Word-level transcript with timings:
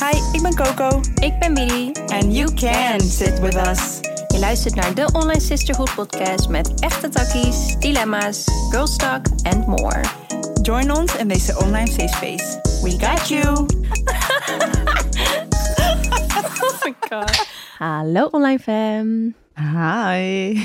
Hi, 0.00 0.16
ik 0.32 0.42
ben 0.42 0.54
Coco. 0.54 1.00
Ik 1.14 1.38
ben 1.38 1.54
Billy. 1.54 1.92
And 2.06 2.34
you 2.36 2.54
can 2.54 3.00
sit 3.00 3.38
with 3.40 3.54
us. 3.54 4.00
Je 4.28 4.38
luistert 4.38 4.74
naar 4.74 4.94
de 4.94 5.08
Online 5.12 5.40
Sisterhood 5.40 5.94
podcast 5.94 6.48
met 6.48 6.80
echte 6.80 7.08
takkies, 7.08 7.76
dilemma's, 7.78 8.44
girls 8.70 8.96
talk 8.96 9.26
and 9.42 9.66
more. 9.66 10.00
Join 10.62 10.90
ons 10.90 11.16
in 11.16 11.28
deze 11.28 11.58
online 11.58 11.86
safe 11.86 12.08
space. 12.08 12.60
We 12.82 13.06
got 13.06 13.28
you. 13.28 13.42
Oh 16.62 16.84
my 16.84 16.94
god. 17.08 17.46
Hallo 17.78 18.28
online 18.30 18.58
fam. 18.58 19.34
Hi. 19.54 20.60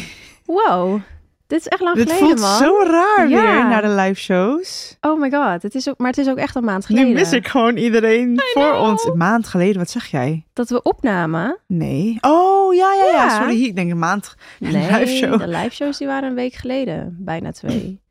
Wow, 0.45 1.01
dit 1.47 1.59
is 1.59 1.67
echt 1.67 1.81
lang 1.81 1.95
Dit 1.95 2.11
geleden 2.11 2.27
voelt 2.37 2.39
man. 2.39 2.57
zo 2.57 2.91
raar 2.91 3.29
Ja. 3.29 3.41
weer 3.41 3.67
naar 3.67 3.81
de 3.81 3.89
live 3.89 4.19
shows. 4.21 4.97
Oh 5.01 5.19
my 5.19 5.31
god, 5.31 5.61
het 5.61 5.75
is 5.75 5.89
ook, 5.89 5.97
maar 5.97 6.07
het 6.09 6.17
is 6.17 6.27
ook 6.29 6.37
echt 6.37 6.55
een 6.55 6.63
maand 6.63 6.85
geleden. 6.85 7.07
Nu 7.07 7.13
mis 7.13 7.31
ik 7.31 7.47
gewoon 7.47 7.77
iedereen 7.77 8.41
voor 8.53 8.73
ons. 8.73 9.03
Een 9.05 9.17
maand 9.17 9.47
geleden, 9.47 9.77
wat 9.77 9.89
zeg 9.89 10.05
jij? 10.05 10.45
Dat 10.53 10.69
we 10.69 10.81
opnamen. 10.81 11.57
Nee. 11.67 12.17
Oh, 12.21 12.73
ja, 12.73 12.93
ja, 12.93 13.05
ja. 13.05 13.23
Ja. 13.23 13.29
Sorry, 13.39 13.63
ik 13.63 13.75
denk 13.75 13.91
een 13.91 13.99
maand. 13.99 14.35
Nee, 14.59 14.71
live 14.91 15.05
show. 15.07 15.39
de 15.39 15.47
live 15.47 15.69
shows 15.75 15.97
die 15.97 16.07
waren 16.07 16.29
een 16.29 16.35
week 16.35 16.53
geleden. 16.53 17.15
Bijna 17.19 17.51
twee. 17.51 17.99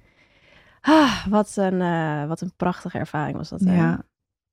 Ah, 0.86 1.26
wat, 1.26 1.52
een, 1.56 1.80
eh, 1.80 2.26
wat 2.26 2.40
een 2.40 2.52
prachtige 2.56 2.98
ervaring 2.98 3.36
was 3.36 3.48
dat. 3.48 3.60
hè? 3.60 3.76
Ja. 3.76 4.02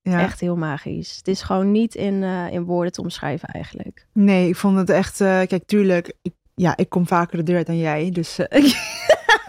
ja. 0.01 0.19
Echt 0.19 0.39
heel 0.39 0.55
magisch. 0.55 1.15
Het 1.17 1.27
is 1.27 1.41
gewoon 1.41 1.71
niet 1.71 1.95
in, 1.95 2.23
eh, 2.23 2.51
in 2.51 2.63
woorden 2.63 2.91
te 2.91 3.01
omschrijven 3.01 3.47
eigenlijk. 3.47 4.07
Nee, 4.13 4.47
ik 4.47 4.55
vond 4.55 4.77
het 4.77 4.89
echt... 4.89 5.21
eh, 5.21 5.27
kijk, 5.27 5.63
tuurlijk, 5.65 6.13
ik, 6.21 6.33
ja, 6.61 6.77
ik 6.77 6.89
kom 6.89 7.07
vaker 7.07 7.37
de 7.37 7.43
deur 7.43 7.55
uit 7.55 7.65
dan 7.65 7.77
jij. 7.77 8.09
Dus, 8.11 8.39
eh, 8.39 8.63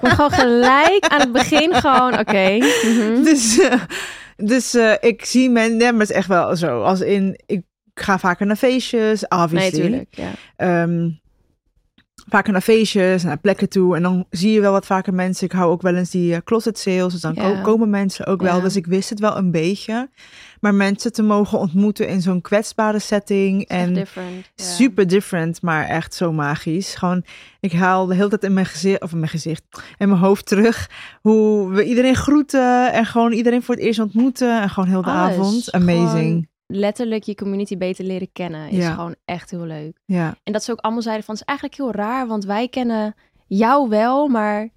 Ik 0.03 0.09
gewoon 0.09 0.33
gelijk 0.33 1.07
aan 1.09 1.21
het 1.21 1.33
begin 1.33 1.75
gewoon, 1.75 2.19
oké. 2.19 2.57
mhm. 2.87 3.23
dus, 3.23 3.59
eh, 3.61 3.83
dus 4.37 4.75
eh, 4.75 4.95
ik 5.01 5.25
zie. 5.25 5.49
Nee, 5.51 5.79
maar 5.79 5.93
het 5.93 6.11
is 6.11 6.17
echt 6.17 6.29
wel 6.29 6.57
zo. 6.57 6.83
Als 6.83 7.01
in, 7.01 7.41
ik 7.47 7.63
ga 7.95 8.19
vaker 8.19 8.47
naar 8.47 8.57
feestjes, 8.57 9.25
Nee, 9.29 9.41
obviously. 9.41 9.81
tuurlijk. 9.81 10.09
Ja. 10.11 10.31
Ehm, 10.57 11.09
vaker 12.29 12.53
naar 12.53 12.61
feestjes, 12.61 13.23
naar 13.23 13.39
plekken 13.39 13.69
toe. 13.69 13.97
En 13.97 14.03
dan 14.03 14.27
zie 14.31 14.53
je 14.53 14.61
wel 14.61 14.73
wat 14.73 14.87
vaker 14.87 15.15
mensen. 15.15 15.47
Ik 15.47 15.53
hou 15.53 15.71
ook 15.71 15.83
wel 15.83 15.95
eens 15.95 16.11
die 16.11 16.35
eh, 16.35 16.41
closet 16.45 16.79
sales. 16.79 17.13
Dus 17.13 17.21
dan 17.21 17.35
ko- 17.35 17.61
komen 17.63 17.91
mensen 17.91 18.27
ook 18.27 18.43
wel. 18.43 18.61
Dus 18.61 18.77
ik 18.77 18.87
wist 18.87 19.11
het 19.11 19.21
wel 19.21 19.37
een 19.37 19.51
beetje. 19.51 20.11
Maar 20.61 20.75
mensen 20.75 21.13
te 21.13 21.23
mogen 21.23 21.59
ontmoeten 21.59 22.09
in 22.09 22.21
zo'n 22.21 22.41
kwetsbare 22.41 22.99
setting. 22.99 23.69
En 23.69 23.95
different. 23.95 24.47
super 24.55 25.07
different, 25.07 25.63
maar 25.63 25.87
echt 25.89 26.15
zo 26.15 26.33
magisch. 26.33 26.95
Gewoon, 26.95 27.25
ik 27.61 27.73
haal 27.73 28.07
de 28.07 28.15
hele 28.15 28.29
tijd 28.29 28.45
in 28.45 28.53
mijn 28.53 28.67
gezicht, 28.67 29.03
of 29.03 29.13
in 29.13 29.19
mijn 29.19 29.31
gezicht, 29.31 29.63
in 29.99 30.09
mijn 30.09 30.21
hoofd 30.21 30.47
terug. 30.47 30.91
Hoe 31.21 31.71
we 31.71 31.85
iedereen 31.85 32.17
groeten. 32.17 32.93
En 32.93 33.07
gewoon 33.07 33.33
iedereen 33.33 33.63
voor 33.63 33.75
het 33.75 33.85
eerst 33.85 33.99
ontmoeten. 34.01 34.61
En 34.63 34.69
gewoon 34.71 34.89
heel 34.89 35.03
de 35.03 35.11
Alles. 35.11 35.31
avond. 35.37 35.73
Amazing. 35.73 36.49
Letterlijk 36.75 37.23
je 37.23 37.35
community 37.35 37.77
beter 37.77 38.05
leren 38.05 38.29
kennen 38.33 38.69
is 38.69 38.77
Ja. 38.85 38.95
gewoon 38.95 39.15
echt 39.25 39.51
heel 39.51 39.65
leuk. 39.67 39.99
Ja. 40.05 40.35
En 40.43 40.53
dat 40.53 40.65
ze 40.65 40.71
ook 40.73 40.81
allemaal 40.81 41.03
zeiden 41.03 41.25
van, 41.25 41.35
het 41.35 41.43
is 41.43 41.49
eigenlijk 41.49 41.79
heel 41.79 41.93
raar, 42.05 42.27
want 42.27 42.45
wij 42.45 42.69
kennen 42.69 43.15
jou 43.47 43.89
wel, 43.89 44.29
maar 44.29 44.69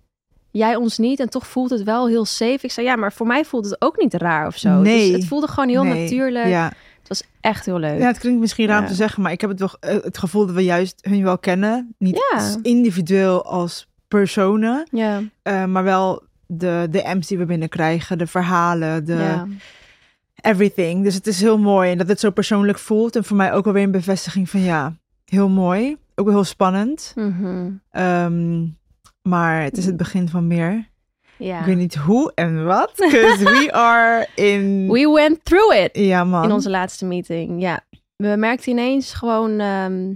jij 0.51 0.75
ons 0.75 0.97
niet. 0.97 1.19
En 1.19 1.29
toch 1.29 1.47
voelt 1.47 1.69
het 1.69 1.83
wel 1.83 2.07
heel 2.07 2.25
safe. 2.25 2.59
Ik 2.61 2.71
zei, 2.71 2.85
ja, 2.85 2.95
maar 2.95 3.13
voor 3.13 3.27
mij 3.27 3.45
voelt 3.45 3.65
het 3.65 3.81
ook 3.81 3.97
niet 3.97 4.13
raar 4.13 4.47
of 4.47 4.57
zo. 4.57 4.69
Nee. 4.81 5.07
Dus 5.11 5.17
het 5.19 5.27
voelde 5.27 5.47
gewoon 5.47 5.69
heel 5.69 5.83
Nee. 5.83 6.01
natuurlijk. 6.03 6.47
Ja. 6.47 6.65
Het 6.99 7.07
was 7.07 7.23
echt 7.41 7.65
heel 7.65 7.79
leuk. 7.79 7.99
Ja, 7.99 8.07
het 8.07 8.17
klinkt 8.19 8.39
misschien 8.39 8.67
raar 8.67 8.81
om 8.81 8.87
te 8.87 8.93
zeggen, 8.93 9.21
maar 9.23 9.31
ik 9.31 9.41
heb 9.41 9.49
het, 9.49 9.59
wel, 9.59 9.69
eh, 9.79 10.03
het 10.03 10.17
gevoel 10.17 10.45
dat 10.45 10.55
we 10.55 10.63
juist 10.63 11.07
hun 11.09 11.23
wel 11.23 11.37
kennen. 11.37 11.95
Niet 11.97 12.31
als 12.33 12.57
individueel 12.61 13.43
als 13.45 13.87
personen, 14.07 14.87
ja. 14.91 15.21
eh, 15.41 15.65
maar 15.65 15.83
wel 15.83 16.23
de, 16.47 16.87
de 16.89 17.11
M's 17.15 17.27
die 17.27 17.37
we 17.37 17.45
binnenkrijgen, 17.45 18.17
de 18.17 18.27
verhalen, 18.27 19.05
de 19.05 19.13
ja. 19.13 19.47
Everything. 20.45 21.03
Dus 21.03 21.13
het 21.13 21.27
is 21.27 21.41
heel 21.41 21.57
mooi 21.57 21.91
en 21.91 21.97
dat 21.97 22.07
het 22.07 22.19
zo 22.19 22.29
persoonlijk 22.31 22.77
voelt. 22.79 23.15
En 23.15 23.23
voor 23.23 23.37
mij 23.37 23.53
ook 23.53 23.63
wel 23.63 23.73
weer 23.73 23.83
een 23.83 23.91
bevestiging 23.91 24.49
van 24.49 24.59
ja, 24.61 24.93
heel 25.25 25.49
mooi. 25.49 25.97
Ook 26.15 26.25
wel 26.25 26.35
heel 26.35 26.43
spannend. 26.43 27.11
Mhm. 27.15 27.71
Ehm, 27.91 28.65
maar 29.21 29.63
het 29.63 29.77
is 29.77 29.85
het 29.85 29.97
begin 29.97 30.29
van 30.29 30.47
meer. 30.47 30.89
ja. 31.37 31.59
Ik 31.59 31.65
weet 31.65 31.77
niet 31.77 31.95
hoe 31.95 32.31
en 32.35 32.65
wat, 32.65 32.91
because 32.95 33.43
we 33.43 33.69
are 33.91 34.27
in... 34.35 34.87
We 34.91 35.09
went 35.13 35.45
through 35.45 35.75
it. 35.75 35.89
ja, 35.93 36.23
man. 36.23 36.43
in 36.43 36.51
onze 36.51 36.69
laatste 36.69 37.05
meeting. 37.05 37.61
Ja, 37.61 37.81
we 38.15 38.35
merkten 38.37 38.71
ineens 38.71 39.13
gewoon 39.13 39.59
ehm, 39.59 40.13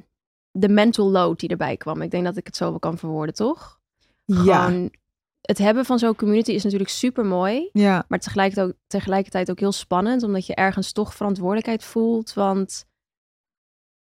de 0.51 0.69
mental 0.69 1.09
load 1.11 1.39
die 1.39 1.49
erbij 1.49 1.77
kwam. 1.77 2.01
Ik 2.01 2.11
denk 2.11 2.23
dat 2.23 2.37
ik 2.37 2.45
het 2.45 2.55
zo 2.55 2.69
wel 2.69 2.79
kan 2.79 2.97
verwoorden, 2.97 3.35
toch? 3.35 3.79
ja, 4.25 4.65
Gewoon, 4.65 4.91
het 5.49 5.57
hebben 5.57 5.85
van 5.85 5.99
zo'n 5.99 6.15
community 6.15 6.51
is 6.51 6.63
natuurlijk 6.63 6.89
super 6.89 7.25
mooi. 7.25 7.69
ja, 7.73 8.05
Maar 8.07 8.19
tegelijkertijd 8.19 8.67
ook, 8.67 8.73
tegelijkertijd 8.87 9.51
ook 9.51 9.59
heel 9.59 9.71
spannend, 9.71 10.23
omdat 10.23 10.45
je 10.45 10.55
ergens 10.55 10.91
toch 10.91 11.13
verantwoordelijkheid 11.13 11.83
voelt. 11.83 12.33
Want 12.33 12.85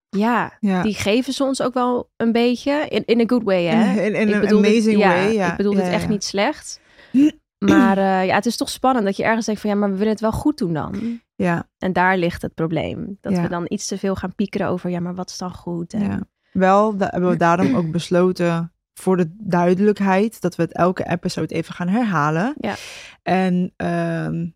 ja, 0.10 0.58
ja. 0.60 0.82
die 0.82 0.94
geven 0.94 1.34
ze 1.34 1.44
ons 1.44 1.62
ook 1.62 1.74
wel 1.74 2.10
een 2.18 2.32
beetje. 2.32 2.88
In, 2.88 3.06
in 3.06 3.20
a 3.20 3.24
good 3.28 3.44
way, 3.44 3.64
hè? 3.66 4.02
In, 4.02 4.16
een 4.16 4.48
amazing 4.48 4.98
ja, 4.98 5.08
way, 5.08 5.34
ja. 5.34 5.52
Ik 5.52 5.58
bedoel 5.58 5.74
Ja, 5.76 5.80
het 5.82 5.94
echt 5.94 6.10
niet 6.10 6.24
slecht. 6.24 6.80
Maar 7.60 7.98
eh, 7.98 8.26
ja, 8.26 8.36
het 8.36 8.46
is 8.46 8.58
toch 8.58 8.70
spannend 8.70 9.06
dat 9.06 9.18
je 9.18 9.24
ergens 9.24 9.46
denkt 9.46 9.62
van 9.62 9.70
ja, 9.70 9.76
maar 9.76 9.90
we 9.90 9.98
willen 9.98 10.12
het 10.12 10.22
wel 10.22 10.32
goed 10.32 10.58
doen 10.58 10.74
dan. 10.74 11.22
Ja, 11.36 11.70
En 11.78 11.94
daar 11.94 12.18
ligt 12.18 12.42
het 12.42 12.54
probleem. 12.54 13.18
Dat 13.22 13.38
we 13.40 13.48
dan 13.50 13.66
iets 13.68 13.88
te 13.88 13.98
veel 13.98 14.16
gaan 14.16 14.36
piekeren 14.36 14.68
over, 14.68 14.90
ja, 14.90 15.00
maar 15.00 15.16
wat 15.16 15.30
is 15.30 15.38
dan 15.38 15.54
goed? 15.54 15.94
En, 15.94 16.04
ja. 16.04 16.20
Wel 16.52 16.98
da- 16.98 17.08
hebben 17.12 17.30
we 17.30 17.36
daarom 17.38 17.76
ook 17.76 17.92
besloten 17.92 18.74
voor 19.00 19.18
de 19.18 19.36
duidelijkheid 19.38 20.42
dat 20.42 20.56
we 20.56 20.64
het 20.64 20.74
elke 20.74 21.10
episode 21.10 21.56
even 21.56 21.74
gaan 21.74 21.88
herhalen. 21.88 22.54
Ja. 22.58 22.76
En 23.24 23.74
ehm, 23.76 24.48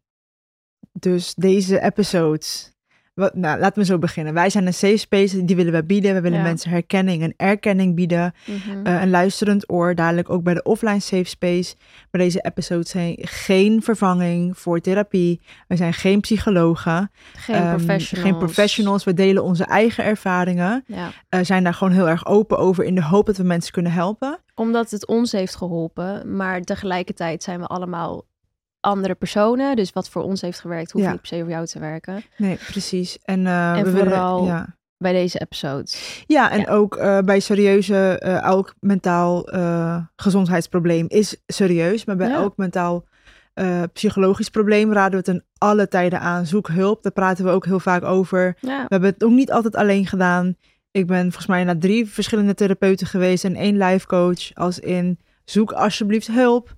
dus 0.91 1.33
deze 1.33 1.81
episodes. 1.81 2.72
Wat, 3.13 3.35
nou, 3.35 3.59
laten 3.59 3.79
we 3.79 3.85
zo 3.85 3.97
beginnen. 3.97 4.33
Wij 4.33 4.49
zijn 4.49 4.65
een 4.65 4.73
safe 4.73 4.97
space, 4.97 5.45
die 5.45 5.55
willen 5.55 5.73
we 5.73 5.83
bieden. 5.83 6.13
We 6.13 6.21
willen 6.21 6.37
Ja. 6.37 6.43
mensen 6.43 6.69
herkenning 6.69 7.21
en 7.21 7.33
erkenning 7.37 7.95
bieden. 7.95 8.33
Eh, 8.83 9.01
een 9.01 9.09
luisterend 9.09 9.71
oor, 9.71 9.95
dadelijk 9.95 10.29
ook 10.29 10.43
bij 10.43 10.53
de 10.53 10.63
offline 10.63 10.99
safe 10.99 11.23
space. 11.23 11.75
Maar 12.11 12.21
deze 12.21 12.39
episodes 12.41 12.89
zijn 12.89 13.15
geen 13.21 13.81
vervanging 13.81 14.57
voor 14.57 14.79
therapie. 14.79 15.41
We 15.67 15.75
zijn 15.75 15.93
geen 15.93 16.19
psychologen. 16.21 17.11
geen 17.33 17.55
ehm, 17.55 17.75
professionals. 17.75 18.29
Geen 18.29 18.37
professionals. 18.37 19.03
We 19.03 19.13
delen 19.13 19.43
onze 19.43 19.63
eigen 19.63 20.03
ervaringen. 20.03 20.83
Ja. 20.87 21.09
Eh, 21.29 21.39
zijn 21.43 21.63
daar 21.63 21.73
gewoon 21.73 21.93
heel 21.93 22.09
erg 22.09 22.25
open 22.25 22.57
over 22.57 22.83
in 22.83 22.95
de 22.95 23.03
hoop 23.03 23.25
dat 23.25 23.37
we 23.37 23.43
mensen 23.43 23.71
kunnen 23.71 23.91
helpen. 23.91 24.39
Omdat 24.55 24.91
het 24.91 25.07
ons 25.07 25.31
heeft 25.31 25.55
geholpen, 25.55 26.35
maar 26.35 26.61
tegelijkertijd 26.61 27.43
zijn 27.43 27.59
we 27.59 27.65
allemaal 27.65 28.25
andere 28.83 29.15
personen. 29.15 29.75
Dus 29.75 29.91
wat 29.93 30.09
voor 30.09 30.23
ons 30.23 30.41
heeft 30.41 30.59
gewerkt, 30.59 30.91
hoeft 30.91 31.05
Ja. 31.05 31.11
niet 31.11 31.19
per 31.21 31.29
se 31.29 31.39
voor 31.39 31.49
jou 31.49 31.65
te 31.65 31.79
werken. 31.79 32.23
Nee, 32.37 32.55
precies. 32.71 33.17
En, 33.23 33.47
eh, 33.47 33.71
En 33.77 33.83
we 33.83 33.91
willen- 33.91 34.07
vooral- 34.07 34.45
ja. 34.45 34.75
Bij 34.97 35.11
deze 35.13 35.39
episodes. 35.39 36.23
ja, 36.27 36.51
en 36.51 36.59
Ja. 36.59 36.67
ook 36.71 36.95
eh, 36.95 37.19
bij 37.19 37.39
serieuze, 37.39 38.19
eh, 38.19 38.41
elk 38.43 38.73
mentaal 38.79 39.47
gezondheidsprobleem 40.15 41.05
is 41.07 41.41
serieus. 41.47 42.05
Maar 42.05 42.15
bij 42.15 42.31
elk 42.31 42.57
mentaal 42.57 43.05
psychologisch 43.93 44.49
probleem 44.49 44.93
raden 44.93 45.11
we 45.11 45.17
het 45.17 45.27
in 45.27 45.43
alle 45.57 45.87
tijden 45.87 46.19
aan. 46.19 46.45
Zoek 46.45 46.67
hulp, 46.67 47.03
daar 47.03 47.11
praten 47.11 47.45
we 47.45 47.51
ook 47.51 47.65
heel 47.65 47.79
vaak 47.79 48.03
over. 48.03 48.57
We 48.61 48.85
hebben 48.87 49.09
het 49.09 49.23
ook 49.23 49.31
niet 49.31 49.51
altijd 49.51 49.75
alleen 49.75 50.05
gedaan. 50.07 50.55
Ik 50.91 51.07
ben 51.07 51.21
volgens 51.21 51.45
mij 51.47 51.63
naar 51.63 51.77
drie 51.77 52.07
verschillende 52.09 52.53
therapeuten 52.53 53.07
geweest 53.07 53.43
en 53.43 53.55
één 53.55 53.77
life 53.77 54.07
coach. 54.07 54.53
Als 54.53 54.79
in, 54.79 55.19
zoek 55.45 55.71
alsjeblieft 55.71 56.27
hulp. 56.27 56.73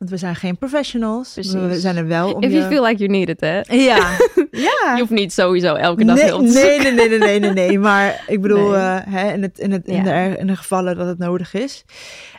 Want 0.00 0.12
we 0.12 0.18
zijn 0.18 0.36
geen 0.36 0.58
professionals. 0.58 1.32
Precies. 1.32 1.52
We 1.52 1.80
zijn 1.80 1.96
er 1.96 2.06
wel 2.06 2.32
om 2.32 2.42
If 2.42 2.50
je... 2.50 2.56
you 2.56 2.70
feel 2.70 2.84
like 2.84 2.98
you 2.98 3.10
need 3.10 3.28
it, 3.28 3.40
hè? 3.40 3.56
Ja, 3.56 3.96
ja. 4.50 4.92
Je 4.94 4.96
hoeft 4.98 5.10
niet 5.10 5.32
sowieso 5.32 5.74
elke 5.74 6.04
dag 6.04 6.16
nee, 6.16 6.30
te 6.30 6.38
nee, 6.38 6.78
nee, 6.78 6.92
nee, 6.92 7.08
nee, 7.08 7.18
nee, 7.18 7.40
nee, 7.40 7.52
nee. 7.52 7.78
Maar 7.78 8.24
ik 8.26 8.40
bedoel, 8.40 8.68
Nee. 8.68 8.78
eh, 8.80 8.98
hè, 9.04 9.32
in, 9.32 9.42
het, 9.42 9.58
in, 9.58 9.72
het, 9.72 9.86
in, 9.86 10.02
de, 10.02 10.34
in 10.38 10.46
de 10.46 10.56
gevallen 10.56 10.96
dat 10.96 11.06
het 11.06 11.18
nodig 11.18 11.54
is. 11.54 11.84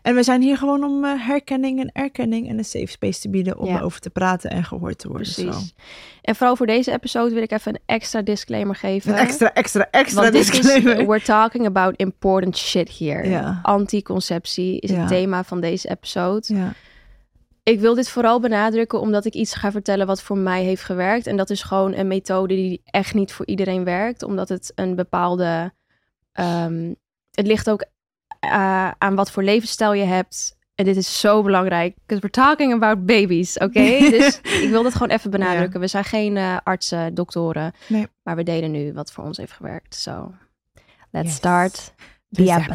En 0.01 0.15
we 0.15 0.23
zijn 0.23 0.41
hier 0.41 0.57
gewoon 0.57 0.83
om 0.83 1.05
eh, 1.05 1.11
herkenning 1.17 1.79
en 1.79 1.89
erkenning 1.93 2.49
en 2.49 2.57
een 2.57 2.65
safe 2.65 2.87
space 2.87 3.19
te 3.19 3.29
bieden 3.29 3.57
om 3.59 3.67
Ja. 3.67 3.77
erover 3.77 3.99
te 3.99 4.09
praten 4.09 4.49
en 4.49 4.63
gehoord 4.63 4.97
te 4.99 5.07
worden. 5.07 5.27
Zo. 5.27 5.43
Precies. 5.43 5.73
En 6.21 6.35
vooral 6.35 6.55
voor 6.55 6.67
deze 6.67 6.91
episode 6.91 7.33
wil 7.33 7.43
ik 7.43 7.51
even 7.51 7.73
een 7.73 7.81
extra 7.85 8.21
disclaimer 8.21 8.75
geven. 8.75 9.11
Een 9.11 9.17
extra, 9.17 9.53
extra, 9.53 9.87
extra 9.91 10.21
Want 10.21 10.33
is, 10.33 10.49
disclaimer. 10.49 10.97
we're 11.07 11.21
talking 11.23 11.65
about 11.65 11.93
important 11.95 12.57
shit 12.57 12.97
here. 12.97 13.29
Ja. 13.29 13.59
Anticonceptie 13.63 14.79
is 14.79 14.91
het 14.91 15.07
thema 15.07 15.43
van 15.43 15.61
deze 15.61 15.89
episode. 15.89 16.53
Ja, 16.55 16.73
Ik 17.63 17.79
wil 17.79 17.95
dit 17.95 18.09
vooral 18.09 18.39
benadrukken 18.39 18.99
omdat 18.99 19.25
ik 19.25 19.33
iets 19.33 19.53
ga 19.53 19.71
vertellen 19.71 20.07
wat 20.07 20.21
voor 20.21 20.37
mij 20.37 20.63
heeft 20.63 20.83
gewerkt. 20.83 21.27
En 21.27 21.37
dat 21.37 21.49
is 21.49 21.61
gewoon 21.63 21.93
een 21.93 22.07
methode 22.07 22.55
die 22.55 22.81
echt 22.85 23.13
niet 23.13 23.33
voor 23.33 23.45
iedereen 23.45 23.83
werkt. 23.83 24.23
Omdat 24.23 24.49
het 24.49 24.71
een 24.75 24.95
bepaalde. 24.95 25.73
ehm, 26.31 26.93
het 27.31 27.47
ligt 27.47 27.69
ook 27.69 27.85
eh, 28.39 28.91
aan 28.97 29.15
wat 29.15 29.31
voor 29.31 29.43
levensstijl 29.43 29.93
je 29.93 30.03
hebt. 30.03 30.57
En 30.75 30.85
dit 30.85 30.95
is 30.97 31.19
zo 31.19 31.41
belangrijk. 31.43 31.95
Because 32.05 32.21
we're 32.21 32.47
talking 32.47 32.73
about 32.73 33.05
babies, 33.05 33.57
oké? 33.57 33.99
dus 34.17 34.39
ik 34.41 34.69
wil 34.69 34.83
dat 34.83 34.93
gewoon 34.93 35.09
even 35.09 35.31
benadrukken. 35.31 35.79
We 35.79 35.87
zijn 35.87 36.03
geen 36.03 36.37
eh, 36.37 36.57
artsen, 36.63 37.13
doktoren. 37.13 37.73
Nee. 37.87 38.07
Maar 38.23 38.35
we 38.35 38.43
delen 38.43 38.71
nu 38.71 38.93
wat 38.93 39.11
voor 39.11 39.23
ons 39.23 39.37
heeft 39.37 39.51
gewerkt. 39.51 39.95
So, 39.95 40.33
let's 41.11 41.27
Yes. 41.27 41.35
start 41.35 41.93
the 42.29 42.41
episode. 42.41 42.69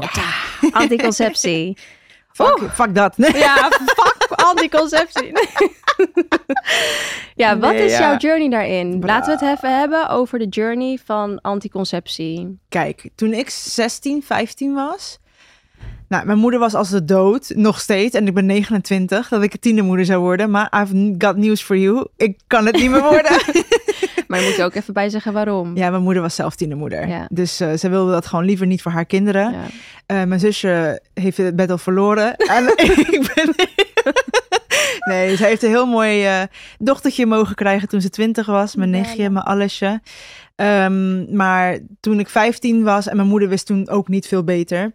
episode. 0.00 0.08
Anticonceptie. 0.72 1.76
Fuck, 2.32 2.70
fuck 2.72 2.94
dat. 2.94 3.16
Nee. 3.16 3.36
Ja, 3.36 3.68
fuck 3.70 4.09
anticonceptie. 4.44 5.32
ja, 7.34 7.58
wat 7.58 7.72
Nee, 7.72 7.84
is 7.84 7.92
ja. 7.92 7.98
jouw 8.00 8.16
journey 8.16 8.48
daarin? 8.48 9.00
Bra. 9.00 9.08
Laten 9.08 9.38
we 9.38 9.44
het 9.46 9.56
even 9.58 9.78
hebben 9.78 10.08
over 10.08 10.38
de 10.38 10.46
journey 10.48 10.98
van 11.04 11.40
anticonceptie. 11.40 12.58
Kijk, 12.68 13.08
toen 13.14 13.32
ik 13.32 13.50
16, 13.50 14.22
15 14.22 14.74
was. 14.74 15.18
Nou, 16.08 16.26
mijn 16.26 16.38
moeder 16.38 16.60
was 16.60 16.74
als 16.74 16.90
de 16.90 17.04
dood, 17.04 17.52
nog 17.54 17.80
steeds. 17.80 18.14
En 18.16 18.26
ik 18.26 18.34
ben 18.34 18.46
29, 18.46 19.28
dat 19.28 19.42
ik 19.42 19.52
een 19.52 19.58
tienermoeder 19.60 20.04
zou 20.04 20.20
worden. 20.20 20.50
Maar 20.50 20.72
I've 20.82 21.14
got 21.18 21.36
news 21.36 21.62
for 21.62 21.76
you. 21.76 22.06
Ik 22.16 22.38
kan 22.46 22.66
het 22.66 22.76
niet 22.76 22.90
meer 22.90 23.02
worden. 23.02 23.32
Maar 24.28 24.40
je 24.40 24.48
moet 24.48 24.58
er 24.58 24.64
ook 24.64 24.74
even 24.74 24.94
bij 24.94 25.08
zeggen 25.08 25.32
waarom. 25.32 25.76
ja, 25.76 25.90
mijn 25.90 26.02
moeder 26.02 26.22
was 26.22 26.34
zelf 26.34 26.54
tienermoeder. 26.56 27.08
Ja. 27.08 27.26
Dus 27.32 27.60
eh, 27.60 27.72
ze 27.72 27.88
wilde 27.88 28.12
dat 28.12 28.26
gewoon 28.26 28.44
liever 28.44 28.66
niet 28.66 28.82
voor 28.82 28.92
haar 28.92 29.04
kinderen. 29.04 29.52
Ja. 29.52 29.58
Eh, 30.06 30.22
mijn 30.24 30.40
zusje 30.40 31.02
heeft 31.14 31.36
het 31.36 31.56
bed 31.56 31.70
al 31.70 31.78
verloren. 31.78 32.36
en 32.36 32.66
ik 33.10 33.32
ben... 33.34 33.54
nee, 35.10 35.36
ze 35.36 35.44
heeft 35.44 35.62
een 35.62 35.68
heel 35.68 35.86
mooi 35.86 36.24
eh, 36.24 36.42
dochtertje 36.78 37.26
mogen 37.26 37.54
krijgen 37.54 37.88
toen 37.88 38.00
ze 38.00 38.10
20 38.10 38.46
was. 38.46 38.74
Mijn 38.74 38.90
nichtje, 38.90 39.30
mijn 39.30 39.44
allesje. 39.44 40.00
Ehm, 40.54 41.36
maar 41.36 41.78
toen 42.00 42.18
ik 42.18 42.28
15 42.28 42.82
was 42.82 43.06
en 43.06 43.16
mijn 43.16 43.28
moeder 43.28 43.48
wist 43.48 43.66
toen 43.66 43.88
ook 43.88 44.08
niet 44.08 44.26
veel 44.26 44.44
beter... 44.44 44.92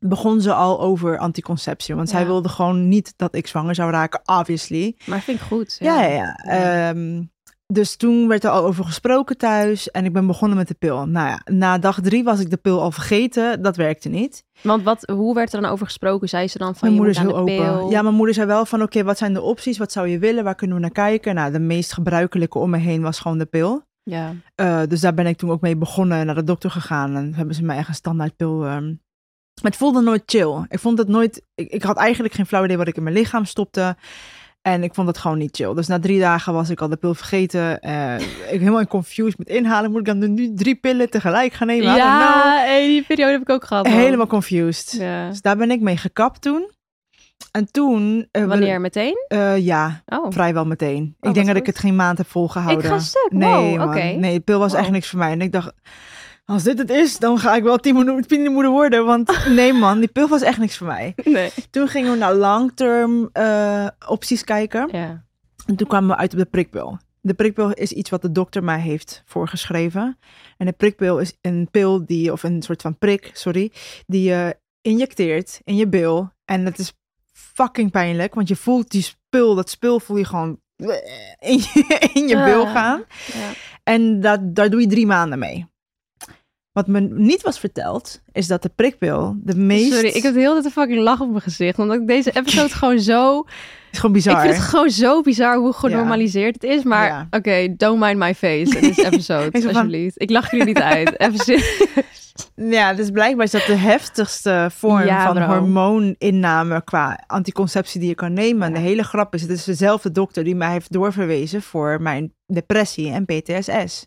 begon 0.00 0.40
ze 0.40 0.52
al 0.52 0.80
over 0.80 1.18
anticonceptie. 1.18 1.94
Want 1.94 2.08
zij 2.08 2.26
wilde 2.26 2.48
gewoon 2.48 2.88
niet 2.88 3.12
dat 3.16 3.34
ik 3.34 3.46
zwanger 3.46 3.74
zou 3.74 3.90
raken, 3.90 4.20
obviously. 4.24 4.96
Maar 5.06 5.20
vind 5.20 5.40
ik 5.40 5.46
goed. 5.46 5.76
Ja, 5.78 6.02
ja, 6.02 6.08
ja. 6.08 6.40
Ja. 6.44 6.88
Ehm, 6.88 7.22
dus 7.66 7.96
toen 7.96 8.28
werd 8.28 8.44
er 8.44 8.50
al 8.50 8.64
over 8.64 8.84
gesproken 8.84 9.36
thuis 9.36 9.90
en 9.90 10.04
ik 10.04 10.12
ben 10.12 10.26
begonnen 10.26 10.56
met 10.56 10.68
de 10.68 10.74
pil. 10.74 11.06
Nou 11.06 11.28
ja, 11.28 11.40
na 11.44 11.78
dag 11.78 12.00
drie 12.00 12.24
was 12.24 12.40
ik 12.40 12.50
de 12.50 12.56
pil 12.56 12.80
al 12.80 12.90
vergeten. 12.90 13.62
Dat 13.62 13.76
werkte 13.76 14.08
niet. 14.08 14.44
Want 14.60 14.82
wat, 14.82 15.10
hoe 15.12 15.34
werd 15.34 15.52
er 15.52 15.60
dan 15.60 15.70
over 15.70 15.86
gesproken? 15.86 16.28
Zei 16.28 16.48
ze 16.48 16.58
dan 16.58 16.74
van 16.74 16.78
Mijn 16.80 16.92
je 16.92 16.98
moeder 16.98 17.22
is 17.22 17.28
heel 17.28 17.38
open. 17.38 17.88
Ja, 17.88 18.02
mijn 18.02 18.14
moeder 18.14 18.34
zei 18.34 18.46
wel 18.46 18.66
van 18.66 18.82
oké, 18.82 19.04
wat 19.04 19.18
zijn 19.18 19.32
de 19.32 19.40
opties? 19.40 19.78
Wat 19.78 19.92
zou 19.92 20.08
je 20.08 20.18
willen? 20.18 20.44
Waar 20.44 20.54
kunnen 20.54 20.76
we 20.76 20.82
naar 20.82 20.90
kijken? 20.90 21.34
Nou, 21.34 21.52
de 21.52 21.58
meest 21.58 21.92
gebruikelijke 21.92 22.58
om 22.58 22.70
me 22.70 22.78
heen 22.78 23.02
was 23.02 23.18
gewoon 23.18 23.38
de 23.38 23.46
pil. 23.46 23.82
ja. 24.02 24.34
Eh, 24.54 24.82
dus 24.88 25.00
daar 25.00 25.14
ben 25.14 25.26
ik 25.26 25.36
toen 25.36 25.50
ook 25.50 25.60
mee 25.60 25.76
begonnen, 25.76 26.26
naar 26.26 26.34
de 26.34 26.44
dokter 26.44 26.70
gegaan. 26.70 27.16
En 27.16 27.34
hebben 27.34 27.54
ze 27.54 27.64
mij 27.64 27.76
echt 27.76 27.88
een 27.88 27.94
standaardpil. 27.94 28.64
ehm 28.64 28.94
Maar 29.62 29.70
het 29.70 29.76
voelde 29.76 30.00
nooit 30.00 30.22
chill. 30.26 30.64
Ik 30.68 30.78
vond 30.78 30.98
het 30.98 31.08
nooit. 31.08 31.42
Ik, 31.54 31.68
ik 31.70 31.82
had 31.82 31.96
eigenlijk 31.96 32.34
geen 32.34 32.46
flauw 32.46 32.64
idee 32.64 32.76
wat 32.76 32.88
ik 32.88 32.96
in 32.96 33.02
mijn 33.02 33.14
lichaam 33.14 33.44
stopte. 33.44 33.96
En 34.64 34.82
ik 34.82 34.94
vond 34.94 35.08
het 35.08 35.18
gewoon 35.18 35.38
niet 35.38 35.56
chill. 35.56 35.74
Dus 35.74 35.86
na 35.86 35.98
drie 35.98 36.20
dagen 36.20 36.52
was 36.52 36.70
ik 36.70 36.80
al 36.80 36.88
de 36.88 36.96
pil 36.96 37.14
vergeten. 37.14 37.80
Eh, 37.80 38.14
ik 38.54 38.58
helemaal 38.60 38.86
confused 38.86 39.38
met 39.38 39.48
inhalen. 39.48 39.90
Moet 39.90 40.00
ik 40.00 40.06
dan 40.20 40.34
nu 40.34 40.52
drie 40.54 40.74
pillen 40.74 41.10
tegelijk 41.10 41.52
gaan 41.52 41.66
nemen? 41.66 41.94
Ja, 41.94 42.56
hey, 42.58 42.86
die 42.86 43.02
periode 43.02 43.32
heb 43.32 43.40
ik 43.40 43.50
ook 43.50 43.64
gehad. 43.64 43.86
Helemaal 43.86 44.26
confused. 44.26 44.92
Ja. 45.00 45.28
Dus 45.28 45.40
daar 45.40 45.56
ben 45.56 45.70
ik 45.70 45.80
mee 45.80 45.96
gekapt 45.96 46.40
toen. 46.42 46.70
En 47.52 47.70
toen... 47.70 48.28
eh, 48.30 48.44
Wanneer? 48.44 48.80
Meteen? 48.80 49.24
eh, 49.28 49.58
ja, 49.58 50.02
Oh. 50.06 50.26
vrijwel 50.30 50.64
meteen. 50.66 51.02
ik 51.04 51.14
wat 51.20 51.34
denk 51.34 51.46
dat 51.46 51.56
ik 51.56 51.66
het 51.66 51.78
geen 51.78 51.96
maand 51.96 52.18
heb 52.18 52.28
volgehouden. 52.30 52.84
Ik 52.84 52.90
ga 52.90 52.98
stuk. 52.98 53.28
Nee, 53.30 53.78
Wow, 53.78 53.94
nee, 53.94 54.34
de 54.34 54.40
pil 54.40 54.58
was 54.58 54.72
echt 54.74 54.82
Wow. 54.84 54.92
niks 54.92 55.08
voor 55.08 55.18
mij. 55.18 55.30
En 55.30 55.40
ik 55.40 55.52
dacht, 55.52 55.72
als 56.44 56.62
dit 56.62 56.78
het 56.78 56.90
is, 56.90 57.18
dan 57.18 57.38
ga 57.38 57.54
ik 57.54 57.62
wel 57.62 57.78
tienermoeder 57.78 58.70
worden. 58.70 59.04
Want 59.04 59.38
nee 59.48 59.72
man, 59.72 59.98
die 59.98 60.08
pil 60.08 60.28
was 60.28 60.42
echt 60.42 60.58
niks 60.58 60.76
voor 60.76 60.86
mij. 60.86 61.12
Nee. 61.24 61.50
Toen 61.70 61.88
gingen 61.88 62.10
we 62.12 62.18
naar 62.18 62.34
long-term 62.34 63.28
eh, 63.32 63.86
opties 64.08 64.44
kijken. 64.44 64.88
Ja. 64.92 65.24
En 65.66 65.76
toen 65.76 65.86
kwamen 65.88 66.08
we 66.08 66.16
uit 66.16 66.32
op 66.32 66.38
de 66.38 66.44
prikpil. 66.44 66.98
De 67.20 67.34
prikpil 67.34 67.70
is 67.72 67.92
iets 67.92 68.10
wat 68.10 68.22
de 68.22 68.32
dokter 68.32 68.64
mij 68.64 68.80
heeft 68.80 69.22
voorgeschreven. 69.26 70.18
En 70.56 70.66
de 70.66 70.72
prikpil 70.72 71.18
is 71.18 71.38
een 71.40 71.68
pil 71.70 72.06
die, 72.06 72.32
of 72.32 72.42
een 72.42 72.62
soort 72.62 72.82
van 72.82 72.98
prik, 72.98 73.30
sorry, 73.32 73.72
die 74.06 74.22
je 74.22 74.56
injecteert 74.82 75.60
in 75.64 75.76
je 75.76 75.88
bil. 75.88 76.30
En 76.44 76.64
het 76.64 76.78
is 76.78 76.92
fucking 77.32 77.90
pijnlijk, 77.90 78.34
want 78.34 78.48
je 78.48 78.56
voelt 78.56 78.90
die 78.90 79.02
spul, 79.02 79.54
dat 79.54 79.70
spul 79.70 80.00
voel 80.00 80.16
je 80.16 80.24
gewoon 80.24 80.60
in 81.40 81.58
je, 81.58 82.10
in 82.12 82.28
je 82.28 82.42
bil 82.44 82.64
Ah. 82.66 82.72
gaan. 82.72 83.04
Ja. 83.32 83.50
En 83.82 84.20
dat, 84.20 84.54
daar 84.54 84.70
doe 84.70 84.80
je 84.80 84.86
drie 84.86 85.06
maanden 85.06 85.38
mee. 85.38 85.66
Wat 86.74 86.86
me 86.86 87.00
niet 87.00 87.42
was 87.42 87.58
verteld, 87.58 88.20
is 88.32 88.46
dat 88.46 88.62
de 88.62 88.70
prikpil 88.74 89.36
de 89.42 89.56
meest... 89.56 89.92
Sorry, 89.92 90.08
ik 90.08 90.22
heb 90.22 90.34
de 90.34 90.40
hele 90.40 90.52
tijd 90.52 90.64
een 90.64 90.70
fucking 90.70 91.00
lach 91.00 91.20
op 91.20 91.28
mijn 91.28 91.40
gezicht. 91.40 91.78
Omdat 91.78 92.00
ik 92.00 92.06
deze 92.06 92.30
episode 92.32 92.68
gewoon 92.78 92.98
zo... 92.98 93.44
is 93.92 93.98
gewoon 93.98 94.12
bizar. 94.12 94.34
Ik 94.34 94.40
vind 94.40 94.54
het 94.56 94.64
gewoon 94.64 94.90
zo 94.90 95.20
bizar 95.20 95.56
hoe 95.56 95.72
genormaliseerd 95.72 96.54
het 96.54 96.62
is. 96.62 96.82
Maar 96.82 97.06
Ja. 97.06 97.26
oké, 97.30 97.74
don't 97.76 98.00
mind 98.00 98.18
my 98.18 98.34
face 98.34 98.78
in 98.78 98.80
this 98.92 99.04
episode, 99.04 99.48
van- 99.60 99.66
alsjeblieft. 99.68 100.20
Ik 100.22 100.30
lach 100.30 100.50
jullie 100.50 100.66
niet 100.66 100.80
uit. 100.94 101.20
Even 101.20 101.38
serieus. 101.38 102.12
Ja, 102.54 102.94
dus 102.94 103.10
blijkbaar 103.10 103.44
is 103.44 103.50
dat 103.50 103.66
de 103.66 103.74
heftigste 103.76 104.68
vorm 104.72 105.04
Ja, 105.04 105.24
van 105.26 105.34
bro. 105.34 105.46
hormooninname 105.46 106.84
qua 106.84 107.22
anticonceptie 107.26 108.00
die 108.00 108.08
je 108.08 108.14
kan 108.14 108.32
nemen. 108.32 108.66
En 108.66 108.72
de 108.72 108.78
hele 108.88 109.02
grap 109.04 109.34
is, 109.34 109.42
het 109.42 109.50
is 109.50 109.64
dezelfde 109.64 110.10
dokter 110.12 110.44
die 110.44 110.54
mij 110.56 110.70
heeft 110.72 110.92
doorverwezen 110.92 111.62
voor 111.62 112.02
mijn 112.02 112.32
depressie 112.46 113.10
en 113.10 113.24
PTSS. 113.24 114.06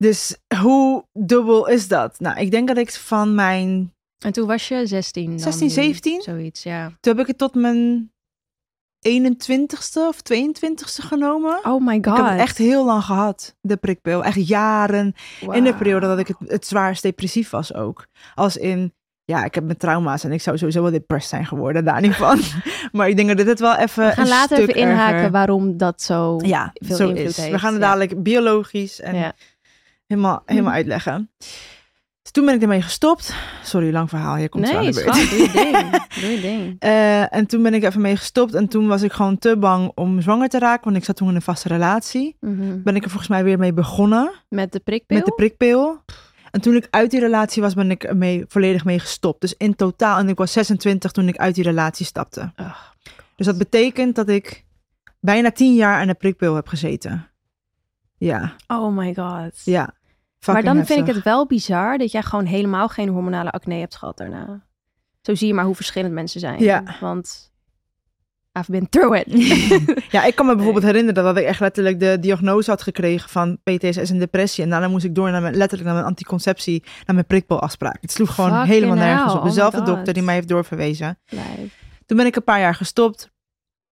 Dus 0.00 0.36
hoe 0.60 1.04
dubbel 1.12 1.66
is 1.68 1.88
dat? 1.88 2.20
Nou, 2.20 2.40
ik 2.40 2.50
denk 2.50 2.68
dat 2.68 2.76
ik 2.76 2.90
van 2.92 3.34
mijn... 3.34 3.94
En 4.18 4.32
toen 4.32 4.46
was 4.46 4.68
je 4.68 4.86
16 4.86 5.30
dan 5.30 5.38
16, 5.38 5.66
nu? 5.66 5.72
17? 5.72 6.22
Zoiets, 6.22 6.62
ja. 6.62 6.86
Toen 7.00 7.12
heb 7.12 7.18
ik 7.18 7.26
het 7.26 7.38
tot 7.38 7.54
mijn 7.54 8.12
21ste 9.08 10.00
of 10.00 10.16
22ste 10.32 11.04
genomen. 11.06 11.58
Oh 11.62 11.86
my 11.86 11.94
god. 12.02 12.18
Ik 12.18 12.24
heb 12.24 12.30
het 12.30 12.40
echt 12.40 12.58
heel 12.58 12.84
lang 12.84 13.04
gehad, 13.04 13.56
de 13.60 13.76
prikpil. 13.76 14.24
Echt 14.24 14.46
jaren. 14.48 15.14
In 15.50 15.64
de 15.64 15.74
periode 15.74 16.06
dat 16.06 16.18
ik 16.18 16.26
het, 16.26 16.36
het 16.46 16.66
zwaarst 16.66 17.02
depressief 17.02 17.50
was 17.50 17.74
ook. 17.74 18.06
Als 18.34 18.56
in, 18.56 18.94
ja, 19.24 19.44
ik 19.44 19.54
heb 19.54 19.64
mijn 19.64 19.78
trauma's 19.78 20.24
en 20.24 20.32
ik 20.32 20.42
zou 20.42 20.58
sowieso 20.58 20.82
wel 20.82 20.90
depressed 20.90 21.30
zijn 21.30 21.46
geworden, 21.46 21.84
daar 21.84 22.00
niet 22.00 22.14
van. 22.14 22.40
maar 22.92 23.08
ik 23.08 23.16
denk 23.16 23.28
dat 23.28 23.36
dit 23.36 23.46
het 23.46 23.60
wel 23.60 23.76
even 23.76 24.06
We 24.06 24.12
gaan 24.12 24.24
een 24.24 24.30
later 24.30 24.56
stuk 24.56 24.68
even 24.68 24.80
inhaken 24.80 25.16
erger- 25.16 25.30
waarom 25.30 25.76
dat 25.76 26.02
zo... 26.02 26.38
Ja, 26.42 26.70
veel 26.74 26.96
zo 26.96 27.08
invloed 27.08 27.26
is. 27.26 27.36
We 27.36 27.42
heeft, 27.42 27.60
gaan 27.60 27.72
het 27.72 27.82
ja. 27.82 27.86
dadelijk 27.88 28.22
biologisch 28.22 29.00
en 29.00 29.14
Ja. 29.14 29.34
Helemaal, 30.10 30.42
helemaal 30.46 30.72
uitleggen. 30.72 31.30
Dus 32.22 32.30
toen 32.32 32.44
ben 32.44 32.54
ik 32.54 32.62
ermee 32.62 32.82
gestopt. 32.82 33.34
Sorry, 33.62 33.92
lang 33.92 34.08
verhaal. 34.08 34.36
Je 34.36 34.48
komt 34.48 34.68
aan 34.70 34.82
Nee, 34.82 34.92
de 34.92 35.02
beurt. 35.02 35.16
schat, 35.16 35.30
doe 35.30 35.38
je 35.38 35.50
ding. 35.52 35.90
Doe 36.20 36.30
je 36.30 36.40
ding. 36.40 36.76
Eh, 36.78 37.34
en 37.34 37.46
toen 37.46 37.62
ben 37.62 37.74
ik 37.74 37.82
even 37.82 38.00
mee 38.00 38.16
gestopt. 38.16 38.54
En 38.54 38.68
toen 38.68 38.86
was 38.86 39.02
ik 39.02 39.12
gewoon 39.12 39.38
te 39.38 39.56
bang 39.56 39.92
om 39.94 40.20
zwanger 40.20 40.48
te 40.48 40.58
raken. 40.58 40.84
Want 40.84 40.96
ik 40.96 41.04
zat 41.04 41.16
toen 41.16 41.28
in 41.28 41.34
een 41.34 41.42
vaste 41.42 41.68
relatie. 41.68 42.36
Mhm. 42.40 42.82
Ben 42.82 42.96
ik 42.96 43.02
er 43.02 43.08
volgens 43.10 43.30
mij 43.30 43.44
weer 43.44 43.58
mee 43.58 43.72
begonnen. 43.72 44.30
Met 44.48 44.72
de 44.72 44.80
prikpil? 44.80 45.16
Met 45.16 45.26
de 45.26 45.32
prikpil. 45.34 46.04
En 46.50 46.60
toen 46.60 46.74
ik 46.74 46.86
uit 46.90 47.10
die 47.10 47.20
relatie 47.20 47.62
was, 47.62 47.74
ben 47.74 47.90
ik 47.90 48.04
er 48.04 48.16
mee, 48.16 48.44
volledig 48.48 48.84
mee 48.84 48.98
gestopt. 48.98 49.40
Dus 49.40 49.54
in 49.56 49.74
totaal, 49.76 50.18
en 50.18 50.28
ik 50.28 50.38
was 50.38 50.52
26 50.52 51.10
toen 51.10 51.28
ik 51.28 51.36
uit 51.36 51.54
die 51.54 51.64
relatie 51.64 52.06
stapte. 52.06 52.52
Dus 53.36 53.46
dat 53.46 53.58
betekent 53.58 54.14
dat 54.16 54.28
ik 54.28 54.64
bijna 55.20 55.50
10 55.50 55.74
jaar 55.74 56.00
aan 56.00 56.06
de 56.06 56.14
prikpil 56.14 56.54
heb 56.54 56.68
gezeten. 56.68 57.28
Ja, 58.16 58.52
oh 58.66 58.96
my 58.96 59.14
god. 59.14 59.60
ja. 59.64 59.94
Maar 60.46 60.62
dan 60.62 60.86
vind 60.86 61.08
ik 61.08 61.14
het 61.14 61.24
wel 61.24 61.46
bizar 61.46 61.98
dat 61.98 62.12
jij 62.12 62.22
gewoon 62.22 62.44
helemaal 62.44 62.88
geen 62.88 63.08
hormonale 63.08 63.50
acne 63.50 63.74
hebt 63.74 63.96
gehad 63.96 64.16
daarna. 64.16 64.66
Zo 65.22 65.34
zie 65.34 65.46
je 65.46 65.54
maar 65.54 65.64
hoe 65.64 65.74
verschillend 65.74 66.14
mensen 66.14 66.40
zijn. 66.40 66.62
Ja. 66.62 66.96
Want 67.00 67.50
I've 68.58 68.70
been 68.70 68.88
through 68.88 69.16
it. 69.16 69.26
Ja, 70.10 70.24
ik 70.24 70.34
kan 70.34 70.46
me 70.46 70.54
bijvoorbeeld 70.54 70.84
herinneren 70.84 71.24
dat 71.24 71.36
ik 71.36 71.44
echt 71.44 71.60
letterlijk 71.60 72.00
de 72.00 72.18
diagnose 72.20 72.70
had 72.70 72.82
gekregen 72.82 73.28
van 73.28 73.58
PTSS 73.62 74.10
en 74.10 74.18
depressie. 74.18 74.64
En 74.64 74.70
daarna 74.70 74.88
moest 74.88 75.04
ik 75.04 75.14
door 75.14 75.30
naar 75.30 75.42
mijn, 75.42 75.54
letterlijk 75.54 75.84
naar 75.84 75.94
mijn 75.98 76.08
anticonceptie, 76.08 76.82
naar 76.82 77.14
mijn 77.14 77.26
prikpilafspraak. 77.26 77.98
Het 78.00 78.12
sloeg 78.12 78.34
gewoon 78.34 78.64
helemaal 78.64 78.96
nergens 78.96 79.32
op. 79.32 79.38
oh 79.38 79.44
Dezelfde 79.44 79.82
dokter 79.82 80.14
die 80.14 80.22
mij 80.22 80.34
heeft 80.34 80.48
doorverwezen. 80.48 81.18
Lijf. 81.26 81.78
Toen 82.06 82.16
ben 82.16 82.26
ik 82.26 82.36
een 82.36 82.44
paar 82.44 82.60
jaar 82.60 82.74
gestopt. 82.74 83.30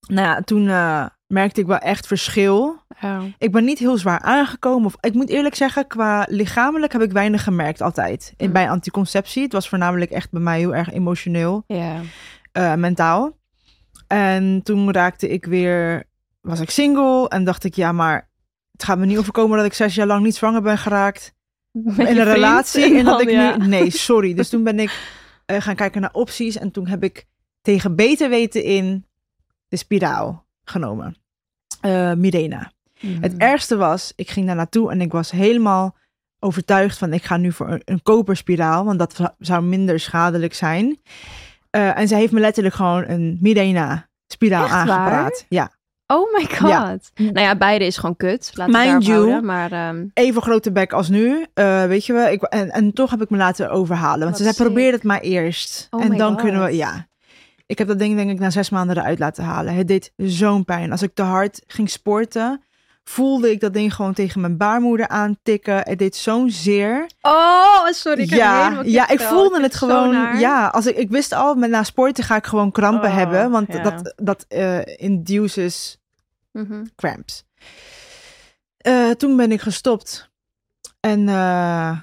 Nou 0.07 0.27
ja, 0.27 0.41
toen 0.41 0.69
eh, 0.69 1.05
merkte 1.27 1.61
ik 1.61 1.67
wel 1.67 1.77
echt 1.77 2.07
verschil. 2.07 2.83
Oh. 3.01 3.23
Ik 3.37 3.51
ben 3.51 3.63
niet 3.63 3.79
heel 3.79 3.97
zwaar 3.97 4.19
aangekomen. 4.19 4.85
Of, 4.85 4.95
ik 4.99 5.13
moet 5.13 5.29
eerlijk 5.29 5.55
zeggen, 5.55 5.87
qua 5.87 6.25
lichamelijk 6.29 6.91
heb 6.91 7.01
ik 7.01 7.11
weinig 7.11 7.43
gemerkt 7.43 7.81
altijd. 7.81 8.33
In, 8.37 8.47
Mm. 8.47 8.53
Bij 8.53 8.69
anticonceptie. 8.69 9.43
Het 9.43 9.53
was 9.53 9.69
voornamelijk 9.69 10.11
echt 10.11 10.31
bij 10.31 10.41
mij 10.41 10.59
heel 10.59 10.75
erg 10.75 10.91
emotioneel, 10.91 11.63
eh, 11.67 12.73
mentaal. 12.73 13.37
En 14.07 14.61
toen 14.63 14.91
raakte 14.91 15.29
ik 15.29 15.45
weer, 15.45 16.03
was 16.41 16.59
ik 16.59 16.69
single. 16.69 17.27
En 17.27 17.43
dacht 17.43 17.63
ik, 17.63 17.73
ja, 17.73 17.91
maar 17.91 18.29
het 18.71 18.83
gaat 18.83 18.97
me 18.97 19.05
niet 19.05 19.17
overkomen 19.17 19.57
dat 19.57 19.65
ik 19.65 19.73
zes 19.73 19.95
jaar 19.95 20.07
lang 20.07 20.23
niet 20.23 20.35
zwanger 20.35 20.61
ben 20.61 20.77
geraakt. 20.77 21.33
Met 21.71 22.07
in 22.07 22.17
een 22.17 22.23
relatie. 22.33 22.97
En 22.97 23.05
dat 23.05 23.21
ik 23.21 23.29
ja. 23.29 23.57
nu, 23.57 23.67
nee, 23.67 23.89
sorry. 23.89 24.33
Dus 24.39 24.49
toen 24.49 24.63
ben 24.63 24.79
ik 24.79 24.99
eh, 25.45 25.61
gaan 25.61 25.75
kijken 25.75 26.01
naar 26.01 26.13
opties. 26.13 26.57
En 26.57 26.71
toen 26.71 26.87
heb 26.87 27.03
ik 27.03 27.25
tegen 27.61 27.95
beter 27.95 28.29
weten 28.29 28.63
in 28.63 29.05
de 29.67 29.77
spiraal 29.77 30.44
genomen. 30.65 31.15
Eh 31.81 32.13
Mirena. 32.13 32.71
Mhm. 32.99 33.21
Het 33.21 33.37
ergste 33.37 33.75
was, 33.75 34.13
ik 34.15 34.29
ging 34.29 34.45
daar 34.47 34.55
naartoe 34.55 34.91
en 34.91 35.01
ik 35.01 35.11
was 35.11 35.31
helemaal 35.31 35.95
overtuigd 36.39 36.97
van 36.97 37.13
ik 37.13 37.23
ga 37.23 37.37
nu 37.37 37.51
voor 37.51 37.69
een, 37.69 37.81
een 37.85 38.01
koperspiraal, 38.01 38.85
want 38.85 38.99
dat 38.99 39.33
zou- 39.39 39.63
minder 39.63 39.99
schadelijk 39.99 40.53
zijn. 40.53 40.99
Eh, 41.69 41.97
en 41.97 42.07
zij 42.07 42.19
heeft 42.19 42.31
me 42.31 42.39
letterlijk 42.39 42.75
gewoon 42.75 43.03
een 43.07 43.37
Mirena 43.41 44.07
spiraal 44.27 44.67
aangepraat. 44.67 45.45
Ja. 45.49 45.71
Oh 46.07 46.33
my 46.33 46.45
god. 46.45 46.69
Ja. 46.69 46.97
Nou 47.15 47.39
ja, 47.39 47.55
beide 47.57 47.85
is 47.85 47.97
gewoon 47.97 48.15
kut. 48.15 48.51
Laten 48.53 48.73
Mind 48.73 48.85
daarop 48.85 49.03
you. 49.03 49.17
houden. 49.17 49.45
Maar 49.45 49.71
ehm, 49.71 50.05
Even 50.13 50.41
grote 50.41 50.71
bek 50.71 50.93
als 50.93 51.09
nu, 51.09 51.45
eh, 51.53 51.85
weet 51.85 52.05
je 52.05 52.13
wel. 52.13 52.27
Ik, 52.27 52.41
en, 52.43 52.69
en 52.71 52.93
toch 52.93 53.09
heb 53.11 53.21
ik 53.21 53.29
me 53.29 53.37
laten 53.37 53.69
overhalen, 53.71 54.19
want 54.19 54.31
Wat 54.31 54.41
zij 54.41 54.53
sick. 54.53 54.63
probeerde 54.65 54.91
het 54.95 55.03
maar 55.03 55.19
eerst. 55.19 55.87
Oh 55.89 56.03
en 56.03 56.17
dan 56.17 56.31
God. 56.33 56.41
kunnen 56.41 56.63
we, 56.63 56.75
ja. 56.75 57.07
Ik 57.65 57.77
heb 57.77 57.87
dat 57.87 57.99
ding 57.99 58.15
denk 58.15 58.29
ik 58.29 58.39
na 58.39 58.49
zes 58.49 58.69
maanden 58.69 58.97
eruit 58.97 59.19
laten 59.19 59.43
halen. 59.43 59.73
Het 59.75 59.87
deed 59.87 60.13
zo'n 60.17 60.65
pijn. 60.65 60.91
Als 60.91 61.01
ik 61.01 61.13
te 61.13 61.21
hard 61.21 61.61
ging 61.67 61.89
sporten, 61.89 62.63
voelde 63.03 63.51
ik 63.51 63.59
dat 63.59 63.73
ding 63.73 63.93
gewoon 63.93 64.13
tegen 64.13 64.41
mijn 64.41 64.57
baarmoeder 64.57 65.07
aantikken. 65.07 65.75
Het 65.77 65.99
deed 65.99 66.15
zo'n 66.15 66.49
zeer. 66.49 67.09
Oh, 67.21 67.87
sorry. 67.87 68.21
Ik 68.21 68.29
ja, 68.29 68.81
ja, 68.83 69.09
ik 69.09 69.19
voelde 69.19 69.61
het 69.61 69.75
gewoon. 69.75 70.39
Ja, 70.39 70.67
als 70.67 70.85
ik, 70.85 70.95
ik 70.97 71.09
wist 71.09 71.31
al, 71.33 71.55
met 71.55 71.69
na 71.69 71.83
sporten 71.83 72.23
ga 72.23 72.35
ik 72.35 72.45
gewoon 72.45 72.71
krampen 72.71 73.09
Oh, 73.09 73.15
hebben, 73.15 73.51
want 73.51 73.73
ja. 73.73 73.81
dat, 73.83 74.13
dat 74.15 74.45
eh, 74.47 74.79
induces 74.85 75.97
Mhm. 76.51 76.85
cramps. 76.95 77.43
Eh, 78.77 79.09
toen 79.09 79.35
ben 79.37 79.51
ik 79.51 79.61
gestopt. 79.61 80.29
En 80.99 81.29
eh, 81.29 81.97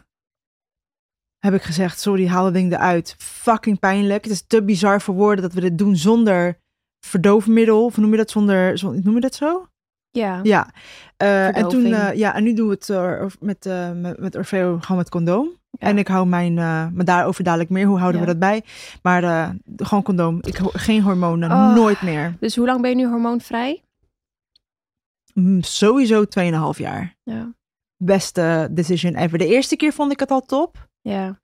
heb 1.45 1.55
ik 1.55 1.63
gezegd, 1.63 2.01
sorry, 2.01 2.29
haal 2.29 2.45
het 2.45 2.55
ding 2.55 2.73
eruit. 2.73 3.15
Fucking 3.19 3.79
pijnlijk. 3.79 4.25
Het 4.25 4.33
is 4.33 4.47
te 4.47 4.63
bizar 4.65 5.01
voor 5.01 5.15
woorden 5.15 5.43
dat 5.43 5.53
we 5.53 5.61
dit 5.61 5.79
doen 5.79 5.97
zonder 5.97 6.59
verdoofmiddel. 7.07 7.85
Of 7.85 7.97
noem 7.97 8.11
je 8.11 8.17
dat 8.17 8.31
zonder, 8.31 8.79
zon- 8.79 9.01
noem 9.05 9.15
je 9.15 9.21
dat 9.21 9.35
zo? 9.35 9.67
Ja. 10.11 10.41
Ja. 10.43 10.71
Eh, 11.17 11.57
en 11.57 11.69
toen, 11.69 11.85
eh, 11.93 12.15
ja, 12.17 12.35
en 12.35 12.43
nu 12.43 12.55
doen 12.55 12.69
we 12.69 12.75
het 12.75 12.89
eh, 12.91 13.25
met, 13.41 13.65
met, 14.03 14.19
met 14.19 14.37
Orfeo 14.37 14.79
gewoon 14.81 14.97
met 14.97 15.09
condoom. 15.09 15.51
Ja. 15.71 15.87
En 15.87 15.99
ik 15.99 16.09
hou 16.09 16.27
mijn, 16.27 16.55
maar 16.55 17.05
daarover 17.05 17.45
dadelijk 17.45 17.71
meer. 17.71 17.87
Hoe 17.87 17.99
houden 17.99 18.21
Ja. 18.21 18.27
we 18.27 18.33
dat 18.33 18.41
bij? 18.41 18.63
Maar 19.03 19.55
gewoon 19.77 20.03
condoom. 20.03 20.39
Ik, 20.43 20.59
geen 20.73 21.03
hormonen, 21.03 21.51
Oh. 21.51 21.75
nooit 21.75 22.03
meer. 22.03 22.35
Dus 22.41 22.57
hoe 22.57 22.67
lang 22.67 22.81
ben 22.81 22.91
je 22.91 22.97
nu 22.97 23.07
hormoonvrij? 23.07 23.83
Mm, 25.35 25.63
sowieso 25.63 26.25
2,5 26.25 26.79
jaar. 26.79 27.17
Ja. 27.23 27.53
beste 27.97 28.69
decision 28.71 29.15
ever. 29.15 29.39
De 29.39 29.47
eerste 29.47 29.77
keer 29.77 29.93
vond 29.93 30.13
ik 30.13 30.21
het 30.21 30.31
al 30.31 30.41
top. 30.41 30.89
Ja. 31.03 31.41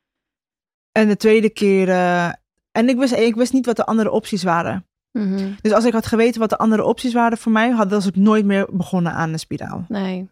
En 0.92 1.08
de 1.08 1.16
tweede 1.16 1.50
keer... 1.50 1.88
eh, 1.88 2.26
en 2.72 2.88
ik 2.88 2.96
wist, 2.96 3.12
ik 3.12 3.34
wist 3.34 3.52
niet 3.52 3.66
wat 3.66 3.76
de 3.76 3.84
andere 3.86 4.10
opties 4.10 4.42
waren. 4.42 4.86
Mhm. 5.12 5.50
Dus 5.60 5.72
als 5.72 5.84
ik 5.84 5.92
had 5.92 6.06
geweten 6.06 6.40
wat 6.40 6.50
de 6.50 6.58
andere 6.58 6.84
opties 6.84 7.12
waren 7.12 7.38
voor 7.38 7.52
mij... 7.52 7.70
had 7.70 7.90
was 7.90 8.06
ik 8.06 8.16
nooit 8.16 8.44
meer 8.44 8.66
begonnen 8.72 9.12
aan 9.12 9.32
een 9.32 9.38
spiraal. 9.38 9.84
Nee. 9.88 10.28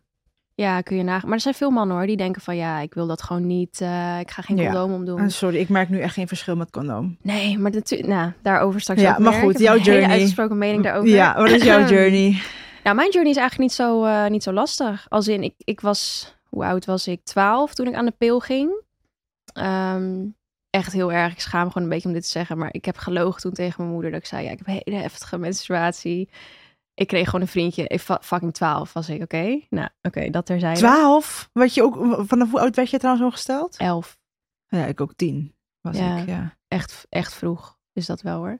Ja, 0.55 0.81
kun 0.81 0.97
je 0.97 1.03
nagaan. 1.03 1.25
Maar 1.29 1.37
er 1.37 1.43
zijn 1.43 1.55
veel 1.55 1.71
mannen 1.71 1.97
hoor, 1.97 2.07
die 2.07 2.17
denken 2.17 2.43
van 2.43 2.57
ja, 2.57 2.79
ik 2.81 2.95
wil 2.95 3.07
dat 3.07 3.23
gewoon 3.23 3.47
niet. 3.47 3.81
eh, 3.81 4.19
ik 4.21 4.31
ga 4.31 4.43
geen 4.43 4.57
Ja. 4.57 4.65
condoom 4.65 4.93
omdoen. 4.93 5.19
En 5.19 5.31
sorry, 5.31 5.57
ik 5.59 5.69
merk 5.69 5.89
nu 5.89 6.01
echt 6.01 6.15
geen 6.15 6.29
verschil 6.29 6.57
met 6.57 6.71
condoom. 6.71 7.17
Nee, 7.23 7.59
maar 7.59 7.71
natuurlijk, 7.71 8.09
nou, 8.11 8.33
daarover 8.43 8.81
straks 8.81 9.01
Ja, 9.01 9.13
ook 9.13 9.19
maar 9.19 9.33
meer. 9.33 9.41
goed, 9.43 9.59
jouw 9.59 9.75
een 9.77 9.83
journey. 9.83 10.09
uitgesproken 10.11 10.59
mening 10.59 10.83
daarover. 10.83 11.09
Ja, 11.11 11.35
wat 11.37 11.51
is 11.51 11.63
jouw 11.63 11.87
journey? 11.87 12.41
Nou, 12.85 12.97
mijn 12.97 13.11
journey 13.11 13.33
is 13.33 13.39
eigenlijk 13.39 13.59
niet 13.59 13.73
zo, 13.73 14.05
eh, 14.05 14.27
niet 14.27 14.43
zo 14.43 14.53
lastig. 14.53 15.07
Als 15.09 15.29
in, 15.29 15.43
ik, 15.43 15.55
ik 15.59 15.81
was, 15.81 16.33
hoe 16.49 16.65
oud 16.65 16.85
was 16.85 17.07
ik? 17.09 17.25
12 17.25 17.75
toen 17.75 17.87
ik 17.87 17.95
aan 17.95 18.05
de 18.05 18.15
pil 18.19 18.41
ging. 18.41 18.85
Ehm, 19.57 20.27
echt 20.71 20.93
heel 20.93 21.13
erg. 21.13 21.33
Ik 21.33 21.41
schaam 21.41 21.65
me 21.65 21.71
gewoon 21.71 21.83
een 21.89 21.95
beetje 21.95 22.09
om 22.09 22.15
dit 22.15 22.23
te 22.23 22.29
zeggen. 22.29 22.59
Maar 22.59 22.69
ik 22.73 22.85
heb 22.85 22.97
gelogen 22.97 23.41
toen 23.41 23.53
tegen 23.53 23.75
mijn 23.81 23.93
moeder 23.93 24.11
dat 24.11 24.21
ik 24.21 24.27
zei, 24.27 24.45
ja, 24.45 24.51
ik 24.51 24.59
heb 24.59 24.67
een 24.67 24.81
hele 24.85 25.03
heftige 25.03 25.39
menstruatie. 25.39 26.29
Ik 26.95 27.07
kreeg 27.07 27.25
gewoon 27.25 27.41
een 27.41 27.49
vriendje. 27.49 27.87
Ik, 27.87 28.01
fucking 28.01 28.55
12 28.55 28.93
was 28.93 29.09
ik, 29.09 29.23
oké? 29.23 29.61
Nou, 29.71 29.89
oké, 30.03 30.31
dat 30.31 30.47
terzijde. 30.47 30.79
12? 30.79 31.51
Wat 31.53 31.75
je 31.75 31.83
ook, 31.83 32.25
vanaf 32.27 32.51
hoe 32.51 32.61
oud 32.61 32.77
werd 32.77 32.91
je 32.91 32.99
trouwens 32.99 33.27
ongesteld? 33.27 33.77
11. 33.77 34.19
Ja, 34.69 34.87
ik 34.87 35.01
ook 35.01 35.15
10 35.17 35.55
was 35.81 35.97
Ja. 35.97 36.17
ik, 36.17 36.27
ja. 36.27 36.57
Echt, 36.69 37.07
echt 37.09 37.35
vroeg 37.35 37.79
is 37.93 38.07
dat 38.07 38.23
wel 38.23 38.37
hoor. 38.39 38.59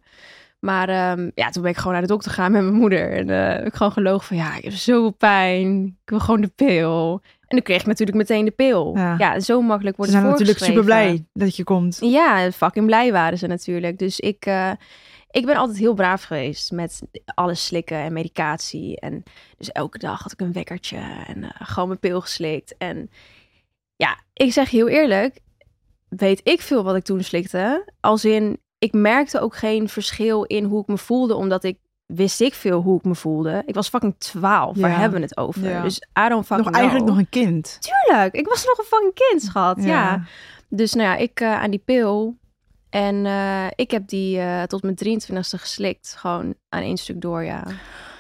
Maar 0.61 0.89
ehm, 0.89 1.31
ja, 1.35 1.51
toen 1.51 1.63
ben 1.63 1.71
ik 1.71 1.77
gewoon 1.77 1.93
naar 1.93 2.03
de 2.03 2.09
dokter 2.09 2.31
gegaan 2.31 2.53
met 2.53 2.63
mijn 2.63 2.75
moeder. 2.75 3.13
En 3.13 3.31
eh, 3.31 3.57
heb 3.57 3.67
ik 3.67 3.75
gewoon 3.75 3.93
gelogen 3.93 4.27
van, 4.27 4.37
ja, 4.37 4.57
ik 4.57 4.65
heb 4.65 4.73
zoveel 4.73 5.11
pijn. 5.11 5.85
Ik 5.87 6.11
wil 6.11 6.21
gewoon 6.21 6.41
de 6.41 6.53
pil. 6.55 7.21
En 7.41 7.57
dan 7.57 7.63
kreeg 7.63 7.81
ik 7.81 7.87
natuurlijk 7.87 8.17
meteen 8.17 8.45
de 8.45 8.51
pil. 8.51 8.97
Ja. 8.97 9.15
Ja, 9.19 9.41
zo 9.41 9.61
makkelijk 9.61 9.97
Ze 9.97 10.01
wordt 10.01 10.13
zijn 10.13 10.25
het 10.25 10.33
natuurlijk 10.33 10.65
super 10.65 10.85
blij 10.85 11.25
dat 11.33 11.57
je 11.57 11.65
komt. 11.65 11.99
Ja, 12.01 12.51
fucking 12.53 12.87
blij 12.87 13.13
waren 13.13 13.39
ze 13.39 13.47
natuurlijk. 13.47 13.99
Dus 13.99 14.21
ik, 14.21 14.47
eh, 14.47 14.71
ik 15.31 15.47
ben 15.47 15.57
altijd 15.57 15.79
heel 15.79 15.95
braaf 15.95 16.23
geweest 16.23 16.73
met 16.73 17.03
alles 17.25 17.67
slikken 17.67 17.97
en 17.97 18.13
medicatie. 18.13 19.01
En 19.01 19.23
dus 19.57 19.73
elke 19.73 19.99
dag 19.99 20.23
had 20.23 20.33
ik 20.33 20.41
een 20.41 20.53
wekkertje 20.53 20.99
en 21.27 21.45
eh, 21.45 21.51
gewoon 21.53 21.89
mijn 21.89 22.01
pil 22.01 22.21
geslikt. 22.21 22.75
En 22.79 23.11
ja, 23.97 24.21
ik 24.33 24.53
zeg 24.53 24.71
heel 24.71 24.89
eerlijk, 24.89 25.41
weet 26.09 26.41
ik 26.43 26.61
veel 26.61 26.85
wat 26.85 26.97
ik 26.97 27.05
toen 27.05 27.23
slikte. 27.23 27.93
Als 28.01 28.25
in, 28.25 28.59
ik 28.79 28.93
merkte 28.93 29.41
ook 29.41 29.57
geen 29.57 29.89
verschil 29.89 30.43
in 30.45 30.65
hoe 30.65 30.81
ik 30.81 30.87
me 30.87 30.99
voelde, 30.99 31.35
omdat 31.35 31.65
ik 31.65 31.79
wist 32.07 32.41
ik 32.41 32.55
veel 32.55 32.81
hoe 32.83 32.99
ik 32.99 33.05
me 33.05 33.15
voelde. 33.15 33.63
Ik 33.67 33.75
was 33.75 33.89
fucking 33.89 34.15
12, 34.19 34.77
waar 34.79 34.91
Ja. 34.91 34.97
hebben 34.99 35.19
we 35.19 35.25
het 35.25 35.37
over? 35.37 35.69
Ja. 35.69 35.83
Dus 35.83 35.97
I 36.27 36.29
don't 36.29 36.47
fucking 36.47 36.67
Nog 36.69 36.75
eigenlijk 36.77 37.05
know. 37.05 37.17
nog 37.17 37.19
een 37.19 37.29
kind. 37.45 37.79
Tuurlijk, 37.81 38.35
ik 38.35 38.47
was 38.49 38.65
nog 38.67 38.79
een 38.79 38.85
fucking 38.85 39.15
kind, 39.15 39.43
schat. 39.43 39.83
ja. 39.85 40.23
Dus 40.69 40.95
nou 40.95 41.09
ja, 41.09 41.17
ik 41.17 41.41
eh, 41.41 41.61
aan 41.63 41.71
die 41.71 41.83
pil. 41.85 42.37
En 42.91 43.27
eh, 43.27 43.67
ik 43.75 43.91
heb 43.91 44.09
die 44.09 44.39
eh, 44.39 44.63
tot 44.63 44.83
mijn 44.83 44.97
23ste 44.97 45.59
geslikt. 45.61 46.15
Gewoon 46.19 46.55
aan 46.69 46.83
één 46.83 46.97
stuk 46.97 47.21
door, 47.21 47.45
ja. 47.45 47.65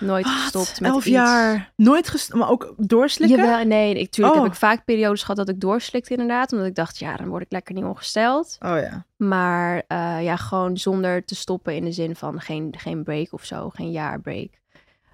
Nooit 0.01 0.25
Wat? 0.25 0.33
gestopt 0.35 0.81
met 0.81 0.91
Elf 0.91 1.05
iets. 1.05 1.15
jaar. 1.15 1.73
Nooit 1.77 2.09
gestopt, 2.09 2.39
maar 2.39 2.51
ook 2.51 2.75
doorslikken? 2.77 3.39
Jawel, 3.39 3.65
nee, 3.65 3.95
ik, 3.95 4.11
tuurlijk 4.11 4.37
Oh. 4.37 4.43
heb 4.43 4.53
ik 4.53 4.59
vaak 4.59 4.85
periodes 4.85 5.21
gehad 5.21 5.37
dat 5.37 5.49
ik 5.49 5.61
doorslikte 5.61 6.11
inderdaad. 6.13 6.53
Omdat 6.53 6.67
ik 6.67 6.75
dacht, 6.75 6.99
ja, 6.99 7.17
dan 7.17 7.29
word 7.29 7.43
ik 7.43 7.53
lekker 7.53 7.75
niet 7.75 7.85
ongesteld. 7.85 8.57
Oh 8.61 8.79
ja. 8.79 9.05
Maar 9.17 9.83
eh, 9.87 10.23
ja, 10.23 10.37
gewoon 10.37 10.77
zonder 10.79 11.25
te 11.25 11.35
stoppen 11.35 11.75
in 11.75 11.85
de 11.85 11.93
zin 11.93 12.17
van 12.17 12.41
geen, 12.41 12.75
geen 12.79 13.03
break 13.05 13.33
of 13.33 13.45
zo. 13.45 13.71
Geen 13.71 13.91
jaarbreak. 13.91 14.51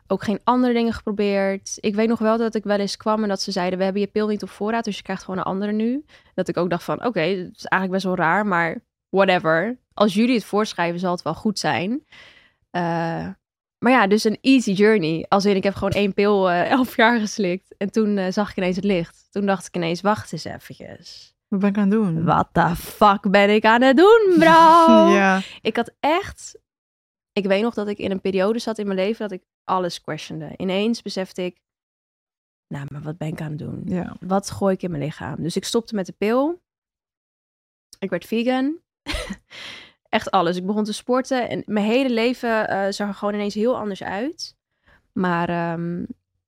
Ook 0.07 0.25
geen 0.25 0.41
andere 0.45 0.73
dingen 0.73 0.93
geprobeerd. 0.93 1.77
Ik 1.81 1.95
weet 1.95 2.09
nog 2.09 2.19
wel 2.19 2.39
dat 2.39 2.55
ik 2.55 2.65
wel 2.65 2.79
eens 2.79 2.97
kwam 2.97 3.23
en 3.23 3.29
dat 3.29 3.43
ze 3.43 3.51
zeiden... 3.53 3.79
we 3.79 3.85
hebben 3.85 4.03
je 4.03 4.09
pil 4.09 4.27
niet 4.27 4.43
op 4.43 4.51
voorraad, 4.51 4.85
dus 4.85 4.97
je 4.97 5.03
krijgt 5.03 5.25
gewoon 5.25 5.39
een 5.41 5.45
andere 5.47 5.73
nu. 5.73 6.05
Dat 6.35 6.49
ik 6.49 6.57
ook 6.57 6.71
dacht 6.71 6.85
van, 6.85 6.97
oké, 7.05 7.37
dat 7.37 7.55
is 7.55 7.65
eigenlijk 7.65 7.91
best 7.91 8.05
wel 8.05 8.17
raar, 8.17 8.47
maar 8.47 8.79
whatever. 9.13 9.79
Als 9.95 10.15
jullie 10.15 10.35
het 10.35 10.45
voorschrijven, 10.45 11.01
zal 11.01 11.13
het 11.13 11.23
wel 11.23 11.35
goed 11.35 11.59
zijn. 11.59 12.05
Eh, 12.71 13.29
maar 13.79 13.93
ja, 13.93 14.07
dus 14.07 14.25
een 14.25 14.39
easy 14.41 14.73
journey. 14.73 15.27
Als 15.29 15.45
in, 15.45 15.57
ik 15.57 15.63
heb 15.63 15.75
gewoon 15.75 15.93
één 15.93 16.15
pil 16.15 16.51
eh, 16.51 16.71
elf 16.71 16.97
jaar 17.03 17.21
geslikt. 17.21 17.75
En 17.77 17.91
toen 17.93 18.17
eh, 18.19 18.33
zag 18.33 18.51
ik 18.51 18.57
ineens 18.57 18.77
het 18.77 18.85
licht. 18.85 19.27
Toen 19.31 19.47
dacht 19.47 19.67
ik 19.67 19.77
ineens, 19.77 20.01
wacht 20.01 20.33
eens 20.33 20.45
eventjes. 20.45 21.35
Wat 21.49 21.61
ben 21.61 21.69
ik 21.69 21.77
aan 21.77 21.83
het 21.83 21.91
doen? 21.91 22.25
Wat 22.25 22.49
de 22.53 22.77
fuck 22.77 23.31
ben 23.31 23.55
ik 23.55 23.65
aan 23.65 23.83
het 23.83 23.97
doen, 23.97 24.35
bro? 24.39 25.09
Ja. 25.21 25.41
Ik 25.61 25.77
had 25.77 25.95
echt... 26.01 26.59
Ik 27.33 27.47
weet 27.47 27.63
nog 27.63 27.75
dat 27.75 27.89
ik 27.89 27.99
in 27.99 28.11
een 28.11 28.21
periode 28.21 28.59
zat 28.59 28.79
in 28.79 28.87
mijn 28.87 28.99
leven 28.99 29.29
dat 29.29 29.39
ik 29.39 29.45
alles 29.65 30.01
questionde. 30.01 30.55
Ineens 30.57 31.03
besefte 31.03 31.43
ik... 31.43 31.61
Nou, 32.69 32.87
maar 32.91 33.03
wat 33.03 33.17
ben 33.17 33.29
ik 33.29 33.41
aan 33.41 33.51
het 33.51 33.59
doen? 33.59 33.83
ja. 33.85 34.17
Wat 34.21 34.51
gooi 34.51 34.75
ik 34.75 34.83
in 34.83 34.91
mijn 34.91 35.03
lichaam? 35.03 35.43
Dus 35.43 35.57
ik 35.57 35.65
stopte 35.65 35.95
met 35.95 36.07
de 36.07 36.13
pil. 36.13 36.63
Ik 37.99 38.11
werd 38.11 38.25
vegan. 38.25 38.81
Echt 40.09 40.31
alles. 40.31 40.57
Ik 40.57 40.67
begon 40.67 40.85
te 40.85 40.93
sporten. 40.93 41.49
En 41.49 41.63
mijn 41.67 41.87
hele 41.87 42.11
leven 42.11 42.69
eh, 42.69 42.93
zag 42.93 43.09
er 43.09 43.15
gewoon 43.15 43.35
ineens 43.35 43.55
heel 43.55 43.77
anders 43.77 44.03
uit. 44.03 44.57
Maar 45.13 45.49
ehm, 45.49 46.05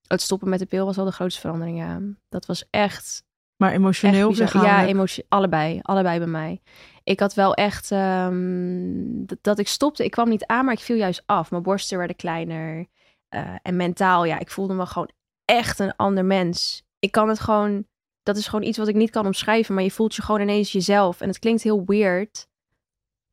het 0.06 0.20
stoppen 0.22 0.48
met 0.48 0.58
de 0.58 0.66
pil 0.66 0.86
was 0.86 0.96
wel 0.96 1.04
de 1.04 1.12
grootste 1.12 1.40
verandering, 1.40 1.78
ja. 1.78 2.00
Dat 2.28 2.46
was 2.46 2.64
echt 2.70 3.24
Maar 3.56 3.72
emotioneel 3.72 4.30
Echt. 4.30 4.52
Ja, 4.52 4.86
emotie, 4.86 5.24
allebei. 5.28 5.78
Allebei 5.82 6.18
bij 6.18 6.28
mij. 6.28 6.60
Ik 7.04 7.20
had 7.20 7.34
wel 7.34 7.54
echt 7.54 7.90
ehm, 7.90 9.24
dat, 9.26 9.38
dat 9.40 9.58
ik 9.58 9.68
stopte. 9.68 10.04
Ik 10.04 10.10
kwam 10.10 10.28
niet 10.28 10.46
aan, 10.46 10.64
maar 10.64 10.74
ik 10.74 10.80
viel 10.80 10.96
juist 10.96 11.22
af. 11.26 11.50
Mijn 11.50 11.62
borsten 11.62 11.98
werden 11.98 12.16
kleiner. 12.16 12.86
Eh, 13.28 13.54
en 13.62 13.76
mentaal, 13.76 14.24
ja, 14.24 14.38
ik 14.38 14.50
voelde 14.50 14.74
me 14.74 14.86
gewoon 14.86 15.10
echt 15.44 15.78
een 15.78 15.96
ander 15.96 16.24
mens. 16.24 16.82
Ik 16.98 17.10
kan 17.12 17.28
het 17.28 17.40
gewoon, 17.40 17.86
dat 18.24 18.36
is 18.36 18.46
gewoon 18.48 18.66
iets 18.66 18.78
wat 18.78 18.88
ik 18.88 18.94
niet 18.94 19.10
kan 19.10 19.26
omschrijven, 19.26 19.74
maar 19.74 19.84
je 19.84 19.90
voelt 19.90 20.14
je 20.14 20.22
gewoon 20.22 20.40
ineens 20.40 20.72
jezelf. 20.72 21.20
En 21.20 21.28
het 21.28 21.38
klinkt 21.38 21.62
heel 21.62 21.82
weird. 21.86 22.46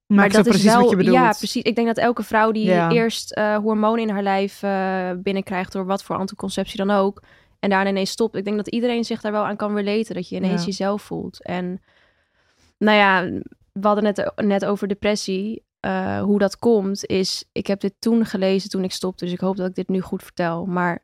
Maar, 0.07 0.25
ik 0.25 0.31
dat 0.31 0.45
is 0.45 0.63
wel, 0.63 0.81
wat 0.81 0.89
je 0.89 0.95
bedoelt. 0.95 1.15
ja, 1.15 1.31
precies. 1.37 1.63
Ik 1.63 1.75
denk 1.75 1.87
dat 1.87 1.97
elke 1.97 2.23
vrouw 2.23 2.51
die 2.51 2.65
Ja. 2.65 2.89
eerst 2.91 3.31
eh, 3.31 3.57
hormonen 3.57 4.01
in 4.01 4.09
haar 4.09 4.23
lijf 4.23 4.63
eh, 4.63 5.11
binnenkrijgt 5.17 5.71
door 5.71 5.85
wat 5.85 6.03
voor 6.03 6.15
anticonceptie 6.15 6.77
dan 6.77 6.91
ook, 6.91 7.21
en 7.59 7.69
daarna 7.69 7.89
ineens 7.89 8.11
stopt. 8.11 8.35
Ik 8.35 8.43
denk 8.43 8.57
dat 8.57 8.67
iedereen 8.67 9.03
zich 9.03 9.21
daar 9.21 9.31
wel 9.31 9.45
aan 9.45 9.55
kan 9.55 9.75
relaten, 9.75 10.15
dat 10.15 10.29
je 10.29 10.35
ineens 10.35 10.59
Ja. 10.61 10.65
jezelf 10.65 11.01
voelt. 11.01 11.43
En 11.43 11.81
nou 12.77 12.97
ja, 12.97 13.39
we 13.71 13.87
hadden 13.87 14.05
het 14.05 14.31
net 14.35 14.65
over 14.65 14.87
depressie. 14.87 15.63
Eh, 15.79 16.21
hoe 16.21 16.39
dat 16.39 16.57
komt 16.57 17.05
is, 17.05 17.43
ik 17.51 17.67
heb 17.67 17.79
dit 17.79 17.93
toen 17.99 18.25
gelezen 18.25 18.69
toen 18.69 18.83
ik 18.83 18.91
stopte, 18.91 19.23
dus 19.25 19.33
ik 19.33 19.39
hoop 19.39 19.55
dat 19.57 19.67
ik 19.69 19.75
dit 19.75 19.87
nu 19.87 20.01
goed 20.01 20.23
vertel. 20.23 20.65
Maar 20.65 21.03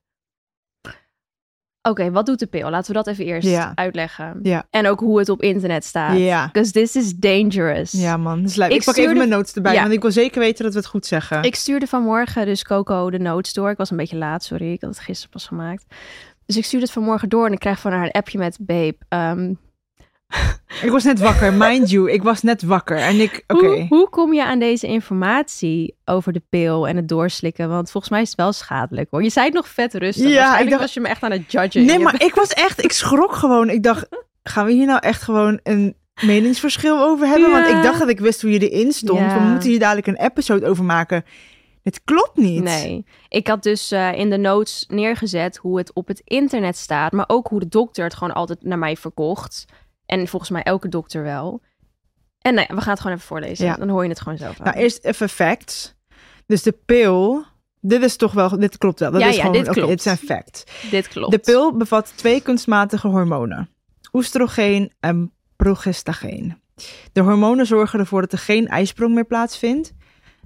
Oké, 1.89 2.11
wat 2.11 2.25
doet 2.25 2.39
de 2.39 2.45
pil? 2.47 2.69
Laten 2.69 2.87
we 2.87 2.93
dat 3.03 3.07
even 3.07 3.25
eerst 3.25 3.47
Ja. 3.47 3.71
uitleggen. 3.75 4.39
Ja. 4.43 4.63
En 4.69 4.87
ook 4.87 4.99
hoe 4.99 5.19
het 5.19 5.29
op 5.29 5.41
internet 5.41 5.85
staat. 5.85 6.17
Ja. 6.17 6.45
Because 6.51 6.71
this 6.71 6.95
is 6.95 7.15
dangerous. 7.15 7.91
Ja, 7.91 8.17
man. 8.17 8.39
Leuk. 8.39 8.47
Ik 8.47 8.55
Ik, 8.55 8.69
pak 8.69 8.79
stuurde- 8.79 9.01
even 9.01 9.17
mijn 9.17 9.29
notes 9.29 9.53
erbij, 9.53 9.73
Ja. 9.73 9.81
want 9.81 9.93
ik 9.93 10.01
wil 10.01 10.11
zeker 10.11 10.39
weten 10.39 10.63
dat 10.63 10.73
we 10.73 10.79
het 10.79 10.87
goed 10.87 11.05
zeggen. 11.05 11.43
Ik 11.43 11.55
stuurde 11.55 11.87
vanmorgen 11.87 12.45
dus 12.45 12.63
Coco 12.63 13.09
de 13.09 13.19
notes 13.19 13.53
door. 13.53 13.69
Ik 13.69 13.77
was 13.77 13.91
een 13.91 13.97
beetje 13.97 14.17
laat, 14.17 14.43
sorry. 14.43 14.71
Ik 14.71 14.81
had 14.81 14.89
het 14.89 14.99
gisteren 14.99 15.31
pas 15.31 15.47
gemaakt. 15.47 15.85
Dus 16.45 16.57
ik 16.57 16.65
stuurde 16.65 16.85
het 16.85 16.93
vanmorgen 16.93 17.29
door 17.29 17.45
en 17.45 17.51
ik 17.51 17.59
krijg 17.59 17.79
van 17.79 17.91
haar 17.91 18.03
een 18.03 18.11
appje 18.11 18.37
met... 18.37 18.57
Babe, 18.61 18.95
ehm, 19.09 19.53
Ik 20.83 20.89
was 20.91 21.03
net 21.03 21.19
wakker, 21.19 21.53
mind 21.53 21.89
you. 21.89 22.11
Ik 22.11 22.23
was 22.23 22.41
net 22.41 22.63
wakker. 22.63 22.97
En 22.97 23.19
ik, 23.19 23.43
oké. 23.47 23.65
hoe, 23.65 23.85
hoe 23.89 24.09
kom 24.09 24.33
je 24.33 24.45
aan 24.45 24.59
deze 24.59 24.87
informatie 24.87 25.95
over 26.05 26.33
de 26.33 26.41
pil 26.49 26.87
en 26.87 26.95
het 26.95 27.07
doorslikken? 27.07 27.69
Want 27.69 27.91
volgens 27.91 28.11
mij 28.11 28.21
is 28.21 28.27
het 28.27 28.37
wel 28.37 28.53
schadelijk 28.53 29.07
hoor. 29.11 29.23
Je 29.23 29.29
zei 29.29 29.45
het 29.45 29.53
nog 29.55 29.67
vet 29.67 29.93
rustig. 29.93 30.29
Ja, 30.29 30.57
ik 30.57 30.69
dacht- 30.69 30.81
was 30.81 30.93
je 30.93 30.99
me 30.99 31.07
echt 31.07 31.23
aan 31.23 31.31
het 31.31 31.51
judgen. 31.51 31.85
Nee, 31.85 31.99
maar 31.99 32.23
ik 32.27 32.35
was 32.35 32.49
echt, 32.53 32.83
ik 32.83 32.91
schrok 32.91 33.33
gewoon. 33.33 33.69
Ik 33.69 33.83
dacht, 33.83 34.07
gaan 34.43 34.65
we 34.65 34.71
hier 34.71 34.85
nou 34.85 34.99
echt 34.99 35.21
gewoon 35.21 35.59
een 35.63 35.95
meningsverschil 36.21 36.99
over 37.01 37.27
hebben? 37.27 37.51
Want 37.51 37.67
ik 37.67 37.83
dacht 37.83 37.99
dat 37.99 38.09
ik 38.09 38.19
wist 38.19 38.41
hoe 38.41 38.51
je 38.51 38.69
erin 38.69 38.91
stond. 38.91 39.19
Ja. 39.19 39.33
We 39.39 39.49
moeten 39.49 39.69
hier 39.69 39.79
dadelijk 39.79 40.07
een 40.07 40.19
episode 40.25 40.67
over 40.67 40.83
maken. 40.83 41.23
Het 41.83 42.01
klopt 42.03 42.37
niet. 42.37 42.63
Nee, 42.63 43.05
ik 43.29 43.47
had 43.47 43.63
dus 43.63 43.91
eh, 43.91 44.13
in 44.13 44.29
de 44.29 44.37
notes 44.37 44.85
neergezet 44.87 45.57
hoe 45.57 45.77
het 45.77 45.93
op 45.93 46.07
het 46.07 46.21
internet 46.23 46.77
staat, 46.77 47.11
maar 47.11 47.25
ook 47.27 47.47
hoe 47.47 47.59
de 47.59 47.67
dokter 47.67 48.03
het 48.03 48.13
gewoon 48.13 48.33
altijd 48.33 48.63
naar 48.63 48.77
mij 48.77 48.95
verkocht. 48.95 49.65
En 50.07 50.27
volgens 50.27 50.51
mij 50.51 50.63
elke 50.63 50.87
dokter 50.87 51.23
wel. 51.23 51.61
En 52.41 52.53
nou 52.53 52.65
ja, 52.69 52.75
we 52.75 52.81
gaan 52.81 52.91
het 52.91 53.01
gewoon 53.01 53.15
even 53.15 53.27
voorlezen. 53.27 53.65
Ja. 53.65 53.75
Dan 53.75 53.89
hoor 53.89 54.03
je 54.03 54.09
het 54.09 54.21
gewoon 54.21 54.37
zelf. 54.37 54.59
Nou, 54.59 54.77
eerst 54.77 55.03
even 55.05 55.29
facts. 55.29 55.95
Dus 56.45 56.63
de 56.63 56.71
pil, 56.85 57.43
dit 57.81 58.03
is 58.03 58.15
toch 58.15 58.33
wel, 58.33 58.59
dit 58.59 58.77
klopt 58.77 58.99
wel. 58.99 59.11
Dat 59.11 59.21
Ja, 59.21 59.27
is 59.27 59.35
ja, 59.35 59.41
gewoon, 59.41 59.55
dit 59.57 59.65
oké, 59.65 59.73
klopt. 59.73 59.89
dit 59.89 60.01
zijn 60.01 60.17
facts. 60.17 60.63
Dit 60.91 61.07
klopt. 61.07 61.31
De 61.31 61.37
pil 61.39 61.77
bevat 61.77 62.13
twee 62.15 62.41
kunstmatige 62.41 63.07
hormonen. 63.07 63.69
Oestrogeen 64.13 64.91
en 64.99 65.31
progestageen. 65.55 66.61
De 67.13 67.21
hormonen 67.21 67.65
zorgen 67.65 67.99
ervoor 67.99 68.21
dat 68.21 68.31
er 68.31 68.37
geen 68.37 68.67
ijsprong 68.67 69.13
meer 69.13 69.25
plaatsvindt. 69.25 69.93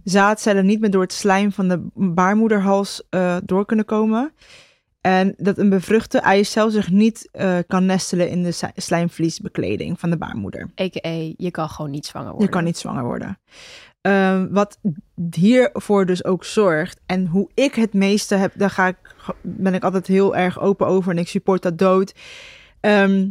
Zaadcellen 0.03 0.65
niet 0.65 0.79
meer 0.79 0.91
door 0.91 1.01
het 1.01 1.13
slijm 1.13 1.51
van 1.51 1.67
de 1.67 1.87
baarmoederhals 1.93 3.03
eh, 3.09 3.37
door 3.43 3.65
kunnen 3.65 3.85
komen. 3.85 4.33
En 5.01 5.33
dat 5.37 5.57
een 5.57 5.69
bevruchte 5.69 6.19
eicel 6.19 6.69
zich 6.69 6.89
niet 6.89 7.29
eh, 7.31 7.57
kan 7.67 7.85
nestelen 7.85 8.29
in 8.29 8.43
de 8.43 8.71
slijmvliesbekleding 8.75 9.99
van 9.99 10.09
de 10.09 10.17
baarmoeder. 10.17 10.69
A.k.a. 10.81 11.33
je 11.37 11.51
kan 11.51 11.69
gewoon 11.69 11.91
niet 11.91 12.05
zwanger 12.05 12.29
worden. 12.29 12.47
Je 12.47 12.53
kan 12.53 12.63
niet 12.63 12.77
zwanger 12.77 13.03
worden. 13.03 13.39
Ehm, 14.01 14.47
wat 14.49 14.79
hiervoor 15.31 16.05
dus 16.05 16.23
ook 16.25 16.43
zorgt. 16.43 17.01
En 17.05 17.25
hoe 17.25 17.49
ik 17.53 17.75
het 17.75 17.93
meeste 17.93 18.35
heb, 18.35 18.53
daar 18.55 18.69
ga 18.69 18.87
ik, 18.87 19.15
ben 19.41 19.73
ik 19.73 19.83
altijd 19.83 20.07
heel 20.07 20.35
erg 20.35 20.59
open 20.59 20.87
over. 20.87 21.11
En 21.11 21.17
ik 21.17 21.27
support 21.27 21.61
dat 21.61 21.77
dood. 21.77 22.13
Ehm, 22.79 23.29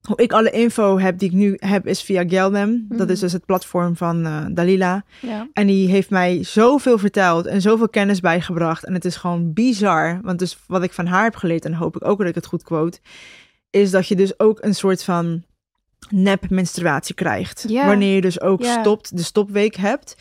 hoe 0.00 0.16
ik 0.16 0.32
alle 0.32 0.50
info 0.50 0.98
heb 0.98 1.18
die 1.18 1.28
ik 1.28 1.34
nu 1.34 1.56
heb, 1.58 1.86
is 1.86 2.02
via 2.02 2.24
Geldem. 2.28 2.86
Dat 2.88 2.98
Mhm. 2.98 3.10
is 3.10 3.20
dus 3.20 3.32
het 3.32 3.44
platform 3.46 3.96
van 3.96 4.26
eh, 4.26 4.44
Dalila. 4.50 5.04
Ja. 5.20 5.48
En 5.52 5.66
die 5.66 5.88
heeft 5.88 6.10
mij 6.10 6.42
zoveel 6.44 6.98
verteld 6.98 7.46
en 7.46 7.60
zoveel 7.60 7.88
kennis 7.88 8.20
bijgebracht. 8.20 8.84
En 8.84 8.94
het 8.94 9.04
is 9.04 9.16
gewoon 9.16 9.52
bizar. 9.52 10.20
Want 10.22 10.38
dus 10.38 10.58
wat 10.66 10.82
ik 10.82 10.92
van 10.92 11.06
haar 11.06 11.24
heb 11.24 11.36
geleerd, 11.36 11.64
en 11.64 11.74
hoop 11.74 11.96
ik 11.96 12.04
ook 12.04 12.18
dat 12.18 12.28
ik 12.28 12.34
het 12.34 12.46
goed 12.46 12.62
quote, 12.62 12.98
is 13.70 13.90
dat 13.90 14.08
je 14.08 14.16
dus 14.16 14.38
ook 14.38 14.58
een 14.62 14.74
soort 14.74 15.04
van 15.04 15.42
nep 16.10 16.50
menstruatie 16.50 17.14
krijgt. 17.14 17.64
Wanneer 17.86 18.14
je 18.14 18.20
dus 18.20 18.40
ook 18.40 18.64
stopt, 18.80 19.16
de 19.16 19.22
stopweek 19.22 19.76
hebt. 19.76 20.16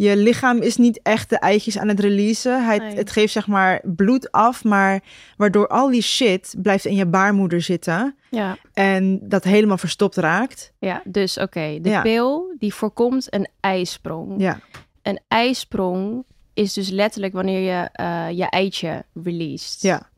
Je 0.00 0.16
lichaam 0.16 0.58
is 0.58 0.76
niet 0.76 1.00
echt 1.02 1.30
de 1.30 1.38
eitjes 1.38 1.78
aan 1.78 1.88
het 1.88 2.00
releasen. 2.00 2.64
Hij, 2.64 2.78
Nee. 2.78 2.96
Het 2.96 3.10
geeft 3.10 3.32
zeg 3.32 3.46
maar 3.46 3.80
bloed 3.84 4.32
af, 4.32 4.64
maar 4.64 5.00
waardoor 5.36 5.66
al 5.68 5.90
die 5.90 6.02
shit 6.02 6.54
blijft 6.62 6.84
in 6.84 6.94
je 6.94 7.06
baarmoeder 7.06 7.60
zitten. 7.62 8.16
Ja. 8.30 8.56
En 8.72 9.18
dat 9.28 9.44
helemaal 9.44 9.78
verstopt 9.78 10.16
raakt. 10.16 10.72
ja, 10.78 11.02
dus 11.04 11.38
oké. 11.38 11.78
De 11.80 11.88
Ja. 11.88 12.02
pil 12.02 12.54
die 12.58 12.74
voorkomt 12.74 13.34
een 13.34 13.48
ijsprong. 13.60 14.34
Ja, 14.40 14.60
Een 15.02 15.20
ijsprong 15.28 16.24
is 16.54 16.72
dus 16.72 16.88
letterlijk 16.88 17.32
wanneer 17.32 17.60
je 17.60 17.88
eh, 17.92 18.26
je 18.30 18.44
eitje 18.44 19.04
released. 19.24 19.80
ja, 19.80 20.08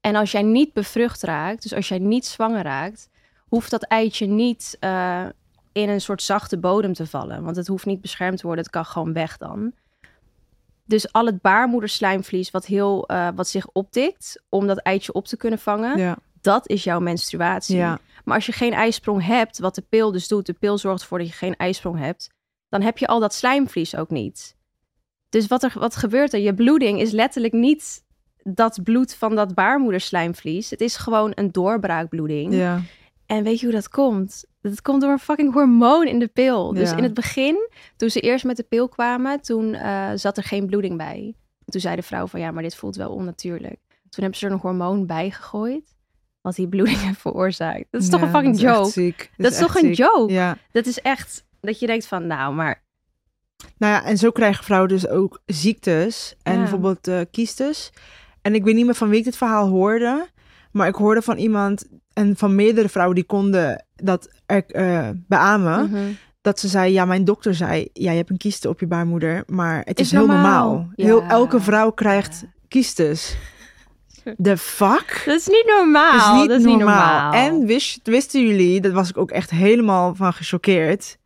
En 0.00 0.14
als 0.14 0.30
jij 0.32 0.42
niet 0.42 0.72
bevrucht 0.72 1.22
raakt, 1.22 1.62
dus 1.62 1.74
als 1.74 1.88
jij 1.88 1.98
niet 1.98 2.26
zwanger 2.26 2.62
raakt, 2.62 3.08
hoeft 3.48 3.70
dat 3.70 3.82
eitje 3.84 4.26
niet 4.26 4.76
eh, 4.80 5.24
in 5.72 5.88
een 5.88 6.00
soort 6.00 6.22
zachte 6.22 6.58
bodem 6.58 6.92
te 6.92 7.06
vallen. 7.06 7.42
Want 7.42 7.56
het 7.56 7.66
hoeft 7.66 7.86
niet 7.86 8.00
beschermd 8.00 8.38
te 8.38 8.46
worden, 8.46 8.64
het 8.64 8.72
kan 8.72 8.84
gewoon 8.84 9.12
weg 9.12 9.36
dan. 9.36 9.72
Dus 10.84 11.12
al 11.12 11.26
het 11.26 11.40
baarmoederslijmvlies 11.40 12.50
wat, 12.50 12.66
heel, 12.66 13.06
eh, 13.06 13.28
wat 13.34 13.48
zich 13.48 13.68
optikt 13.72 14.42
om 14.48 14.66
dat 14.66 14.78
eitje 14.78 15.12
op 15.12 15.26
te 15.26 15.36
kunnen 15.36 15.58
vangen, 15.58 15.98
ja, 15.98 16.18
dat 16.40 16.68
is 16.68 16.84
jouw 16.84 17.00
menstruatie. 17.00 17.76
ja. 17.76 17.98
Maar 18.24 18.34
als 18.34 18.46
je 18.46 18.52
geen 18.52 18.72
ijsprong 18.72 19.24
hebt, 19.26 19.58
wat 19.58 19.74
de 19.74 19.84
pil 19.88 20.12
dus 20.12 20.28
doet, 20.28 20.46
de 20.46 20.52
pil 20.52 20.78
zorgt 20.78 21.00
ervoor 21.00 21.18
dat 21.18 21.26
je 21.26 21.32
geen 21.32 21.56
ijsprong 21.56 21.98
hebt, 21.98 22.30
dan 22.68 22.82
heb 22.82 22.98
je 22.98 23.06
al 23.06 23.20
dat 23.20 23.34
slijmvlies 23.34 23.96
ook 23.96 24.10
niet. 24.10 24.56
Dus 25.28 25.46
wat 25.46 25.62
er 25.62 25.72
wat 25.74 25.96
gebeurt 25.96 26.32
er? 26.32 26.40
Je 26.40 26.54
bloeding 26.54 27.00
is 27.00 27.10
letterlijk 27.10 27.52
niet 27.52 28.04
dat 28.42 28.82
bloed 28.82 29.14
van 29.14 29.34
dat 29.34 29.54
baarmoederslijmvlies. 29.54 30.70
Het 30.70 30.80
is 30.80 30.96
gewoon 30.96 31.32
een 31.34 31.52
doorbraakbloeding. 31.52 32.54
ja. 32.54 32.80
En 33.26 33.42
weet 33.42 33.60
je 33.60 33.66
hoe 33.66 33.74
dat 33.74 33.88
komt? 33.88 34.44
Dat 34.62 34.82
komt 34.82 35.00
door 35.00 35.10
een 35.10 35.18
fucking 35.18 35.52
hormoon 35.52 36.06
in 36.06 36.18
de 36.18 36.26
pil. 36.28 36.72
Dus 36.74 36.90
Ja. 36.90 36.96
in 36.96 37.02
het 37.02 37.14
begin, 37.14 37.68
toen 37.96 38.10
ze 38.10 38.20
eerst 38.20 38.44
met 38.44 38.56
de 38.56 38.62
pil 38.62 38.88
kwamen, 38.88 39.40
toen 39.40 39.74
eh, 39.74 40.10
zat 40.14 40.36
er 40.36 40.42
geen 40.42 40.66
bloeding 40.66 40.96
bij. 40.96 41.34
Toen 41.64 41.80
zei 41.80 41.96
de 41.96 42.02
vrouw 42.02 42.26
van 42.26 42.40
ja, 42.40 42.50
maar 42.50 42.62
dit 42.62 42.74
voelt 42.74 42.96
wel 42.96 43.10
onnatuurlijk. 43.10 43.78
Toen 43.88 44.22
hebben 44.22 44.38
ze 44.38 44.46
er 44.46 44.52
een 44.52 44.58
hormoon 44.58 45.06
bij 45.06 45.30
gegooid, 45.30 45.96
wat 46.40 46.54
die 46.54 46.68
bloedingen 46.68 47.14
veroorzaakt. 47.24 47.84
Dat 47.90 48.02
is 48.02 48.08
toch 48.08 48.20
Ja, 48.20 48.26
een 48.26 48.32
fucking 48.32 48.58
dat 48.58 48.86
is 48.86 48.96
echt 48.96 49.06
joke? 49.06 49.28
Dat 49.36 49.52
is 49.52 49.58
toch 49.58 49.74
een 49.74 49.80
ziek. 49.94 49.94
joke? 49.94 50.32
Ja. 50.32 50.56
Dat 50.72 50.86
is 50.86 51.00
echt 51.00 51.44
dat 51.60 51.78
je 51.78 51.86
denkt 51.86 52.06
van 52.06 52.26
nou, 52.26 52.54
maar 52.54 52.82
Nou 53.78 53.92
ja, 53.92 54.04
en 54.04 54.16
zo 54.18 54.30
krijgen 54.30 54.64
vrouwen 54.64 54.88
dus 54.88 55.08
ook 55.08 55.40
ziektes 55.46 56.34
en 56.42 56.52
Ja. 56.52 56.58
bijvoorbeeld 56.58 57.08
eh 57.08 57.20
kiestes. 57.30 57.92
En 58.42 58.54
ik 58.54 58.64
weet 58.64 58.74
niet 58.74 58.84
meer 58.84 58.94
van 58.94 59.08
wie 59.08 59.18
ik 59.18 59.24
dit 59.24 59.36
verhaal 59.36 59.68
hoorde, 59.68 60.28
maar 60.72 60.88
ik 60.88 60.94
hoorde 60.94 61.22
van 61.22 61.36
iemand 61.36 61.88
en 62.12 62.36
van 62.36 62.54
meerdere 62.54 62.88
vrouwen 62.88 63.14
die 63.16 63.24
konden 63.24 63.84
dat 63.94 64.28
er, 64.46 64.64
eh, 64.66 65.08
beamen. 65.28 65.90
mhm. 65.90 66.02
Dat 66.42 66.60
ze 66.60 66.68
zei, 66.68 66.92
ja, 66.92 67.04
mijn 67.04 67.24
dokter 67.24 67.54
zei, 67.54 67.88
ja, 67.92 68.10
je 68.10 68.16
hebt 68.16 68.30
een 68.30 68.36
kieste 68.36 68.68
op 68.68 68.80
je 68.80 68.86
baarmoeder, 68.86 69.42
maar 69.46 69.82
het 69.84 70.00
is, 70.00 70.06
Is 70.06 70.12
heel 70.12 70.26
normaal. 70.26 70.68
normaal. 70.68 70.90
Heel, 70.94 71.20
Ja. 71.20 71.28
elke 71.28 71.60
vrouw 71.60 71.90
krijgt 71.90 72.44
kiestes. 72.68 73.36
The 74.42 74.56
fuck? 74.56 75.22
dat 75.26 75.38
is 75.40 75.46
niet 75.46 75.64
normaal. 75.76 76.12
Dat 76.12 76.34
is 76.34 76.40
niet, 76.40 76.48
dat 76.48 76.58
is 76.58 76.64
normaal. 76.64 77.32
En 77.32 77.66
wist, 77.66 78.00
wisten 78.02 78.46
jullie, 78.46 78.80
dat 78.80 78.92
was 78.92 79.08
ik 79.08 79.16
ook 79.18 79.30
echt 79.30 79.50
helemaal 79.50 80.14
van 80.14 80.32
gechoqueerd, 80.32 81.18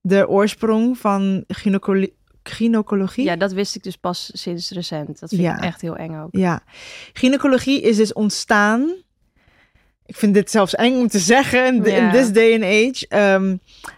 de 0.00 0.28
oorsprong 0.28 0.98
van 0.98 1.44
gynaecolo- 1.48 2.06
gynaecologie? 2.42 3.24
ja, 3.24 3.36
dat 3.36 3.52
wist 3.52 3.74
ik 3.76 3.82
dus 3.82 3.96
pas 3.96 4.30
sinds 4.34 4.70
recent. 4.70 5.20
Dat 5.20 5.28
vind 5.28 5.40
Ja. 5.42 5.56
ik 5.56 5.62
echt 5.62 5.80
heel 5.80 5.96
eng 5.96 6.14
ook. 6.16 6.28
Ja, 6.30 6.62
gynaecologie 7.12 7.80
is 7.80 7.96
dus 7.96 8.12
ontstaan. 8.12 8.94
Ik 10.06 10.16
vind 10.16 10.34
dit 10.34 10.50
zelfs 10.50 10.74
eng 10.74 10.98
om 10.98 11.08
te 11.08 11.18
zeggen 11.18 11.86
in, 11.86 12.10
this 12.10 12.32
day 12.32 12.52
and 12.54 12.62
age. 12.62 13.06
Ehm, 13.08 13.56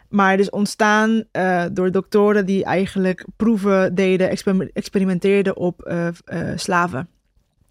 maar 0.09 0.31
het 0.31 0.41
is 0.41 0.51
ontstaan 0.51 1.25
eh, 1.33 1.65
door 1.73 1.91
doktoren 1.91 2.47
die 2.47 2.65
eigenlijk 2.65 3.25
proeven 3.37 3.95
deden, 3.95 4.29
exper- 4.29 4.71
experimenteerden 4.73 5.57
op 5.57 5.83
eh, 5.83 6.07
eh, 6.07 6.53
slaven. 6.57 7.09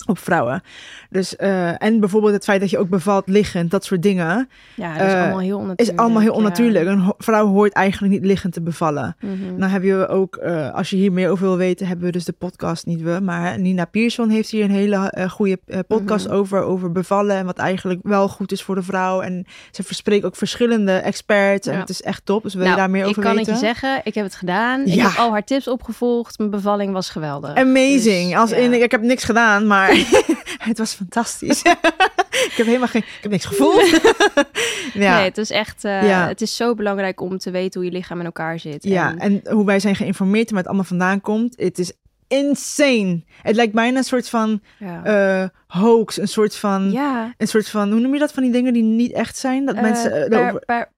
Op 0.08 0.18
vrouwen. 0.20 0.62
Dus, 1.10 1.36
eh, 1.36 1.84
en 1.84 2.00
bijvoorbeeld 2.00 2.34
het 2.34 2.44
feit 2.44 2.60
dat 2.62 2.70
je 2.70 2.78
ook 2.78 2.90
bevalt 2.90 3.28
liggend, 3.28 3.72
dat 3.72 3.86
soort 3.86 4.02
dingen, 4.02 4.50
Ja, 4.76 4.98
dat 4.98 5.08
is 5.08 5.14
Eh, 5.14 5.22
allemaal 5.22 5.40
heel 5.40 5.58
onnatuurlijk. 5.58 5.80
is 5.98 5.98
allemaal 6.04 6.22
heel 6.22 6.32
ja. 6.32 6.38
onnatuurlijk. 6.38 6.86
Een 6.88 7.14
vrouw 7.18 7.48
hoort 7.48 7.74
eigenlijk 7.74 8.14
niet 8.14 8.26
liggend 8.26 8.54
te 8.54 8.62
bevallen. 8.62 9.16
Mhm. 9.20 9.34
Dan 9.60 9.70
hebben 9.70 10.00
we 10.00 10.08
ook, 10.08 10.36
eh, 10.36 10.74
als 10.74 10.90
je 10.90 10.96
hier 10.96 11.12
meer 11.12 11.30
over 11.30 11.46
wil 11.46 11.58
weten, 11.58 11.88
hebben 11.88 12.06
we 12.06 12.12
dus 12.12 12.26
de 12.26 12.32
podcast, 12.34 12.86
niet 12.86 13.02
we, 13.02 13.20
maar 13.24 13.60
Nina 13.60 13.86
Pierson 13.86 14.30
heeft 14.30 14.50
hier 14.50 14.64
een 14.64 14.72
hele 14.72 15.28
goede 15.30 15.60
podcast 15.88 16.26
Mhm. 16.28 16.36
over, 16.36 16.62
over 16.62 16.92
bevallen 16.92 17.36
en 17.36 17.46
wat 17.46 17.58
eigenlijk 17.58 18.00
wel 18.04 18.28
goed 18.28 18.52
is 18.52 18.64
voor 18.64 18.76
de 18.76 18.84
vrouw. 18.84 19.22
En 19.22 19.46
ze 19.72 19.84
verspreekt 19.84 20.26
ook 20.26 20.36
verschillende 20.36 20.92
experts 20.92 21.68
en 21.68 21.74
Ja. 21.74 21.80
het 21.80 21.90
is 21.90 22.02
echt 22.02 22.26
top, 22.26 22.44
dus 22.44 22.54
wil 22.54 22.62
je 22.64 22.68
Nou, 22.68 22.80
daar 22.82 22.90
meer 22.90 23.06
over 23.06 23.18
ik 23.18 23.24
kan 23.24 23.36
weten? 23.36 23.52
het 23.52 23.62
je 23.62 23.66
zeggen, 23.68 24.02
ik 24.04 24.14
heb 24.14 24.24
het 24.24 24.36
gedaan. 24.36 24.82
Ik 24.86 25.02
heb 25.02 25.18
al 25.18 25.32
haar 25.32 25.44
tips 25.44 25.68
opgevolgd. 25.68 26.38
Mijn 26.38 26.50
bevalling 26.50 26.94
was 26.94 27.10
geweldig. 27.10 27.54
Amazing. 27.56 28.30
Dus, 28.30 28.38
Als 28.40 28.52
in, 28.52 28.74
ik 28.84 28.92
heb 28.92 29.02
niks 29.02 29.24
gedaan, 29.24 29.68
maar 29.68 29.95
het 30.70 30.78
was 30.78 30.94
fantastisch. 30.94 31.62
ik 32.50 32.54
heb 32.56 32.66
helemaal 32.66 32.88
geen, 32.88 33.02
ik 33.02 33.20
heb 33.22 33.32
niks 33.32 33.46
gevoeld. 33.46 33.90
ja. 34.94 35.16
Nee, 35.18 35.24
het 35.24 35.38
is 35.38 35.50
echt, 35.50 35.84
eh, 35.84 36.08
Ja. 36.08 36.28
het 36.28 36.42
is 36.42 36.56
zo 36.56 36.76
belangrijk 36.76 37.22
om 37.22 37.38
te 37.38 37.52
weten 37.52 37.82
hoe 37.82 37.90
je 37.90 37.96
lichaam 37.98 38.20
in 38.20 38.26
elkaar 38.26 38.60
zit. 38.60 38.84
Ja, 38.84 39.16
en 39.18 39.42
hoe 39.50 39.66
wij 39.66 39.80
zijn 39.80 39.96
geïnformeerd 39.96 40.46
en 40.48 40.50
waar 40.50 40.60
het 40.60 40.68
allemaal 40.68 40.88
vandaan 40.88 41.22
komt. 41.22 41.54
Het 41.58 41.80
is 41.80 41.92
insane. 42.28 43.24
Het 43.42 43.56
lijkt 43.56 43.74
bijna 43.74 43.98
een 43.98 44.04
soort 44.04 44.30
van 44.30 44.62
ja. 44.80 45.04
eh, 45.04 45.48
hoax, 45.68 46.18
een 46.18 46.28
soort 46.28 46.56
van, 46.56 46.92
ja. 46.92 47.34
een 47.38 47.48
soort 47.48 47.70
van, 47.70 47.92
hoe 47.92 48.00
noem 48.00 48.14
je 48.14 48.20
dat 48.20 48.32
van 48.32 48.44
die 48.44 48.52
dingen 48.52 48.74
die 48.74 48.84
niet 48.84 49.12
echt 49.12 49.38
zijn? 49.38 49.66
Dat 49.66 49.76
eh, 49.76 49.82
mensen 49.82 50.30
par- 50.66 50.92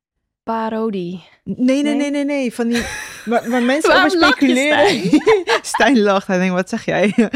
parodie. 0.44 1.24
Nee, 1.44 1.56
nee, 1.66 1.84
nee? 1.84 1.96
nee, 1.96 2.12
nee, 2.12 2.26
nee, 2.26 2.54
van 2.54 2.68
die, 2.68 2.82
waar, 3.26 3.50
waar 3.50 3.64
mensen 3.64 3.96
over 3.96 4.12
speculeren. 4.12 5.12
Stijn 5.62 6.00
lacht, 6.00 6.28
hij 6.28 6.38
denkt, 6.38 6.54
wat 6.54 6.70
zeg 6.70 6.86
jij? 6.86 7.30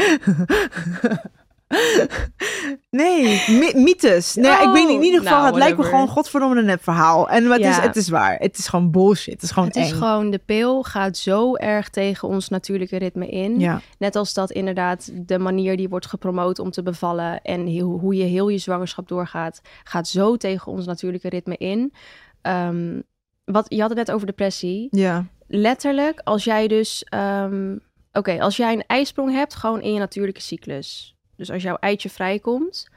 Nee, 2.89 3.43
my- 3.47 3.71
mythes. 3.75 4.35
Nee, 4.35 4.51
ik 4.51 4.69
weet 4.73 4.87
niet. 4.87 4.97
In 4.97 5.03
ieder 5.03 5.19
geval, 5.19 5.33
nou, 5.37 5.45
het 5.45 5.55
lijkt 5.55 5.77
me 5.77 5.83
gewoon 5.83 6.07
godverdomme 6.07 6.55
een 6.59 6.65
nep 6.65 6.83
verhaal. 6.83 7.29
En 7.29 7.47
maar 7.47 7.57
het, 7.57 7.67
is, 7.67 7.77
het 7.77 7.95
is 7.95 8.09
waar. 8.09 8.35
Het 8.39 8.57
is 8.57 8.67
gewoon 8.67 8.91
bullshit. 8.91 9.33
Het 9.33 9.43
is 9.43 9.51
gewoon 9.51 9.67
Het 9.67 9.77
eng. 9.77 9.83
is 9.83 9.91
gewoon, 9.91 10.29
de 10.29 10.37
pil 10.45 10.83
gaat 10.83 11.17
zo 11.17 11.55
erg 11.55 11.89
tegen 11.89 12.27
ons 12.27 12.49
natuurlijke 12.49 12.97
ritme 12.97 13.27
in. 13.27 13.59
Ja, 13.59 13.81
Net 13.97 14.15
als 14.15 14.33
dat 14.33 14.51
inderdaad 14.51 15.11
de 15.27 15.39
manier 15.39 15.77
die 15.77 15.89
wordt 15.89 16.05
gepromoot 16.05 16.59
om 16.59 16.71
te 16.71 16.83
bevallen 16.83 17.41
en 17.41 17.65
heel, 17.67 17.89
hoe 17.89 18.15
je 18.15 18.23
heel 18.23 18.49
je 18.49 18.57
zwangerschap 18.57 19.07
doorgaat, 19.07 19.61
gaat 19.83 20.07
zo 20.07 20.37
tegen 20.37 20.71
ons 20.71 20.85
natuurlijke 20.85 21.29
ritme 21.29 21.57
in. 21.57 21.93
Ehm, 22.41 22.99
wat, 23.45 23.65
je 23.69 23.79
had 23.79 23.89
het 23.89 23.97
net 23.97 24.11
over 24.11 24.27
depressie. 24.27 24.87
ja. 24.91 25.25
Letterlijk, 25.53 26.21
als 26.23 26.43
jij 26.43 26.67
dus, 26.67 27.03
ehm, 27.09 27.75
oké, 28.13 28.41
als 28.41 28.57
jij 28.57 28.73
een 28.73 28.83
ijsprong 28.87 29.31
hebt, 29.31 29.55
gewoon 29.55 29.81
in 29.81 29.93
je 29.93 29.99
natuurlijke 29.99 30.41
cyclus. 30.41 31.15
Dus 31.41 31.51
als 31.51 31.63
jouw 31.63 31.75
eitje 31.75 32.09
vrijkomt, 32.09 32.89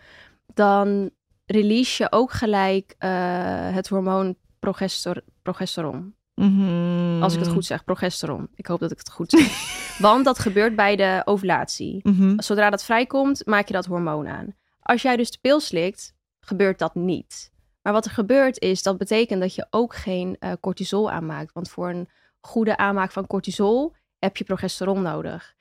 dan 0.54 1.10
release 1.46 2.02
je 2.02 2.12
ook 2.12 2.32
gelijk 2.32 2.94
eh, 2.98 3.10
het 3.74 3.88
hormoon 3.88 4.36
progesteron. 5.42 6.14
Mhm. 6.34 7.22
Als 7.22 7.34
ik 7.34 7.38
het 7.38 7.48
goed 7.48 7.64
zeg, 7.64 7.84
progesteron. 7.84 8.48
Ik 8.54 8.66
hoop 8.66 8.80
dat 8.80 8.90
ik 8.90 8.98
het 8.98 9.10
goed 9.10 9.30
zeg. 9.30 9.72
Want 10.08 10.24
dat 10.24 10.38
gebeurt 10.38 10.76
bij 10.76 10.96
de 10.96 11.22
ovulatie. 11.24 12.00
Mhm. 12.02 12.40
Zodra 12.40 12.70
dat 12.70 12.84
vrijkomt, 12.84 13.46
maak 13.46 13.66
je 13.66 13.72
dat 13.72 13.86
hormoon 13.86 14.28
aan. 14.28 14.54
Als 14.82 15.02
jij 15.02 15.16
dus 15.16 15.30
de 15.30 15.38
pil 15.40 15.60
slikt, 15.60 16.14
gebeurt 16.40 16.78
dat 16.78 16.94
niet. 16.94 17.52
Maar 17.82 17.92
wat 17.92 18.04
er 18.04 18.10
gebeurt 18.10 18.60
is, 18.60 18.82
dat 18.82 18.98
betekent 18.98 19.40
dat 19.40 19.54
je 19.54 19.66
ook 19.70 19.94
geen 19.94 20.36
eh, 20.38 20.52
cortisol 20.60 21.10
aanmaakt. 21.10 21.52
Want 21.52 21.68
voor 21.68 21.88
een 21.88 22.08
goede 22.40 22.76
aanmaak 22.76 23.12
van 23.12 23.26
cortisol 23.26 23.94
heb 24.18 24.36
je 24.36 24.44
progesteron 24.44 25.02
nodig. 25.02 25.54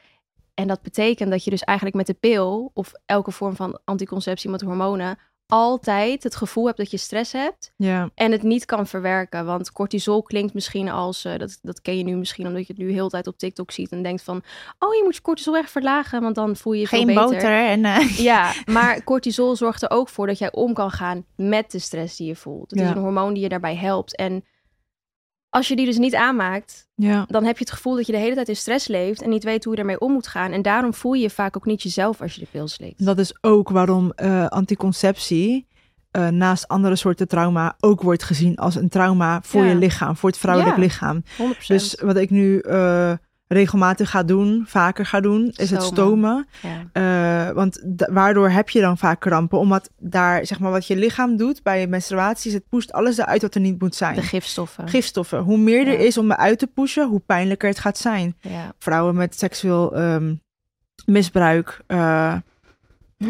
En 0.53 0.67
dat 0.67 0.81
betekent 0.81 1.31
dat 1.31 1.43
je 1.43 1.49
dus 1.49 1.61
eigenlijk 1.63 1.97
met 1.97 2.07
de 2.07 2.13
pil 2.13 2.71
of 2.73 2.91
elke 3.05 3.31
vorm 3.31 3.55
van 3.55 3.79
anticonceptie 3.85 4.49
met 4.49 4.61
hormonen 4.61 5.17
altijd 5.47 6.23
het 6.23 6.35
gevoel 6.35 6.65
hebt 6.65 6.77
dat 6.77 6.91
je 6.91 6.97
stress 6.97 7.31
hebt 7.31 7.73
Ja. 7.77 8.09
en 8.15 8.31
het 8.31 8.43
niet 8.43 8.65
kan 8.65 8.87
verwerken. 8.87 9.45
Want 9.45 9.71
cortisol 9.71 10.21
klinkt 10.23 10.53
misschien 10.53 10.89
als, 10.89 11.25
eh, 11.25 11.37
dat, 11.37 11.59
dat 11.61 11.81
ken 11.81 11.97
je 11.97 12.03
nu 12.03 12.15
misschien 12.15 12.47
omdat 12.47 12.67
je 12.67 12.73
het 12.73 12.81
nu 12.81 12.91
heel 12.91 13.09
tijd 13.09 13.27
op 13.27 13.37
TikTok 13.37 13.71
ziet 13.71 13.91
en 13.91 14.03
denkt 14.03 14.23
van, 14.23 14.43
oh 14.79 14.93
je 14.93 15.01
moet 15.03 15.15
je 15.15 15.21
cortisol 15.21 15.57
echt 15.57 15.71
verlagen, 15.71 16.21
want 16.21 16.35
dan 16.35 16.55
voel 16.55 16.73
je 16.73 16.79
je 16.79 16.87
veel 16.87 16.99
beter. 17.05 17.51
en... 17.67 17.85
eh, 17.85 18.17
Ja, 18.29 18.53
maar 18.65 19.03
cortisol 19.03 19.55
zorgt 19.55 19.81
er 19.81 19.89
ook 19.91 20.09
voor 20.09 20.27
dat 20.27 20.37
jij 20.37 20.51
om 20.51 20.73
kan 20.73 20.91
gaan 20.91 21.25
met 21.35 21.71
de 21.71 21.79
stress 21.79 22.17
die 22.17 22.27
je 22.27 22.35
voelt. 22.35 22.69
Het 22.71 22.79
is 22.79 22.89
een 22.89 23.01
hormoon 23.01 23.33
die 23.33 23.43
je 23.43 23.49
daarbij 23.49 23.75
helpt. 23.75 24.15
En 24.15 24.45
als 25.53 25.67
je 25.67 25.75
die 25.75 25.85
dus 25.85 25.97
niet 25.97 26.15
aanmaakt, 26.15 26.87
Ja. 26.95 27.25
dan 27.27 27.43
heb 27.45 27.57
je 27.57 27.63
het 27.63 27.73
gevoel 27.73 27.95
dat 27.95 28.05
je 28.05 28.11
de 28.11 28.17
hele 28.17 28.35
tijd 28.35 28.49
in 28.49 28.55
stress 28.55 28.87
leeft 28.87 29.21
en 29.21 29.29
niet 29.29 29.43
weet 29.43 29.63
hoe 29.63 29.73
je 29.73 29.79
ermee 29.79 29.99
om 29.99 30.11
moet 30.11 30.27
gaan. 30.27 30.51
En 30.51 30.61
daarom 30.61 30.93
voel 30.93 31.13
je 31.13 31.21
je 31.21 31.29
vaak 31.29 31.57
ook 31.57 31.65
niet 31.65 31.81
jezelf 31.81 32.21
als 32.21 32.33
je 32.33 32.39
de 32.39 32.47
pil 32.51 32.67
slikt. 32.67 33.05
Dat 33.05 33.17
is 33.19 33.37
ook 33.41 33.69
waarom 33.69 34.11
eh, 34.11 34.47
anticonceptie 34.47 35.67
eh, 36.11 36.27
naast 36.27 36.67
andere 36.67 36.95
soorten 36.95 37.27
trauma 37.27 37.75
ook 37.79 38.01
wordt 38.01 38.23
gezien 38.23 38.55
als 38.55 38.75
een 38.75 38.89
trauma 38.89 39.41
voor 39.41 39.63
Ja. 39.63 39.69
je 39.69 39.75
lichaam, 39.75 40.15
voor 40.15 40.29
het 40.29 40.37
vrouwelijk 40.39 40.75
Ja. 40.75 40.81
lichaam. 40.81 41.23
100%. 41.37 41.67
Dus 41.67 42.01
wat 42.01 42.15
ik 42.17 42.29
nu 42.29 42.59
eh, 42.59 43.13
regelmatig 43.47 44.09
ga 44.09 44.23
doen, 44.23 44.63
vaker 44.67 45.05
ga 45.05 45.19
doen, 45.19 45.51
is 45.55 45.69
het 45.69 45.83
Stomen. 45.83 46.47
ja. 46.61 47.47
Eh, 47.47 47.55
want 47.55 47.83
waardoor 48.11 48.49
heb 48.49 48.69
je 48.69 48.81
dan 48.81 48.97
vaak 48.97 49.19
krampen? 49.19 49.59
Omdat 49.59 49.89
daar, 49.99 50.45
zeg 50.45 50.59
maar, 50.59 50.71
wat 50.71 50.87
je 50.87 50.95
lichaam 50.95 51.37
doet 51.37 51.63
bij 51.63 51.87
menstruatie, 51.87 52.47
is 52.49 52.53
het 52.57 52.69
pusht 52.69 52.91
alles 52.91 53.17
eruit 53.17 53.41
wat 53.41 53.55
er 53.55 53.61
niet 53.61 53.79
moet 53.81 53.95
zijn. 53.95 54.15
De 54.15 54.21
gifstoffen. 54.21 54.89
Gifstoffen. 54.89 55.39
Hoe 55.39 55.57
meer 55.57 55.87
er 55.87 55.99
is 55.99 56.17
om 56.17 56.31
eruit 56.31 56.59
te 56.59 56.67
pushen, 56.67 57.07
hoe 57.07 57.19
pijnlijker 57.19 57.69
het 57.69 57.79
gaat 57.79 57.97
zijn. 57.97 58.35
ja. 58.39 58.73
Vrouwen 58.79 59.15
met 59.15 59.37
seksueel 59.37 59.95
ehm, 59.95 60.35
misbruik, 61.05 61.81
eh, 61.87 62.35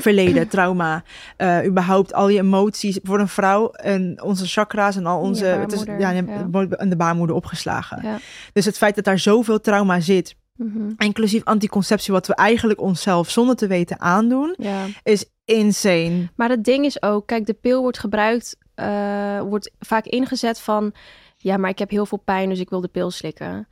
verleden, 0.02 0.48
trauma, 0.48 1.04
eh, 1.38 1.66
überhaupt 1.66 2.14
al 2.14 2.30
je 2.30 2.40
emoties 2.40 3.00
voor 3.04 3.20
een 3.20 3.28
vrouw 3.28 3.70
en 3.72 4.22
onze 4.24 4.46
chakra's 4.48 4.96
en 4.96 5.06
al 5.06 5.20
onze, 5.20 5.46
het 5.46 5.72
is, 5.72 5.84
ja, 5.84 6.10
in 6.12 6.28
ja. 6.28 6.66
de- 6.86 6.96
baarmoeder 6.98 7.36
opgeslagen. 7.36 8.00
Ja. 8.04 8.18
Dus 8.54 8.66
het 8.66 8.78
feit 8.78 8.96
dat 8.96 9.04
daar 9.04 9.20
zoveel 9.20 9.60
trauma 9.62 10.00
zit, 10.00 10.36
Mhm. 10.56 10.92
inclusief 10.98 11.44
anticonceptie, 11.44 12.14
wat 12.14 12.28
we 12.28 12.36
eigenlijk 12.36 12.82
onszelf 12.82 13.30
zonder 13.30 13.56
te 13.56 13.68
weten 13.68 14.00
aandoen, 14.00 14.56
ja. 14.58 14.86
is 15.04 15.26
insane. 15.46 16.30
Maar 16.36 16.50
het 16.50 16.64
ding 16.64 16.86
is 16.86 17.02
ook, 17.02 17.28
kijk, 17.28 17.46
de 17.46 17.54
pil 17.54 17.82
wordt 17.82 18.00
gebruikt, 18.00 18.58
eh, 18.76 19.40
wordt 19.42 19.72
vaak 19.80 20.06
ingezet 20.06 20.60
van, 20.60 20.94
ja, 21.38 21.58
maar 21.58 21.70
ik 21.70 21.80
heb 21.80 21.90
heel 21.90 22.06
veel 22.06 22.22
pijn, 22.26 22.50
dus 22.50 22.60
ik 22.60 22.70
wil 22.70 22.82
de 22.82 22.88
pil 22.88 23.12
slikken. 23.12 23.68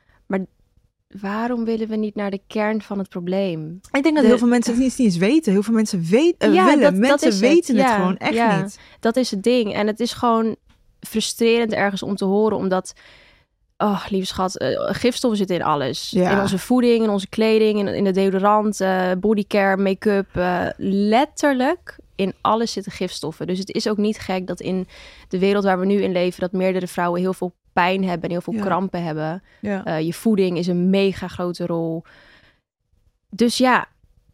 Waarom 1.21 1.65
willen 1.65 1.87
we 1.87 1.95
niet 1.95 2.15
naar 2.15 2.31
de 2.31 2.41
kern 2.47 2.81
van 2.81 2.97
het 2.99 3.09
probleem? 3.09 3.79
Ik 3.91 4.03
denk 4.03 4.13
dat 4.15 4.23
De- 4.23 4.29
heel 4.29 4.37
veel 4.37 4.47
mensen 4.47 4.73
het 4.73 4.81
niet 4.81 4.99
eens 4.99 5.17
weten. 5.17 5.51
Heel 5.51 5.63
veel 5.63 5.73
mensen 5.73 6.01
weten, 6.09 6.53
Ja, 6.53 6.65
willen. 6.65 6.81
dat- 6.81 6.93
mensen 6.93 7.39
weten 7.39 7.75
het 7.77 7.85
Ja, 7.87 7.95
gewoon 7.95 8.17
echt 8.17 8.33
ja. 8.33 8.61
niet. 8.61 8.79
Dat 8.99 9.15
is 9.15 9.31
het 9.31 9.43
ding. 9.43 9.73
En 9.73 9.87
het 9.87 9.99
is 9.99 10.13
gewoon 10.13 10.55
frustrerend 10.99 11.73
ergens 11.73 12.03
om 12.03 12.15
te 12.15 12.25
horen, 12.25 12.57
omdat, 12.57 12.93
oh, 13.77 14.05
lieve 14.09 14.27
schat, 14.27 14.57
eh, 14.57 14.69
gifstoffen 14.77 15.37
zitten 15.37 15.55
in 15.55 15.63
alles. 15.63 16.13
In 16.13 16.39
onze 16.39 16.57
voeding, 16.57 17.03
in 17.03 17.09
onze 17.09 17.29
kleding, 17.29 17.79
in, 17.79 17.87
in 17.87 18.03
de 18.03 18.11
deodorant, 18.11 18.81
eh, 18.81 19.11
bodycare, 19.19 19.81
make-up. 19.81 20.27
eh, 20.35 20.65
letterlijk 20.77 21.97
in 22.15 22.33
alles 22.41 22.71
zitten 22.71 22.91
gifstoffen. 22.91 23.47
Dus 23.47 23.59
het 23.59 23.69
is 23.73 23.87
ook 23.89 23.97
niet 23.97 24.19
gek 24.19 24.47
dat 24.47 24.59
in 24.61 24.87
de 25.29 25.39
wereld 25.39 25.63
waar 25.63 25.79
we 25.79 25.85
nu 25.85 26.01
in 26.01 26.11
leven, 26.11 26.39
dat 26.41 26.51
meerdere 26.51 26.87
vrouwen 26.87 27.21
heel 27.21 27.33
veel 27.33 27.53
pijn 27.73 28.03
hebben 28.03 28.23
en 28.23 28.31
heel 28.31 28.41
veel 28.41 28.53
Ja. 28.53 28.61
krampen 28.61 29.03
hebben. 29.03 29.43
Ja. 29.61 29.85
Eh, 29.85 30.01
je 30.01 30.13
voeding 30.13 30.57
is 30.57 30.67
een 30.67 30.89
mega 30.89 31.27
grote 31.27 31.65
rol. 31.65 32.03
Dus 33.29 33.57
ja, 33.57 33.87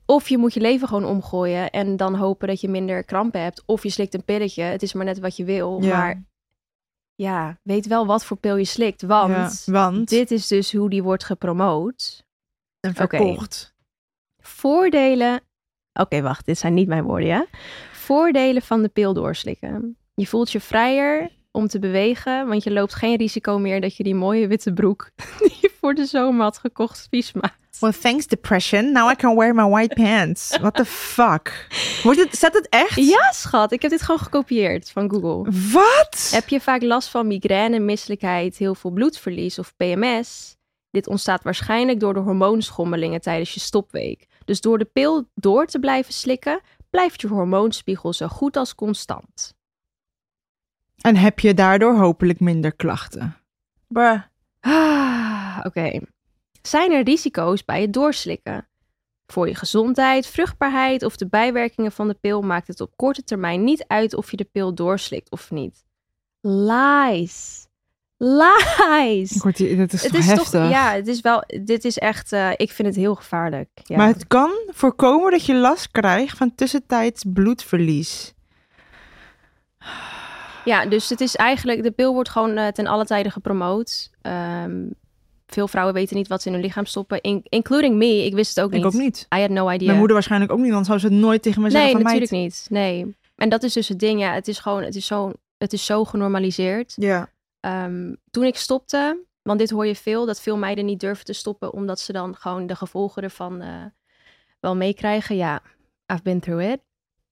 of 0.06 0.30
je 0.30 0.38
moet 0.38 0.54
je 0.54 0.60
leven 0.60 0.88
gewoon 0.88 1.06
omgooien 1.06 1.70
en 1.70 1.98
dan 1.98 2.16
hopen 2.16 2.48
dat 2.48 2.62
je 2.62 2.70
minder 2.70 3.04
krampen 3.04 3.42
hebt. 3.42 3.64
Of 3.66 3.84
je 3.84 3.90
slikt 3.90 4.14
een 4.14 4.24
pilletje. 4.24 4.64
Het 4.64 4.82
is 4.84 4.94
maar 4.94 5.06
net 5.06 5.20
wat 5.20 5.38
je 5.38 5.44
wil. 5.44 5.82
Ja. 5.84 5.98
Maar 5.98 6.24
ja, 7.16 7.58
weet 7.64 7.88
wel 7.88 8.06
wat 8.06 8.26
voor 8.26 8.38
pil 8.38 8.56
je 8.56 8.66
slikt. 8.66 9.02
Want 9.02 10.10
dit 10.10 10.32
is 10.32 10.48
dus 10.48 10.74
hoe 10.74 10.90
die 10.90 11.04
wordt 11.04 11.24
gepromoot. 11.24 12.26
en 12.80 12.94
verkocht. 12.94 13.76
Voordelen. 14.42 15.42
Oké, 15.94 16.22
wacht, 16.22 16.46
dit 16.46 16.58
zijn 16.58 16.74
niet 16.74 16.88
mijn 16.88 17.04
woorden, 17.04 17.28
ja. 17.28 17.46
Voordelen 17.92 18.62
van 18.62 18.82
de 18.82 18.88
pil 18.90 19.14
doorslikken. 19.14 19.98
Je 20.14 20.28
voelt 20.28 20.52
je 20.52 20.60
vrijer 20.60 21.32
om 21.58 21.68
te 21.68 21.80
bewegen, 21.80 22.48
want 22.48 22.64
je 22.64 22.72
loopt 22.72 22.96
geen 22.96 23.18
risico 23.18 23.60
meer 23.60 23.82
dat 23.82 23.96
je 23.96 24.04
die 24.04 24.16
mooie 24.16 24.48
witte 24.48 24.74
broek 24.74 25.10
die 25.40 25.58
je 25.62 25.72
voor 25.80 25.94
de 25.94 26.06
zomer 26.06 26.44
had 26.44 26.58
gekocht 26.58 27.08
vies 27.10 27.32
maakt. 27.32 27.56
Well, 27.80 27.94
thanks 28.02 28.28
depression. 28.28 28.92
Now 28.92 29.12
I 29.12 29.16
can 29.16 29.36
wear 29.36 29.56
my 29.56 29.70
white 29.70 29.96
pants. 29.96 30.58
What 30.58 30.76
the 30.76 30.86
fuck? 30.86 31.68
Wordt 32.04 32.20
het, 32.20 32.36
staat 32.36 32.54
het 32.54 32.70
echt? 32.70 32.96
Ja, 32.96 33.32
schat, 33.32 33.72
ik 33.72 33.82
heb 33.82 33.92
dit 33.92 34.02
gewoon 34.02 34.20
gekopieerd 34.20 34.92
van 34.92 35.10
Google. 35.10 35.52
Wat? 35.72 36.30
Heb 36.32 36.50
je 36.50 36.60
vaak 36.60 36.82
last 36.82 37.10
van 37.10 37.28
migraine, 37.28 37.80
misselijkheid, 37.80 38.58
heel 38.58 38.76
veel 38.76 38.92
bloedverlies 38.92 39.60
of 39.60 39.76
PMS? 39.76 40.56
Dit 40.92 41.08
ontstaat 41.08 41.44
waarschijnlijk 41.44 42.00
door 42.00 42.14
de 42.14 42.20
hormoonschommelingen 42.20 43.22
tijdens 43.22 43.54
je 43.54 43.60
stopweek. 43.60 44.28
Dus 44.46 44.62
door 44.62 44.78
de 44.78 44.86
pil 44.86 45.30
door 45.36 45.66
te 45.66 45.80
blijven 45.80 46.14
slikken, 46.14 46.62
blijft 46.90 47.22
je 47.22 47.28
hormoonspiegel 47.28 48.14
zo 48.14 48.28
goed 48.28 48.58
als 48.58 48.76
constant. 48.76 49.57
En 51.02 51.16
heb 51.16 51.40
je 51.40 51.54
daardoor 51.54 51.96
hopelijk 51.96 52.40
minder 52.40 52.76
klachten? 52.76 53.36
Bruh. 53.88 54.22
Ah, 54.60 55.60
Oké. 55.64 56.00
Zijn 56.62 56.92
er 56.92 57.04
risico's 57.04 57.66
bij 57.66 57.82
het 57.82 57.94
doorslikken? 57.94 58.68
Voor 59.28 59.48
je 59.48 59.56
gezondheid, 59.56 60.28
vruchtbaarheid 60.28 61.04
of 61.04 61.16
de 61.16 61.28
bijwerkingen 61.28 61.92
van 61.92 62.08
de 62.08 62.14
pil 62.22 62.42
maakt 62.42 62.68
het 62.68 62.82
op 62.82 62.92
korte 62.96 63.24
termijn 63.24 63.64
niet 63.64 63.86
uit 63.88 64.14
of 64.16 64.32
je 64.32 64.38
de 64.38 64.50
pil 64.52 64.74
doorslikt 64.76 65.32
of 65.32 65.52
niet. 65.52 65.84
Lies. 66.42 67.68
Lies. 68.18 69.42
Dat 69.42 69.60
is 69.94 70.04
Het 70.04 70.12
toch 70.12 70.20
is 70.20 70.26
heftig? 70.26 70.50
toch, 70.50 70.70
ja, 70.70 70.94
het 70.94 71.08
is 71.08 71.22
wel, 71.22 71.44
dit 71.64 71.86
is 71.86 71.98
echt, 71.98 72.32
eh, 72.32 72.50
ik 72.56 72.72
vind 72.72 72.88
het 72.88 72.98
heel 72.98 73.16
gevaarlijk. 73.16 73.70
Ja. 73.84 73.98
Maar 73.98 74.08
het 74.08 74.28
kan 74.28 74.52
voorkomen 74.68 75.32
dat 75.32 75.46
je 75.46 75.54
last 75.56 75.92
krijgt 75.92 76.38
van 76.38 76.56
tussentijds 76.56 77.24
bloedverlies. 77.34 78.34
Ja, 80.68 80.86
dus 80.86 81.10
het 81.10 81.22
is 81.22 81.36
eigenlijk, 81.36 81.84
de 81.84 81.92
pil 81.92 82.14
wordt 82.14 82.30
gewoon 82.30 82.58
eh, 82.58 82.68
ten 82.68 82.88
alle 82.88 83.06
tijde 83.06 83.30
gepromoot. 83.30 84.10
Ehm, 84.22 84.86
veel 85.48 85.68
vrouwen 85.68 85.94
weten 85.96 86.16
niet 86.16 86.28
wat 86.28 86.42
ze 86.42 86.48
in 86.48 86.54
hun 86.54 86.64
lichaam 86.64 86.86
stoppen, 86.86 87.22
in- 87.22 87.46
including 87.50 87.96
me. 87.96 88.26
Ik 88.26 88.34
wist 88.34 88.56
het 88.56 88.64
ook 88.66 88.72
Ik 88.72 88.76
niet. 88.78 88.86
ook 88.86 88.94
niet. 88.94 89.28
I 89.36 89.40
had 89.40 89.50
no 89.50 89.70
idea. 89.70 89.86
Mijn 89.86 89.98
moeder 89.98 90.14
waarschijnlijk 90.16 90.52
ook 90.52 90.58
niet, 90.60 90.70
anders 90.70 90.88
zou 90.88 91.00
ze 91.00 91.06
het 91.08 91.16
nooit 91.16 91.42
tegen 91.42 91.62
me 91.62 91.70
zeggen 91.70 91.88
nee, 91.94 91.96
van 91.96 92.04
natuurlijk 92.04 92.32
meid. 92.32 92.44
niet. 92.44 92.68
Nee. 92.70 93.16
En 93.36 93.50
dat 93.50 93.64
is 93.64 93.74
dus 93.74 93.88
het 93.88 94.00
ding, 94.00 94.20
ja. 94.20 94.34
Het 94.34 94.48
is 94.48 94.60
gewoon, 94.60 94.84
het 94.84 94.96
is 94.96 95.06
zo, 95.06 95.32
het 95.58 95.74
is 95.74 95.86
zo 95.86 96.04
genormaliseerd. 96.06 96.94
Ja. 96.96 97.30
Ehm, 97.60 98.14
toen 98.32 98.44
ik 98.44 98.56
stopte, 98.58 99.24
want 99.42 99.60
dit 99.60 99.70
hoor 99.70 99.86
je 99.86 99.96
veel, 99.96 100.26
dat 100.26 100.42
veel 100.42 100.58
meiden 100.58 100.86
niet 100.86 101.00
durven 101.00 101.26
te 101.26 101.34
stoppen, 101.34 101.74
omdat 101.74 102.00
ze 102.00 102.12
dan 102.14 102.36
gewoon 102.36 102.68
de 102.68 102.76
gevolgen 102.76 103.24
ervan 103.24 103.62
eh, 103.62 103.70
wel 104.60 104.76
meekrijgen. 104.76 105.36
Ja, 105.36 105.62
I've 106.14 106.22
been 106.24 106.40
through 106.40 106.72
it. 106.72 106.80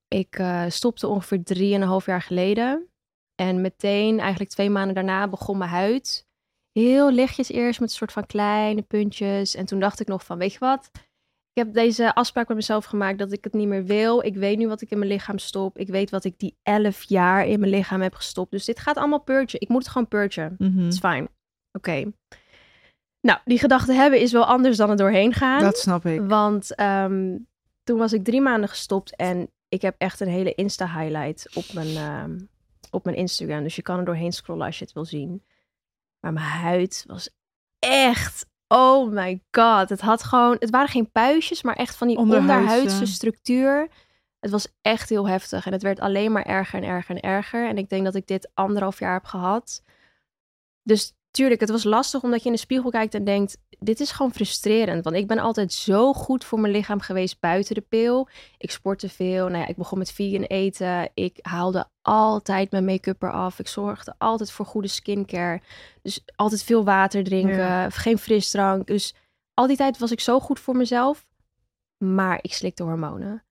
Ik 0.08 0.34
eh, 0.38 0.62
stopte 0.68 1.06
ongeveer 1.08 1.42
drieënhalf 1.44 2.06
jaar 2.06 2.22
geleden. 2.22 2.86
En 3.42 3.60
meteen, 3.60 4.20
eigenlijk 4.20 4.50
twee 4.50 4.70
maanden 4.70 4.94
daarna, 4.94 5.28
begon 5.28 5.58
mijn 5.58 5.70
huid 5.70 6.26
heel 6.80 7.10
lichtjes 7.12 7.50
eerst 7.50 7.80
met 7.80 7.88
een 7.88 7.96
soort 7.96 8.12
van 8.12 8.26
kleine 8.26 8.82
puntjes. 8.82 9.54
En 9.54 9.66
toen 9.66 9.80
dacht 9.80 10.00
ik 10.00 10.06
nog 10.06 10.24
van, 10.24 10.38
weet 10.38 10.52
je 10.52 10.58
wat? 10.58 10.90
Ik 11.52 11.64
heb 11.64 11.74
deze 11.74 12.14
afspraak 12.14 12.48
met 12.48 12.56
mezelf 12.56 12.84
gemaakt 12.84 13.18
dat 13.18 13.32
ik 13.32 13.44
het 13.44 13.52
niet 13.52 13.68
meer 13.68 13.84
wil. 13.84 14.24
Ik 14.24 14.34
weet 14.34 14.58
nu 14.58 14.68
wat 14.68 14.80
ik 14.80 14.90
in 14.90 14.98
mijn 14.98 15.10
lichaam 15.10 15.38
stop. 15.38 15.78
Ik 15.78 15.88
weet 15.88 16.10
wat 16.10 16.24
ik 16.24 16.38
die 16.38 16.56
elf 16.62 17.02
jaar 17.02 17.46
in 17.46 17.60
mijn 17.60 17.72
lichaam 17.72 18.00
heb 18.00 18.14
gestopt. 18.14 18.50
Dus 18.50 18.64
dit 18.64 18.78
gaat 18.78 18.96
allemaal 18.96 19.20
purgen. 19.20 19.60
Ik 19.60 19.68
moet 19.68 19.82
het 19.82 19.92
gewoon 19.92 20.08
purgen. 20.08 20.54
Mhm. 20.58 20.78
Het 20.78 20.92
is 20.92 20.98
fijn. 20.98 21.28
Oké. 21.72 22.12
Nou, 23.20 23.38
die 23.44 23.58
gedachte 23.58 23.92
hebben 23.92 24.20
is 24.20 24.32
wel 24.32 24.44
anders 24.44 24.76
dan 24.76 24.90
er 24.90 24.96
doorheen 24.96 25.32
gaan. 25.32 25.60
Dat 25.60 25.78
snap 25.78 26.06
ik. 26.06 26.20
Want 26.20 26.74
ehm, 26.74 27.36
toen 27.82 27.98
was 27.98 28.12
ik 28.12 28.24
drie 28.24 28.40
maanden 28.40 28.68
gestopt 28.68 29.16
en 29.16 29.50
ik 29.68 29.82
heb 29.82 29.94
echt 29.98 30.20
een 30.20 30.28
hele 30.28 30.54
Insta-highlight 30.54 31.48
op 31.54 31.64
mijn, 31.72 31.96
ehm, 31.96 32.38
op 32.96 33.04
mijn 33.04 33.16
Instagram. 33.16 33.62
Dus 33.62 33.76
je 33.76 33.82
kan 33.82 33.98
er 33.98 34.04
doorheen 34.04 34.32
scrollen 34.32 34.66
als 34.66 34.78
je 34.78 34.84
het 34.84 34.94
wil 34.94 35.04
zien. 35.04 35.44
Maar 36.20 36.32
mijn 36.32 36.46
huid 36.46 37.04
was 37.06 37.30
echt, 37.78 38.46
oh 38.68 39.12
my 39.12 39.42
god. 39.50 39.88
Het 39.88 40.00
had 40.00 40.22
gewoon, 40.22 40.56
het 40.58 40.70
waren 40.70 40.88
geen 40.88 41.10
puistjes, 41.10 41.62
maar 41.62 41.76
echt 41.76 41.96
van 41.96 42.08
die 42.08 42.16
Onderhuidse. 42.16 42.60
onderhuidse 42.60 43.06
structuur. 43.06 43.88
Het 44.40 44.50
was 44.50 44.68
echt 44.80 45.08
heel 45.08 45.28
heftig 45.28 45.66
en 45.66 45.72
het 45.72 45.82
werd 45.82 46.00
alleen 46.00 46.32
maar 46.32 46.44
erger 46.44 46.82
en 46.82 46.88
erger 46.88 47.14
en 47.14 47.20
erger. 47.20 47.68
En 47.68 47.78
ik 47.78 47.88
denk 47.88 48.04
dat 48.04 48.14
ik 48.14 48.26
dit 48.26 48.50
anderhalf 48.54 48.98
jaar 48.98 49.12
heb 49.12 49.24
gehad. 49.24 49.82
Dus 50.82 51.14
tuurlijk, 51.36 51.60
het 51.60 51.70
was 51.70 51.84
lastig 51.84 52.22
omdat 52.22 52.40
je 52.40 52.46
in 52.46 52.52
de 52.52 52.58
spiegel 52.58 52.90
kijkt 52.90 53.14
en 53.14 53.24
denkt: 53.24 53.58
dit 53.78 54.00
is 54.00 54.10
gewoon 54.10 54.32
frustrerend. 54.32 55.04
Want 55.04 55.16
ik 55.16 55.26
ben 55.26 55.38
altijd 55.38 55.72
zo 55.72 56.12
goed 56.12 56.44
voor 56.44 56.60
mijn 56.60 56.72
lichaam 56.72 57.00
geweest 57.00 57.40
buiten 57.40 57.74
de 57.74 57.80
pil. 57.80 58.28
Ik 58.58 58.70
sportte 58.70 59.08
veel. 59.08 59.48
Nou 59.48 59.58
ja, 59.58 59.66
ik 59.66 59.76
begon 59.76 59.98
met 59.98 60.12
vegan 60.12 60.42
eten. 60.42 61.10
Ik 61.14 61.38
haalde 61.42 61.88
altijd 62.02 62.70
mijn 62.70 62.84
make-up 62.84 63.22
eraf. 63.22 63.58
Ik 63.58 63.68
zorgde 63.68 64.14
altijd 64.18 64.50
voor 64.52 64.66
goede 64.66 64.88
skincare. 64.88 65.60
Dus 66.02 66.24
altijd 66.36 66.62
veel 66.62 66.84
water 66.84 67.24
drinken. 67.24 67.56
Ja. 67.56 67.90
Geen 67.90 68.18
frisdrank. 68.18 68.86
Dus 68.86 69.14
al 69.54 69.66
die 69.66 69.76
tijd 69.76 69.98
was 69.98 70.10
ik 70.12 70.20
zo 70.20 70.40
goed 70.40 70.60
voor 70.60 70.76
mezelf. 70.76 71.26
Maar 71.98 72.38
ik 72.42 72.52
slikte 72.52 72.82
hormonen. 72.82 73.44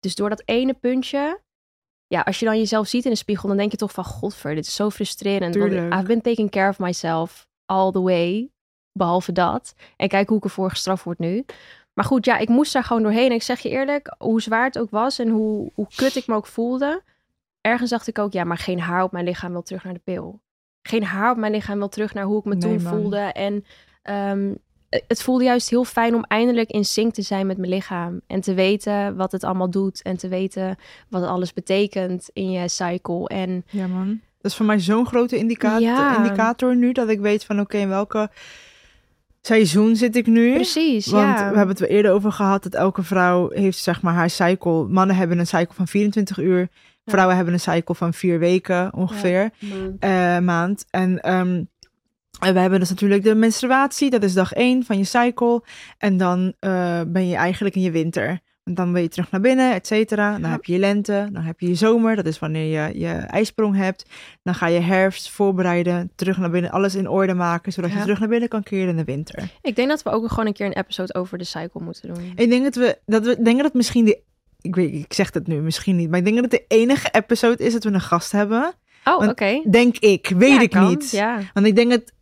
Dus 0.00 0.14
door 0.14 0.28
dat 0.28 0.42
ene 0.44 0.74
puntje. 0.74 1.40
Ja, 2.10 2.20
als 2.20 2.38
je 2.38 2.44
dan 2.44 2.58
jezelf 2.58 2.86
ziet 2.88 3.04
in 3.04 3.10
de 3.10 3.16
spiegel, 3.16 3.48
dan 3.48 3.56
denk 3.56 3.70
je 3.70 3.76
toch 3.76 3.92
van... 3.92 4.04
Godver, 4.04 4.54
dit 4.54 4.66
is 4.66 4.74
zo 4.74 4.90
frustrerend. 4.90 5.56
Want 5.56 5.70
Tuurlijk. 5.70 5.94
I've 5.94 6.06
been 6.06 6.20
taking 6.20 6.50
care 6.50 6.68
of 6.68 6.78
myself 6.78 7.48
all 7.66 7.90
the 7.90 8.00
way. 8.00 8.50
Behalve 8.92 9.32
dat. 9.32 9.74
En 9.96 10.08
kijk 10.08 10.28
hoe 10.28 10.38
ik 10.38 10.44
ervoor 10.44 10.70
gestraft 10.70 11.04
word 11.04 11.18
nu. 11.18 11.44
Maar 11.94 12.04
goed, 12.04 12.24
ja, 12.24 12.38
ik 12.38 12.48
moest 12.48 12.72
daar 12.72 12.84
gewoon 12.84 13.02
doorheen. 13.02 13.28
En 13.28 13.34
ik 13.34 13.42
zeg 13.42 13.60
je 13.60 13.68
eerlijk, 13.68 14.14
hoe 14.18 14.42
zwaar 14.42 14.64
het 14.64 14.78
ook 14.78 14.90
was... 14.90 15.18
en 15.18 15.28
hoe, 15.28 15.70
hoe 15.74 15.86
kut 15.94 16.16
ik 16.16 16.26
me 16.26 16.34
ook 16.34 16.46
voelde... 16.46 17.02
ergens 17.60 17.90
dacht 17.90 18.06
ik 18.06 18.18
ook, 18.18 18.32
ja, 18.32 18.44
maar 18.44 18.58
geen 18.58 18.80
haar 18.80 19.02
op 19.02 19.12
mijn 19.12 19.24
lichaam 19.24 19.52
wil 19.52 19.62
terug 19.62 19.84
naar 19.84 19.94
de 19.94 20.00
pil. 20.04 20.40
Geen 20.82 21.04
haar 21.04 21.30
op 21.30 21.36
mijn 21.36 21.52
lichaam 21.52 21.78
wil 21.78 21.88
terug 21.88 22.14
naar 22.14 22.24
hoe 22.24 22.38
ik 22.38 22.44
me 22.44 22.54
Nee, 22.54 22.60
toen 22.60 22.82
man. 22.82 22.92
voelde. 22.92 23.18
En 23.18 23.64
ehm, 24.02 24.54
het 24.90 25.22
voelde 25.22 25.44
juist 25.44 25.70
heel 25.70 25.84
fijn 25.84 26.14
om 26.14 26.24
eindelijk 26.28 26.70
in 26.70 26.84
sync 26.84 27.14
te 27.14 27.22
zijn 27.22 27.46
met 27.46 27.56
mijn 27.58 27.70
lichaam. 27.70 28.20
En 28.26 28.40
te 28.40 28.54
weten 28.54 29.16
wat 29.16 29.32
het 29.32 29.44
allemaal 29.44 29.70
doet. 29.70 30.02
En 30.02 30.16
te 30.16 30.28
weten 30.28 30.76
wat 31.08 31.22
alles 31.22 31.52
betekent 31.52 32.30
in 32.32 32.50
je 32.50 32.68
cycle. 32.68 33.28
En 33.28 33.64
Ja, 33.70 33.86
man. 33.86 34.20
Dat 34.40 34.50
is 34.50 34.56
voor 34.56 34.66
mij 34.66 34.80
zo'n 34.80 35.06
grote 35.06 35.36
indica- 35.38 35.78
Ja. 35.78 36.16
indicator 36.24 36.76
nu, 36.76 36.92
dat 36.92 37.08
ik 37.08 37.20
weet 37.20 37.44
van 37.44 37.60
oké, 37.60 37.76
in 37.78 37.88
welke 37.88 38.30
seizoen 39.40 39.96
zit 39.96 40.16
ik 40.16 40.26
nu? 40.26 40.54
precies, 40.54 41.06
Want 41.06 41.38
ja. 41.38 41.50
we 41.50 41.56
hebben 41.56 41.68
het 41.76 41.80
er 41.80 41.88
eerder 41.88 42.12
over 42.12 42.32
gehad 42.32 42.62
dat 42.62 42.74
elke 42.74 43.02
vrouw 43.02 43.50
heeft 43.50 43.78
zeg 43.78 44.02
maar 44.02 44.14
haar 44.14 44.30
cycle. 44.30 44.84
Mannen 44.88 45.16
hebben 45.16 45.38
een 45.38 45.46
cycle 45.46 45.74
van 45.74 45.86
24 45.88 46.38
uur. 46.38 46.68
Vrouwen 47.04 47.36
hebben 47.36 47.54
een 47.54 47.60
cycle 47.60 47.94
van 47.94 48.14
vier 48.14 48.38
weken 48.38 48.94
ongeveer. 48.94 49.50
eh, 50.00 50.38
maand. 50.38 50.84
En 50.90 51.20
en 51.20 51.69
we 52.40 52.58
hebben 52.60 52.80
dus 52.80 52.88
natuurlijk 52.88 53.22
de 53.22 53.34
menstruatie. 53.34 54.10
Dat 54.10 54.22
is 54.22 54.34
dag 54.34 54.52
één 54.52 54.84
van 54.84 54.98
je 54.98 55.04
cycle. 55.04 55.62
En 55.98 56.16
dan 56.16 56.52
eh, 56.58 57.00
ben 57.06 57.28
je 57.28 57.36
eigenlijk 57.36 57.74
in 57.74 57.82
je 57.82 57.90
winter. 57.90 58.40
En 58.64 58.74
dan 58.74 58.92
ben 58.92 59.02
je 59.02 59.08
terug 59.08 59.30
naar 59.30 59.40
binnen, 59.40 59.72
et 59.74 59.86
cetera. 59.86 60.38
Dan 60.38 60.50
heb 60.50 60.64
je 60.64 60.72
je 60.72 60.78
lente. 60.78 61.28
Dan 61.32 61.42
heb 61.42 61.60
je 61.60 61.68
je 61.68 61.74
zomer. 61.74 62.16
Dat 62.16 62.26
is 62.26 62.38
wanneer 62.38 62.82
je 62.82 62.98
je 62.98 63.08
ijsprong 63.08 63.76
hebt. 63.76 64.04
Dan 64.42 64.54
ga 64.54 64.66
je 64.66 64.80
herfst 64.80 65.30
voorbereiden. 65.30 66.12
Terug 66.14 66.38
naar 66.38 66.50
binnen. 66.50 66.70
Alles 66.70 66.94
in 66.94 67.08
orde 67.08 67.34
maken. 67.34 67.72
Zodat 67.72 67.92
je 67.92 68.00
terug 68.00 68.18
naar 68.18 68.28
binnen 68.28 68.48
kan 68.48 68.62
keren 68.62 68.88
in 68.88 68.96
de 68.96 69.04
winter. 69.04 69.50
Ik 69.62 69.76
denk 69.76 69.88
dat 69.88 70.02
we 70.02 70.10
ook 70.10 70.28
gewoon 70.28 70.46
een 70.46 70.52
keer 70.52 70.66
een 70.66 70.72
episode 70.76 71.14
over 71.14 71.38
de 71.38 71.44
cycle 71.44 71.82
moeten 71.84 72.14
doen. 72.14 72.32
Ik 72.36 72.50
denk 72.50 72.64
dat 72.64 72.74
we, 72.74 72.98
dat 73.06 73.24
we 73.24 73.42
denken 73.42 73.62
dat 73.62 73.74
misschien 73.74 74.04
de. 74.04 74.20
Ik 74.60 74.74
weet, 74.74 74.94
ik 74.94 75.12
zeg 75.12 75.32
het 75.32 75.46
nu 75.46 75.60
misschien 75.60 75.96
niet, 75.96 76.08
maar 76.10 76.18
ik 76.18 76.24
denk 76.24 76.36
dat 76.36 76.52
het 76.52 76.60
de 76.68 76.76
enige 76.76 77.08
episode 77.12 77.64
is 77.64 77.72
dat 77.72 77.84
we 77.84 77.90
een 77.90 78.00
gast 78.00 78.32
hebben. 78.32 78.72
Oh, 79.04 79.28
oké. 79.28 79.62
Denk 79.70 79.96
ik, 79.98 80.32
weet 80.36 80.50
Ja, 80.54 80.60
ik 80.60 80.70
kan. 80.70 80.88
niet. 80.88 81.10
Ja. 81.10 81.38
Want 81.54 81.66
ik 81.66 81.76
denk 81.76 81.90
dat 81.90 82.12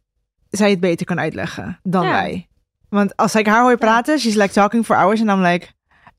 zij 0.51 0.71
het 0.71 0.81
beter 0.81 1.07
kan 1.07 1.21
uitleggen 1.21 1.81
dan 1.83 2.05
Ja. 2.05 2.11
wij. 2.13 2.49
Want 2.89 3.17
als 3.17 3.35
ik 3.35 3.47
haar 3.47 3.63
hoor 3.63 3.77
praten, 3.79 4.19
she's 4.19 4.35
like 4.35 4.53
talking 4.53 4.85
for 4.85 4.97
hours. 4.97 5.21
En 5.21 5.27
dan 5.27 5.43
like, 5.43 5.67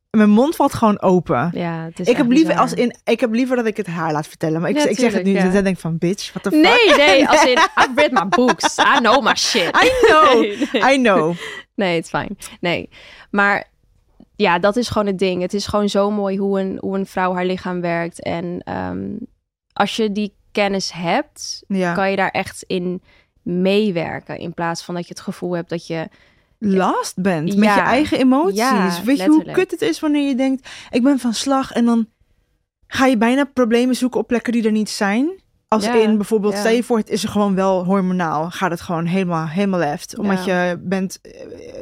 mijn 0.09 0.29
mond 0.29 0.55
valt 0.55 0.73
gewoon 0.73 1.01
open. 1.01 1.49
ja, 1.53 1.83
het 1.83 1.99
is 1.99 2.07
Ik 2.07 2.17
heb, 2.17 2.29
liever, 2.31 2.55
als 2.57 2.73
in, 2.73 2.95
ik 3.03 3.19
heb 3.19 3.31
liever 3.33 3.55
dat 3.55 3.65
ik 3.65 3.77
het 3.77 3.87
haar 3.87 4.11
laat 4.11 4.27
vertellen. 4.27 4.61
Maar 4.61 4.69
ik, 4.69 4.75
Ja, 4.77 4.87
ik 4.87 4.99
zeg 4.99 5.13
het 5.13 5.23
nu. 5.23 5.31
ja. 5.31 5.39
en 5.39 5.51
zij 5.51 5.61
denkt 5.61 5.81
van, 5.81 5.97
bitch, 5.97 6.29
what 6.33 6.43
the 6.43 6.51
fuck? 6.51 6.61
Nee, 6.61 7.07
nee, 7.07 7.27
als 7.29 7.45
in, 7.45 7.57
I've 7.81 7.91
read 7.95 8.11
my 8.11 8.25
books. 8.27 8.77
I 8.77 8.97
know 8.99 9.23
my 9.23 9.35
shit. 9.35 9.75
I 9.83 10.05
know, 10.07 10.33
Nee, 10.41 10.57
nee. 10.81 10.93
I 10.93 11.01
know. 11.01 11.35
Nee, 11.75 11.95
het 11.95 12.03
is 12.03 12.09
fijn. 12.09 12.37
Nee, 12.59 12.89
maar 13.31 13.67
ja, 14.35 14.59
dat 14.59 14.75
is 14.75 14.89
gewoon 14.89 15.07
het 15.07 15.19
ding. 15.19 15.41
Het 15.41 15.53
is 15.53 15.67
gewoon 15.67 15.89
zo 15.89 16.11
mooi 16.11 16.37
hoe 16.37 16.59
een, 16.59 16.77
hoe 16.81 16.97
een 16.97 17.05
vrouw 17.05 17.33
haar 17.33 17.45
lichaam 17.45 17.81
werkt. 17.81 18.23
En 18.23 18.61
ehm, 18.63 19.07
als 19.73 19.95
je 19.95 20.11
die 20.11 20.35
kennis 20.51 20.91
hebt, 20.93 21.63
Ja. 21.67 21.93
kan 21.93 22.09
je 22.09 22.15
daar 22.15 22.29
echt 22.29 22.63
in 22.67 23.01
meewerken. 23.49 24.37
In 24.37 24.53
plaats 24.53 24.83
van 24.83 24.95
dat 24.95 25.07
je 25.07 25.13
het 25.13 25.23
gevoel 25.23 25.55
hebt 25.55 25.69
dat 25.69 25.87
je... 25.87 26.07
last 26.57 27.21
bent 27.21 27.55
met 27.55 27.63
Ja. 27.63 27.75
je 27.75 27.81
eigen 27.81 28.17
emoties. 28.17 28.57
Ja, 28.57 29.01
Weet 29.05 29.17
je 29.17 29.27
hoe 29.27 29.51
kut 29.51 29.71
het 29.71 29.81
is 29.81 29.99
wanneer 29.99 30.27
je 30.27 30.35
denkt, 30.35 30.69
ik 30.89 31.03
ben 31.03 31.19
van 31.19 31.33
slag 31.33 31.71
en 31.71 31.85
dan 31.85 32.07
ga 32.87 33.05
je 33.05 33.17
bijna 33.17 33.43
problemen 33.43 33.95
zoeken 33.95 34.19
op 34.19 34.27
plekken 34.27 34.53
die 34.53 34.63
er 34.63 34.71
niet 34.71 34.89
zijn. 34.89 35.29
Als 35.67 35.85
Ja, 35.85 35.93
in 35.93 36.15
bijvoorbeeld, 36.17 36.57
stel 36.57 36.71
je 36.71 36.83
voor, 36.83 36.97
het 36.97 37.09
is 37.09 37.23
er 37.23 37.29
gewoon 37.29 37.55
wel 37.55 37.85
hormonaal. 37.85 38.51
Gaat 38.51 38.71
het 38.71 38.81
gewoon 38.81 39.05
helemaal, 39.05 39.47
helemaal 39.47 39.79
left. 39.79 40.17
Omdat 40.17 40.45
je 40.45 40.79
bent, 40.83 41.19
eh, 41.21 41.31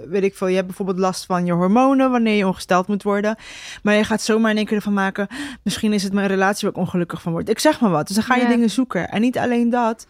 weet 0.07 0.23
ik 0.23 0.35
veel, 0.35 0.47
je 0.47 0.55
hebt 0.55 0.67
bijvoorbeeld 0.67 0.97
last 0.97 1.25
van 1.25 1.45
je 1.45 1.51
hormonen 1.51 2.11
wanneer 2.11 2.35
je 2.35 2.47
ongesteld 2.47 2.87
moet 2.87 3.03
worden. 3.03 3.35
Maar 3.83 3.95
je 3.95 4.03
gaat 4.03 4.21
zomaar 4.21 4.51
in 4.51 4.57
één 4.57 4.65
keer 4.65 4.75
ervan 4.75 4.93
maken, 4.93 5.27
misschien 5.63 5.93
is 5.93 6.03
het 6.03 6.13
mijn 6.13 6.27
relatie 6.27 6.67
waar 6.67 6.77
ik 6.77 6.85
ongelukkig 6.85 7.21
van 7.21 7.31
word. 7.31 7.49
Ik 7.49 7.59
zeg 7.59 7.79
maar 7.79 7.89
wat. 7.91 8.07
Dus 8.07 8.15
dan 8.15 8.25
ga 8.25 8.35
je 8.35 8.47
dingen 8.47 8.69
zoeken. 8.69 9.09
En 9.09 9.21
niet 9.21 9.37
alleen 9.37 9.69
dat, 9.69 10.07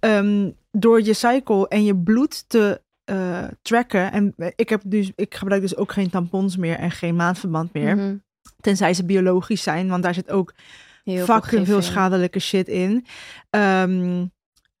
ehm, 0.00 0.50
door 0.78 1.02
je 1.02 1.14
cycle 1.14 1.68
en 1.68 1.84
je 1.84 1.96
bloed 1.96 2.48
te 2.48 2.80
eh, 3.04 3.44
tracken. 3.62 4.12
En 4.12 4.34
ik, 4.56 4.68
heb 4.68 4.82
dus, 4.84 5.12
ik 5.14 5.34
gebruik 5.34 5.62
dus 5.62 5.76
ook 5.76 5.92
geen 5.92 6.10
tampons 6.10 6.56
meer 6.56 6.76
en 6.76 6.90
geen 6.90 7.16
maandverband 7.16 7.72
meer. 7.72 7.96
Mhm. 7.96 8.16
Tenzij 8.60 8.94
ze 8.94 9.04
biologisch 9.04 9.62
zijn, 9.62 9.88
want 9.88 10.02
daar 10.02 10.14
zit 10.14 10.30
ook 10.30 10.54
Heel 11.04 11.24
fucking 11.24 11.66
veel 11.66 11.82
schadelijke 11.82 12.38
shit 12.38 12.68
in. 12.68 13.06
Ehm, 13.50 14.26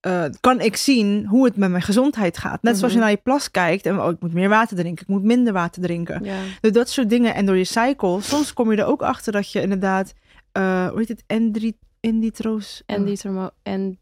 eh, 0.00 0.24
kan 0.40 0.60
ik 0.60 0.76
zien 0.76 1.26
hoe 1.26 1.44
het 1.44 1.56
met 1.56 1.70
mijn 1.70 1.82
gezondheid 1.82 2.38
gaat. 2.38 2.62
Net 2.62 2.76
zoals 2.76 2.92
je 2.92 2.98
Mhm. 2.98 3.06
naar 3.06 3.16
je 3.16 3.22
plas 3.22 3.50
kijkt 3.50 3.86
en 3.86 4.00
oh, 4.00 4.10
ik 4.10 4.20
moet 4.20 4.32
meer 4.32 4.48
water 4.48 4.76
drinken, 4.76 5.02
ik 5.02 5.08
moet 5.08 5.22
minder 5.22 5.52
water 5.52 5.82
drinken. 5.82 6.24
Ja. 6.24 6.38
Dus 6.60 6.72
dat 6.72 6.88
soort 6.88 7.10
dingen. 7.10 7.34
En 7.34 7.46
door 7.46 7.56
je 7.56 7.64
cycle, 7.64 8.20
soms 8.20 8.52
kom 8.52 8.70
je 8.70 8.76
er 8.76 8.86
ook 8.86 9.02
achter 9.02 9.32
dat 9.32 9.52
je 9.52 9.60
inderdaad, 9.60 10.12
eh 10.52 10.88
hoe 10.88 10.98
heet 10.98 11.08
het, 11.08 11.22
endri, 11.26 11.76
enditroos? 12.00 12.82
En 12.86 13.04
die 13.04 13.16
thermo... 13.16 13.50
En 13.62 13.98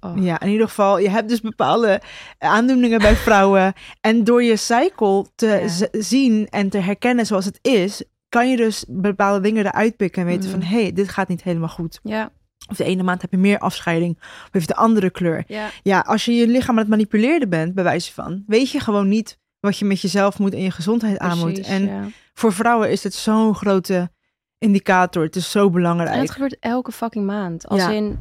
Oh. 0.00 0.22
Ja, 0.22 0.40
in 0.40 0.48
ieder 0.50 0.68
geval, 0.68 0.98
je 0.98 1.10
hebt 1.10 1.28
dus 1.28 1.40
bepaalde 1.40 2.00
aandoeningen 2.38 2.98
bij 2.98 3.16
vrouwen. 3.26 3.72
En 4.00 4.24
door 4.24 4.42
je 4.42 4.56
cycle 4.56 5.26
te 5.34 5.46
Ja. 5.80 5.88
zien 6.00 6.46
en 6.48 6.68
te 6.68 6.78
herkennen 6.78 7.26
zoals 7.26 7.44
het 7.44 7.58
is, 7.62 8.02
kan 8.28 8.50
je 8.50 8.56
dus 8.56 8.84
bepaalde 8.88 9.40
dingen 9.40 9.66
eruit 9.66 9.96
pikken 9.96 10.22
en 10.22 10.28
weten 10.28 10.50
Mhm. 10.50 10.58
van, 10.60 10.68
hé, 10.68 10.82
hey, 10.82 10.92
dit 10.92 11.08
gaat 11.08 11.28
niet 11.28 11.42
helemaal 11.42 11.68
goed. 11.68 12.00
Ja, 12.02 12.30
Of 12.68 12.76
de 12.76 12.84
ene 12.84 13.02
maand 13.02 13.20
heb 13.22 13.30
je 13.30 13.36
meer 13.38 13.58
afscheiding, 13.58 14.16
of 14.20 14.48
heeft 14.50 14.68
de 14.68 14.76
andere 14.76 15.10
kleur. 15.10 15.44
ja. 15.46 15.68
Ja, 15.82 16.00
als 16.00 16.24
je 16.24 16.32
je 16.34 16.46
lichaam 16.46 16.74
aan 16.74 16.80
het 16.80 16.88
manipuleren 16.88 17.48
bent, 17.48 17.74
bij 17.74 17.84
wijze 17.84 18.12
van, 18.12 18.42
weet 18.46 18.70
je 18.70 18.80
gewoon 18.80 19.08
niet 19.08 19.38
wat 19.60 19.78
je 19.78 19.84
met 19.84 20.00
jezelf 20.00 20.38
moet 20.38 20.52
en 20.54 20.62
je 20.62 20.70
gezondheid 20.70 21.18
aan 21.18 21.38
moet. 21.38 21.60
En 21.60 21.86
ja. 21.86 22.04
voor 22.34 22.52
vrouwen 22.52 22.90
is 22.90 23.02
het 23.04 23.14
zo'n 23.14 23.54
grote 23.54 24.10
indicator. 24.58 25.22
Het 25.22 25.36
is 25.36 25.50
zo 25.50 25.70
belangrijk. 25.70 26.10
En 26.14 26.20
het 26.20 26.30
gebeurt 26.30 26.56
elke 26.60 26.92
fucking 26.92 27.26
maand. 27.26 27.66
Als 27.68 27.80
Ja. 27.80 27.90
in, 27.90 28.18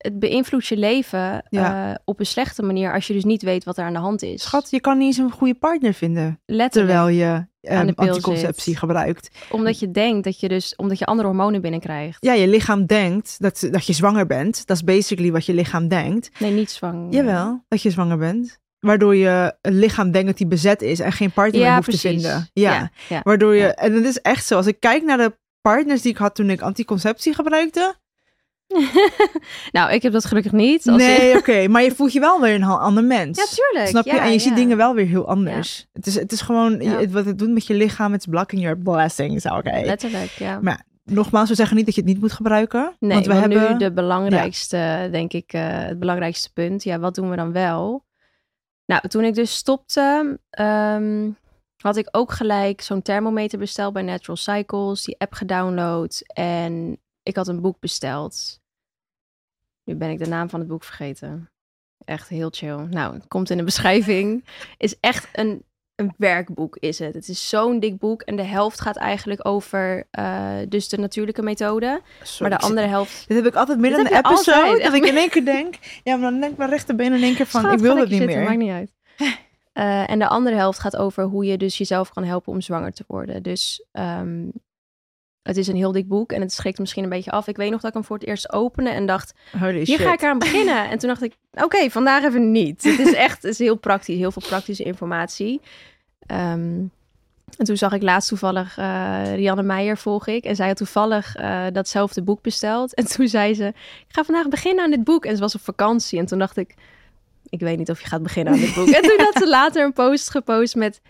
het 0.00 0.18
beïnvloedt 0.18 0.66
je 0.66 0.76
leven 0.76 1.42
Ja. 1.48 1.90
eh, 1.90 1.94
op 2.04 2.20
een 2.20 2.26
slechte 2.26 2.62
manier 2.62 2.92
als 2.92 3.06
je 3.06 3.12
dus 3.12 3.24
niet 3.24 3.42
weet 3.42 3.64
wat 3.64 3.78
er 3.78 3.84
aan 3.84 3.92
de 3.92 3.98
hand 3.98 4.22
is. 4.22 4.42
Schat, 4.42 4.70
je 4.70 4.80
kan 4.80 4.98
niet 4.98 5.06
eens 5.06 5.16
een 5.16 5.30
goede 5.30 5.54
partner 5.54 5.94
vinden 5.94 6.40
letterlijk. 6.46 6.72
terwijl 6.92 7.08
je 7.18 7.48
pil 7.94 7.94
anticonceptie 8.08 8.62
zit. 8.72 8.78
gebruikt. 8.78 9.30
Omdat 9.50 9.78
je 9.78 9.90
denkt 9.90 10.24
dat 10.24 10.40
je 10.40 10.48
dus, 10.48 10.76
omdat 10.76 10.98
je 10.98 11.04
andere 11.04 11.28
hormonen 11.28 11.60
binnenkrijgt. 11.60 12.24
Ja, 12.24 12.32
je 12.32 12.48
lichaam 12.48 12.86
denkt 12.86 13.36
dat, 13.38 13.68
dat 13.70 13.86
je 13.86 13.92
zwanger 13.92 14.26
bent. 14.26 14.66
Dat 14.66 14.76
is 14.76 14.84
basically 14.84 15.32
wat 15.32 15.46
je 15.46 15.54
lichaam 15.54 15.88
denkt. 15.88 16.40
Nee, 16.40 16.50
niet 16.52 16.70
zwanger. 16.70 17.12
Jawel, 17.12 17.64
dat 17.68 17.82
je 17.82 17.90
zwanger 17.90 18.18
bent. 18.18 18.58
Waardoor 18.78 19.16
je 19.16 19.56
lichaam 19.62 20.10
denkt 20.10 20.26
dat 20.26 20.36
die 20.36 20.46
bezet 20.46 20.82
is 20.82 21.00
en 21.00 21.12
geen 21.12 21.30
partner 21.32 21.60
meer 21.60 21.74
hoeft 21.74 21.82
precies. 21.88 22.02
te 22.02 22.08
vinden. 22.08 22.48
Ja. 22.52 22.72
ja. 22.72 22.90
ja. 23.08 23.20
Waardoor 23.22 23.54
je, 23.54 23.66
en 23.66 23.92
het 23.92 24.04
is 24.04 24.20
echt 24.20 24.46
zo, 24.46 24.56
als 24.56 24.66
ik 24.66 24.80
kijk 24.80 25.02
naar 25.02 25.16
de 25.18 25.38
partners 25.60 26.02
die 26.02 26.10
ik 26.10 26.16
had 26.16 26.34
toen 26.34 26.50
ik 26.50 26.60
anticonceptie 26.60 27.34
gebruikte, 27.34 27.94
nou, 29.76 29.92
ik 29.92 30.02
heb 30.02 30.12
dat 30.12 30.24
gelukkig 30.24 30.52
niet. 30.52 30.88
Als 30.88 30.96
Nee, 30.96 31.36
oké. 31.36 31.68
Maar 31.68 31.82
je 31.82 31.94
voelt 31.94 32.12
je 32.12 32.20
wel 32.20 32.40
weer 32.40 32.54
een 32.54 32.62
ander 32.62 33.04
mens. 33.04 33.38
Ja, 33.38 33.64
tuurlijk. 33.64 33.88
Snap 33.88 34.04
je? 34.04 34.12
Ja, 34.12 34.24
en 34.24 34.32
je 34.32 34.38
ziet 34.38 34.56
dingen 34.56 34.76
wel 34.76 34.94
weer 34.94 35.06
heel 35.06 35.28
anders. 35.28 35.86
Het, 35.92 36.06
is, 36.06 36.14
het 36.14 36.32
is 36.32 36.40
gewoon, 36.40 36.82
wat 37.10 37.24
het 37.24 37.38
doet 37.38 37.50
met 37.50 37.66
je 37.66 37.74
lichaam, 37.74 38.12
het 38.12 38.20
is 38.20 38.26
blocking 38.26 38.62
your 38.62 38.78
blessings. 38.78 39.46
Oké. 39.46 39.80
Letterlijk, 39.84 40.30
ja. 40.30 40.58
Maar 40.60 40.84
nogmaals, 41.04 41.48
we 41.48 41.54
zeggen 41.54 41.76
niet 41.76 41.86
dat 41.86 41.94
je 41.94 42.00
het 42.00 42.10
niet 42.10 42.20
moet 42.20 42.32
gebruiken. 42.32 42.96
Nee, 42.98 43.12
want 43.12 43.26
we 43.26 43.34
hebben... 43.34 43.72
nu 43.72 43.78
de 43.78 43.92
belangrijkste, 43.92 45.08
denk 45.10 45.32
ik, 45.32 45.52
eh, 45.52 45.62
het 45.62 45.98
belangrijkste 45.98 46.52
punt. 46.52 46.82
Ja, 46.82 46.98
wat 46.98 47.14
doen 47.14 47.30
we 47.30 47.36
dan 47.36 47.52
wel? 47.52 48.04
Nou, 48.86 49.08
toen 49.08 49.24
ik 49.24 49.34
dus 49.34 49.54
stopte, 49.54 50.38
ehm, 50.50 51.30
had 51.76 51.96
ik 51.96 52.08
ook 52.10 52.32
gelijk 52.32 52.80
zo'n 52.80 53.02
thermometer 53.02 53.58
besteld 53.58 53.92
bij 53.92 54.02
Natural 54.02 54.36
Cycles, 54.36 55.04
die 55.04 55.18
app 55.18 55.32
gedownload 55.32 56.22
en 56.26 56.98
ik 57.22 57.36
had 57.36 57.48
een 57.48 57.60
boek 57.60 57.80
besteld. 57.80 58.60
Nu 59.84 59.94
ben 59.94 60.10
ik 60.10 60.18
de 60.18 60.28
naam 60.28 60.48
van 60.48 60.60
het 60.60 60.68
boek 60.68 60.84
vergeten. 60.84 61.50
Echt 62.04 62.28
heel 62.28 62.48
chill. 62.50 62.86
Nou, 62.90 63.14
het 63.14 63.28
komt 63.28 63.50
in 63.50 63.56
de 63.56 63.64
beschrijving. 63.64 64.44
Is 64.76 64.96
echt 65.00 65.28
een, 65.32 65.64
een 65.94 66.14
werkboek, 66.16 66.76
is 66.76 66.98
het. 66.98 67.14
Het 67.14 67.28
is 67.28 67.48
zo'n 67.48 67.80
dik 67.80 67.98
boek 67.98 68.22
en 68.22 68.36
de 68.36 68.42
helft 68.42 68.80
gaat 68.80 68.96
eigenlijk 68.96 69.46
over 69.46 70.06
eh, 70.10 70.56
dus 70.68 70.88
de 70.88 70.98
natuurlijke 70.98 71.42
methode. 71.42 72.00
Sorry, 72.22 72.50
Maar 72.50 72.60
de 72.60 72.66
andere 72.66 72.86
helft 72.86 73.28
Dit 73.28 73.36
heb 73.36 73.46
ik 73.46 73.54
altijd 73.54 73.78
midden 73.78 74.04
in 74.04 74.10
je 74.10 74.16
episode, 74.16 74.62
altijd, 74.62 74.82
dat 74.82 74.94
ik 74.94 75.04
in 75.04 75.16
één 75.16 75.30
keer 75.30 75.44
denk... 75.44 75.74
Ja, 76.02 76.16
maar 76.16 76.30
dan 76.30 76.40
denk 76.40 76.52
ik 76.52 76.58
mijn 76.58 76.70
rechterbeen 76.70 77.12
in 77.12 77.22
één 77.22 77.34
keer 77.34 77.46
van, 77.46 77.60
Schat, 77.60 77.72
ik 77.72 77.80
wil 77.80 77.96
het 77.96 78.08
niet 78.08 78.18
zitten, 78.18 78.38
meer. 78.38 78.46
Maakt 78.46 78.58
niet 78.58 78.70
uit. 78.70 78.92
Eh, 79.72 80.10
en 80.10 80.18
de 80.18 80.28
andere 80.28 80.56
helft 80.56 80.78
gaat 80.78 80.96
over 80.96 81.24
hoe 81.24 81.44
je 81.44 81.58
dus 81.58 81.78
jezelf 81.78 82.12
kan 82.12 82.24
helpen 82.24 82.52
om 82.52 82.60
zwanger 82.60 82.92
te 82.92 83.04
worden. 83.06 83.42
Dus 83.42 83.84
ehm, 83.92 84.48
het 85.42 85.56
is 85.56 85.66
een 85.66 85.76
heel 85.76 85.92
dik 85.92 86.08
boek 86.08 86.32
en 86.32 86.40
het 86.40 86.52
schrikt 86.52 86.78
misschien 86.78 87.02
een 87.02 87.10
beetje 87.10 87.30
af. 87.30 87.46
Ik 87.46 87.56
weet 87.56 87.70
nog 87.70 87.80
dat 87.80 87.88
ik 87.88 87.96
hem 87.96 88.04
voor 88.04 88.16
het 88.16 88.26
eerst 88.26 88.52
opende 88.52 88.90
en 88.90 89.06
dacht, 89.06 89.32
Holy 89.58 89.72
hier 89.72 89.86
shit. 89.86 90.00
ga 90.00 90.12
ik 90.12 90.24
aan 90.24 90.38
beginnen. 90.38 90.88
En 90.90 90.98
toen 90.98 91.08
dacht 91.08 91.22
ik, 91.22 91.34
oké, 91.52 91.90
vandaag 91.90 92.24
even 92.24 92.50
niet. 92.50 92.82
Het 92.82 92.98
is 92.98 93.12
echt 93.26 93.42
het 93.42 93.52
is 93.52 93.58
heel 93.58 93.76
praktisch, 93.76 94.16
heel 94.16 94.32
veel 94.32 94.42
praktische 94.48 94.82
informatie. 94.82 95.60
Ehm, 96.26 96.82
en 97.56 97.64
toen 97.64 97.76
zag 97.76 97.92
ik 97.92 98.02
laatst 98.02 98.28
toevallig 98.28 98.78
eh, 98.78 99.34
Rianne 99.34 99.62
Meijer 99.62 99.98
volg 99.98 100.26
ik. 100.26 100.44
En 100.44 100.56
zij 100.56 100.66
had 100.66 100.76
toevallig 100.76 101.36
eh, 101.36 101.66
datzelfde 101.72 102.22
boek 102.22 102.42
besteld. 102.42 102.94
En 102.94 103.06
toen 103.06 103.28
zei 103.28 103.54
ze, 103.54 103.66
ik 103.66 104.06
ga 104.08 104.24
vandaag 104.24 104.48
beginnen 104.48 104.84
aan 104.84 104.90
dit 104.90 105.04
boek. 105.04 105.24
En 105.24 105.34
ze 105.34 105.42
was 105.42 105.54
op 105.54 105.60
vakantie. 105.60 106.18
En 106.18 106.26
toen 106.26 106.38
dacht 106.38 106.56
ik, 106.56 106.74
ik 107.48 107.60
weet 107.60 107.78
niet 107.78 107.90
of 107.90 108.00
je 108.00 108.06
gaat 108.06 108.22
beginnen 108.22 108.52
aan 108.52 108.60
dit 108.60 108.74
boek. 108.74 108.88
En 108.96 109.02
toen 109.02 109.20
had 109.20 109.34
ze 109.34 109.48
later 109.48 109.84
een 109.84 109.92
post 109.92 110.30
gepost 110.30 110.74
met, 110.74 111.00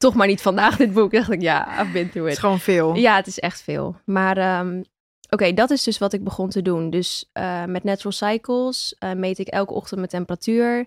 toch 0.00 0.14
maar 0.14 0.26
niet 0.26 0.42
vandaag 0.42 0.76
dit 0.76 0.92
boek. 0.92 1.12
dacht 1.12 1.30
ik, 1.30 1.40
ja, 1.40 1.82
I've 1.82 1.92
been 1.92 2.10
through 2.10 2.14
Het 2.14 2.26
is 2.26 2.32
it. 2.32 2.38
gewoon 2.38 2.60
veel. 2.60 2.94
Ja, 2.94 3.16
het 3.16 3.26
is 3.26 3.38
echt 3.38 3.62
veel. 3.62 3.96
Maar 4.04 4.36
ehm, 4.36 4.82
oké, 5.30 5.52
dat 5.52 5.70
is 5.70 5.82
dus 5.82 5.98
wat 5.98 6.12
ik 6.12 6.24
begon 6.24 6.48
te 6.48 6.62
doen. 6.62 6.90
Dus 6.90 7.28
eh, 7.32 7.64
met 7.64 7.84
Natural 7.84 8.12
Cycles 8.12 8.94
eh, 8.98 9.12
meet 9.12 9.38
ik 9.38 9.48
elke 9.48 9.72
ochtend 9.72 9.96
mijn 9.96 10.10
temperatuur. 10.10 10.86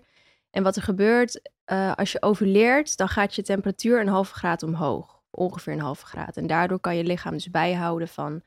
En 0.50 0.62
wat 0.62 0.76
er 0.76 0.82
gebeurt, 0.82 1.50
eh, 1.64 1.92
als 1.94 2.12
je 2.12 2.22
overleert, 2.22 2.96
dan 2.96 3.08
gaat 3.08 3.34
je 3.34 3.42
temperatuur 3.42 4.00
een 4.00 4.08
halve 4.08 4.34
graad 4.34 4.62
omhoog. 4.62 5.22
Ongeveer 5.30 5.72
een 5.72 5.80
halve 5.80 6.06
graad. 6.06 6.36
En 6.36 6.46
daardoor 6.46 6.80
kan 6.80 6.96
je 6.96 7.04
lichaam 7.04 7.32
dus 7.32 7.50
bijhouden 7.50 8.08
van... 8.08 8.42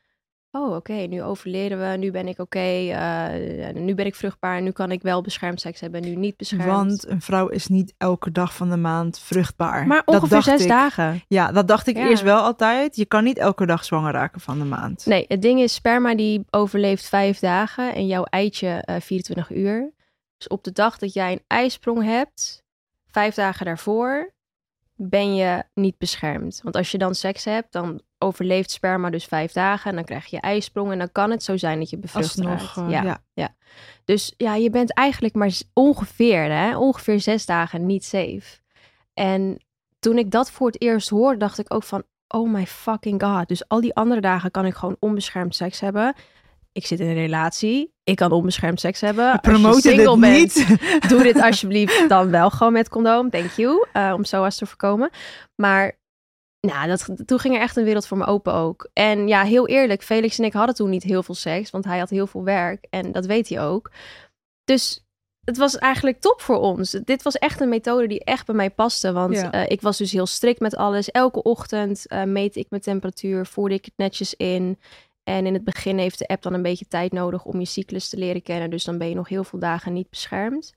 Oh, 0.50 0.74
oké, 0.76 0.92
nu 0.92 1.22
overleren 1.22 1.90
we, 1.90 1.96
nu 1.96 2.10
ben 2.10 2.28
ik 2.28 2.38
oké, 2.38 2.58
eh, 2.58 3.74
nu 3.74 3.94
ben 3.94 4.06
ik 4.06 4.14
vruchtbaar, 4.14 4.62
nu 4.62 4.70
kan 4.70 4.90
ik 4.90 5.02
wel 5.02 5.22
beschermd 5.22 5.60
seks 5.60 5.80
hebben, 5.80 6.02
nu 6.02 6.14
niet 6.16 6.36
beschermd. 6.36 6.64
Want 6.64 7.08
een 7.08 7.20
vrouw 7.20 7.48
is 7.48 7.66
niet 7.66 7.94
elke 7.98 8.32
dag 8.32 8.54
van 8.54 8.70
de 8.70 8.76
maand 8.76 9.18
vruchtbaar. 9.18 9.86
maar 9.86 10.02
Dat 10.04 10.14
ongeveer 10.14 10.30
dacht 10.36 10.44
zes 10.48 10.62
ik. 10.62 10.68
dagen. 10.68 11.22
Ja, 11.28 11.52
dat 11.52 11.68
dacht 11.68 11.86
ik 11.86 11.96
Ja. 11.96 12.08
eerst 12.08 12.22
wel 12.22 12.40
altijd. 12.40 12.96
Je 12.96 13.06
kan 13.06 13.24
niet 13.24 13.38
elke 13.38 13.66
dag 13.66 13.84
zwanger 13.84 14.12
raken 14.12 14.40
van 14.40 14.58
de 14.58 14.64
maand. 14.64 15.06
Nee, 15.06 15.24
het 15.28 15.42
ding 15.42 15.60
is, 15.60 15.74
sperma 15.74 16.14
die 16.14 16.44
overleeft 16.50 17.08
vijf 17.08 17.38
dagen 17.38 17.94
en 17.94 18.06
jouw 18.06 18.24
eitje 18.24 18.68
eh 18.68 19.00
24 19.00 19.50
uur. 19.50 19.92
Dus 20.36 20.48
op 20.48 20.64
de 20.64 20.72
dag 20.72 20.98
dat 20.98 21.12
jij 21.12 21.32
een 21.32 21.42
ijsprong 21.46 22.04
hebt, 22.04 22.62
vijf 23.06 23.34
dagen 23.34 23.66
daarvoor, 23.66 24.32
ben 25.00 25.34
je 25.34 25.64
niet 25.74 25.98
beschermd. 25.98 26.60
Want 26.62 26.76
als 26.76 26.90
je 26.90 26.98
dan 26.98 27.14
seks 27.14 27.44
hebt, 27.44 27.72
dan 27.72 28.00
overleeft 28.18 28.70
sperma 28.70 29.10
dus 29.10 29.24
vijf 29.24 29.52
dagen 29.52 29.90
en 29.90 29.96
dan 29.96 30.04
krijg 30.04 30.26
je 30.26 30.40
ijsprong 30.40 30.92
en 30.92 30.98
dan 30.98 31.12
kan 31.12 31.30
het 31.30 31.42
zo 31.42 31.56
zijn 31.56 31.78
dat 31.78 31.90
je 31.90 31.98
bevrucht 31.98 32.38
Alsnog, 32.38 32.74
raakt. 32.74 32.76
eh, 32.76 33.02
ja. 33.02 33.22
ja. 33.32 33.54
Dus 34.04 34.34
ja, 34.36 34.54
je 34.54 34.70
bent 34.70 34.94
eigenlijk 34.94 35.34
maar 35.34 35.60
ongeveer, 35.72 36.50
hè, 36.50 36.76
ongeveer 36.76 37.20
zes 37.20 37.46
dagen 37.46 37.86
niet 37.86 38.04
safe. 38.04 38.60
En 39.14 39.64
toen 39.98 40.18
ik 40.18 40.30
dat 40.30 40.50
voor 40.50 40.66
het 40.66 40.82
eerst 40.82 41.08
hoorde, 41.08 41.38
dacht 41.38 41.58
ik 41.58 41.74
ook 41.74 41.82
van, 41.82 42.02
oh 42.28 42.52
my 42.52 42.66
fucking 42.66 43.22
god. 43.22 43.48
Dus 43.48 43.68
al 43.68 43.80
die 43.80 43.94
andere 43.94 44.20
dagen 44.20 44.50
kan 44.50 44.66
ik 44.66 44.74
gewoon 44.74 44.96
onbeschermd 44.98 45.54
seks 45.54 45.80
hebben. 45.80 46.14
Ik 46.78 46.86
zit 46.86 47.00
in 47.00 47.06
een 47.08 47.14
relatie, 47.14 47.92
ik 48.04 48.16
kan 48.16 48.32
onbeschermd 48.32 48.80
seks 48.80 49.00
hebben. 49.00 49.40
Promoten 49.40 49.82
dit 49.82 49.92
single 49.92 50.18
bent, 50.18 50.34
niet. 50.68 50.78
doe 51.10 51.22
dit 51.22 51.40
alsjeblieft 51.42 52.08
dan 52.08 52.30
wel 52.30 52.50
gewoon 52.50 52.72
met 52.72 52.88
condoom. 52.88 53.30
Thank 53.30 53.50
you. 53.50 53.86
eh, 53.92 54.12
om 54.16 54.24
SOA's 54.24 54.56
te 54.56 54.66
voorkomen. 54.66 55.10
Maar 55.62 55.96
nou, 56.66 56.88
dat, 56.88 57.08
toen 57.26 57.38
ging 57.38 57.54
er 57.54 57.60
echt 57.60 57.76
een 57.76 57.84
wereld 57.84 58.06
voor 58.06 58.16
me 58.18 58.26
open 58.26 58.52
ook. 58.52 58.88
En 58.92 59.28
ja, 59.28 59.42
heel 59.42 59.68
eerlijk, 59.68 60.02
Felix 60.02 60.38
en 60.38 60.44
ik 60.44 60.52
hadden 60.52 60.74
toen 60.74 60.90
niet 60.90 61.02
heel 61.02 61.22
veel 61.22 61.34
seks. 61.34 61.70
Want 61.70 61.84
hij 61.84 61.98
had 61.98 62.10
heel 62.10 62.26
veel 62.26 62.44
werk. 62.44 62.86
En 62.90 63.12
dat 63.12 63.26
weet 63.26 63.48
hij 63.48 63.60
ook. 63.62 63.90
Dus 64.64 65.04
het 65.44 65.56
was 65.56 65.78
eigenlijk 65.78 66.20
top 66.20 66.40
voor 66.40 66.58
ons. 66.58 66.90
Dit 66.90 67.22
was 67.22 67.34
echt 67.38 67.60
een 67.60 67.68
methode 67.68 68.06
die 68.06 68.24
echt 68.24 68.46
bij 68.46 68.54
mij 68.54 68.70
paste. 68.70 69.12
Want 69.12 69.34
Ja. 69.34 69.52
eh, 69.52 69.64
ik 69.68 69.80
was 69.80 69.96
dus 69.98 70.12
heel 70.12 70.26
strikt 70.26 70.60
met 70.60 70.76
alles. 70.76 71.10
Elke 71.10 71.42
ochtend 71.42 72.06
eh, 72.06 72.22
meet 72.22 72.56
ik 72.56 72.66
mijn 72.70 72.82
temperatuur, 72.82 73.46
voerde 73.46 73.74
ik 73.74 73.84
het 73.84 73.94
netjes 73.96 74.34
in. 74.34 74.78
En 75.28 75.46
in 75.46 75.54
het 75.54 75.64
begin 75.64 75.98
heeft 75.98 76.18
de 76.18 76.26
app 76.26 76.42
dan 76.42 76.54
een 76.54 76.62
beetje 76.62 76.86
tijd 76.86 77.12
nodig 77.12 77.44
om 77.44 77.60
je 77.60 77.66
cyclus 77.66 78.08
te 78.08 78.16
leren 78.16 78.42
kennen. 78.42 78.70
Dus 78.70 78.84
dan 78.84 78.98
ben 78.98 79.08
je 79.08 79.14
nog 79.14 79.28
heel 79.28 79.44
veel 79.44 79.58
dagen 79.58 79.92
niet 79.92 80.10
beschermd. 80.10 80.74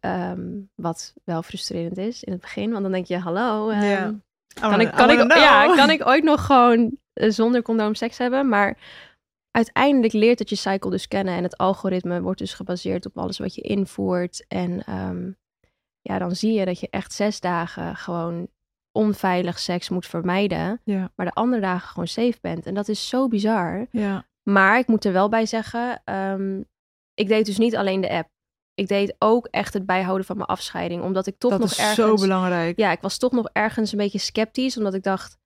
Ehm, 0.00 0.60
wat 0.74 1.14
wel 1.24 1.42
frustrerend 1.42 1.98
is 1.98 2.24
in 2.24 2.32
het 2.32 2.40
begin. 2.40 2.70
Want 2.70 2.82
dan 2.82 2.92
denk 2.92 3.06
je, 3.06 3.18
hallo, 3.18 3.68
ehm, 3.68 4.12
kan, 4.60 4.80
ik, 4.80 4.90
kan, 4.90 5.10
ik, 5.10 5.36
ja, 5.36 5.74
kan 5.76 5.90
ik 5.90 6.06
ooit 6.06 6.24
nog 6.24 6.46
gewoon 6.46 6.96
eh, 7.12 7.30
zonder 7.30 7.62
condoom 7.62 7.94
seks 7.94 8.18
hebben? 8.18 8.48
Maar 8.48 8.78
uiteindelijk 9.50 10.12
leert 10.12 10.38
het 10.38 10.48
je 10.48 10.56
cycle 10.56 10.90
dus 10.90 11.08
kennen. 11.08 11.34
En 11.34 11.42
het 11.42 11.56
algoritme 11.56 12.22
wordt 12.22 12.38
dus 12.38 12.54
gebaseerd 12.54 13.06
op 13.06 13.18
alles 13.18 13.38
wat 13.38 13.54
je 13.54 13.60
invoert. 13.60 14.44
En 14.48 14.84
ehm, 14.84 15.30
ja, 16.00 16.18
dan 16.18 16.36
zie 16.36 16.52
je 16.52 16.64
dat 16.64 16.80
je 16.80 16.88
echt 16.90 17.12
zes 17.12 17.40
dagen 17.40 17.96
gewoon 17.96 18.48
onveilig 18.94 19.58
seks 19.58 19.88
moet 19.88 20.06
vermijden. 20.06 20.80
Ja. 20.84 21.10
Maar 21.14 21.26
de 21.26 21.32
andere 21.32 21.62
dagen 21.62 21.88
gewoon 21.88 22.08
safe 22.08 22.38
bent. 22.40 22.66
En 22.66 22.74
dat 22.74 22.88
is 22.88 23.08
zo 23.08 23.28
bizar. 23.28 23.86
Ja. 23.90 24.26
Maar 24.42 24.78
ik 24.78 24.86
moet 24.86 25.04
er 25.04 25.12
wel 25.12 25.28
bij 25.28 25.46
zeggen, 25.46 26.02
ehm, 26.04 26.60
ik 27.14 27.28
deed 27.28 27.46
dus 27.46 27.58
niet 27.58 27.76
alleen 27.76 28.00
de 28.00 28.10
app. 28.10 28.28
Ik 28.74 28.88
deed 28.88 29.14
ook 29.18 29.46
echt 29.46 29.74
het 29.74 29.86
bijhouden 29.86 30.26
van 30.26 30.36
mijn 30.36 30.48
afscheiding. 30.48 31.02
Omdat 31.02 31.26
ik 31.26 31.38
toch 31.38 31.50
dat 31.50 31.60
nog 31.60 31.70
is 31.70 31.78
ergens... 31.78 31.96
zo 31.96 32.14
belangrijk. 32.14 32.78
Ja, 32.78 32.92
ik 32.92 33.00
was 33.00 33.18
toch 33.18 33.32
nog 33.32 33.48
ergens 33.52 33.92
een 33.92 33.98
beetje 33.98 34.18
sceptisch. 34.18 34.76
Omdat 34.76 34.94
ik 34.94 35.02
dacht, 35.02 35.38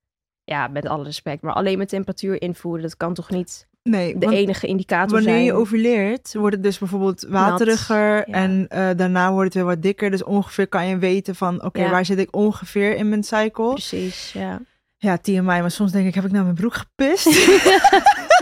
ja, 0.43 0.67
met 0.67 0.87
alle 0.87 1.03
respect. 1.03 1.41
Maar 1.41 1.53
alleen 1.53 1.77
mijn 1.77 1.89
temperatuur 1.89 2.41
invoeren, 2.41 2.81
dat 2.81 2.97
kan 2.97 3.13
toch 3.13 3.29
niet 3.29 3.67
Nee, 3.89 4.17
de 4.17 4.35
enige 4.35 4.67
indicator 4.67 5.11
wanneer 5.15 5.33
zijn. 5.33 5.43
je 5.43 5.53
overleert, 5.53 6.33
wordt 6.33 6.55
het 6.55 6.63
dus 6.63 6.77
bijvoorbeeld 6.77 7.25
wateriger. 7.29 8.15
ja. 8.29 8.33
En 8.33 8.65
eh, 8.69 8.87
daarna 8.95 9.31
wordt 9.31 9.45
het 9.45 9.53
weer 9.53 9.73
wat 9.73 9.81
dikker. 9.81 10.11
Dus 10.11 10.23
ongeveer 10.23 10.67
kan 10.67 10.87
je 10.87 10.97
weten 10.97 11.35
van, 11.35 11.63
oké, 11.63 11.81
Ja. 11.81 11.89
waar 11.89 12.05
zit 12.05 12.19
ik 12.19 12.35
ongeveer 12.35 12.95
in 12.95 13.09
mijn 13.09 13.23
cycle? 13.23 13.69
Precies, 13.73 14.31
ja. 14.33 14.59
Ja, 15.01 15.17
TMI, 15.17 15.41
maar 15.41 15.71
soms 15.71 15.91
denk 15.91 16.07
ik, 16.07 16.15
heb 16.15 16.25
ik 16.25 16.31
nou 16.31 16.43
mijn 16.43 16.55
broek 16.55 16.73
gepist? 16.73 17.25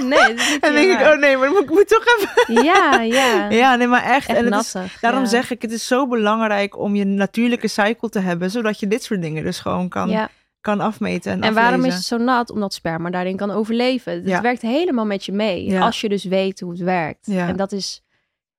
nee, 0.04 0.10
dat 0.10 0.40
is 0.40 0.50
niet 0.54 0.64
en 0.64 0.74
denk 0.74 1.00
ik, 1.00 1.06
oh 1.08 1.20
nee, 1.20 1.38
maar 1.38 1.50
ik 1.62 1.70
moet 1.70 1.88
toch 1.88 2.04
even... 2.18 2.54
Ja, 2.64 3.02
ja. 3.02 3.50
Ja, 3.50 3.76
nee, 3.76 3.88
maar 3.88 4.04
echt. 4.04 4.28
Echt 4.30 4.38
en 4.40 4.54
het 4.54 4.64
is, 4.64 4.76
daarom 5.02 5.22
ja. 5.22 5.28
zeg 5.28 5.52
ik, 5.52 5.62
het 5.62 5.72
is 5.72 5.88
zo 5.88 6.08
belangrijk 6.08 6.78
om 6.78 6.96
je 6.96 7.06
natuurlijke 7.06 7.68
cycle 7.68 8.10
te 8.10 8.20
hebben, 8.20 8.52
zodat 8.52 8.80
je 8.80 8.88
dit 8.88 9.04
soort 9.04 9.22
dingen 9.22 9.44
dus 9.44 9.60
gewoon 9.60 9.90
kan, 9.90 10.10
Ja. 10.10 10.30
Kan 10.76 10.80
afmeten 10.80 11.32
en 11.32 11.42
En 11.42 11.54
waarom 11.54 11.86
is 11.86 11.94
het 11.94 12.04
zo 12.04 12.18
nat? 12.18 12.50
Omdat 12.52 12.74
sperma 12.74 13.10
daarin 13.10 13.36
kan 13.36 13.52
overleven. 13.52 14.14
Het 14.14 14.28
Ja. 14.28 14.42
werkt 14.42 14.62
helemaal 14.62 15.06
met 15.06 15.26
je 15.26 15.32
mee. 15.32 15.66
Ja. 15.66 15.82
Als 15.82 16.02
je 16.02 16.10
dus 16.10 16.24
weet 16.24 16.60
hoe 16.60 16.72
het 16.72 16.80
werkt. 16.80 17.26
Ja. 17.26 17.48
En 17.48 17.56
dat 17.56 17.72
is, 17.72 18.02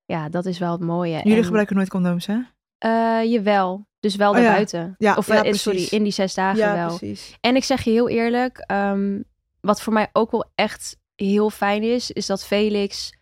ja, 0.05 0.29
dat 0.29 0.47
is 0.47 0.59
wel 0.59 0.73
het 0.73 0.81
mooie. 0.81 1.17
Jullie 1.23 1.37
en, 1.39 1.45
gebruiken 1.45 1.77
nooit 1.77 1.89
condooms, 1.89 2.27
hè? 2.27 2.39
eh, 2.79 3.31
jawel. 3.33 3.87
Dus 4.01 4.17
wel 4.17 4.31
Oh 4.31 4.37
daarbuiten. 4.37 4.95
Ja, 4.99 5.15
of 5.17 5.29
eh, 5.29 5.43
in, 5.43 5.55
sorry, 5.55 5.87
in 5.91 6.03
die 6.03 6.13
zes 6.13 6.35
dagen 6.35 6.75
wel. 6.75 6.97
precies. 6.97 7.37
En 7.41 7.57
ik 7.57 7.65
zeg 7.65 7.83
je 7.83 7.91
heel 7.91 8.09
eerlijk, 8.09 8.59
ehm, 8.59 9.21
wat 9.61 9.83
voor 9.83 9.93
mij 9.93 10.09
ook 10.13 10.31
wel 10.31 10.51
echt 10.55 10.97
heel 11.17 11.51
fijn 11.51 11.83
is, 11.83 12.11
is 12.11 12.27
dat 12.27 12.45
Felix 12.45 13.13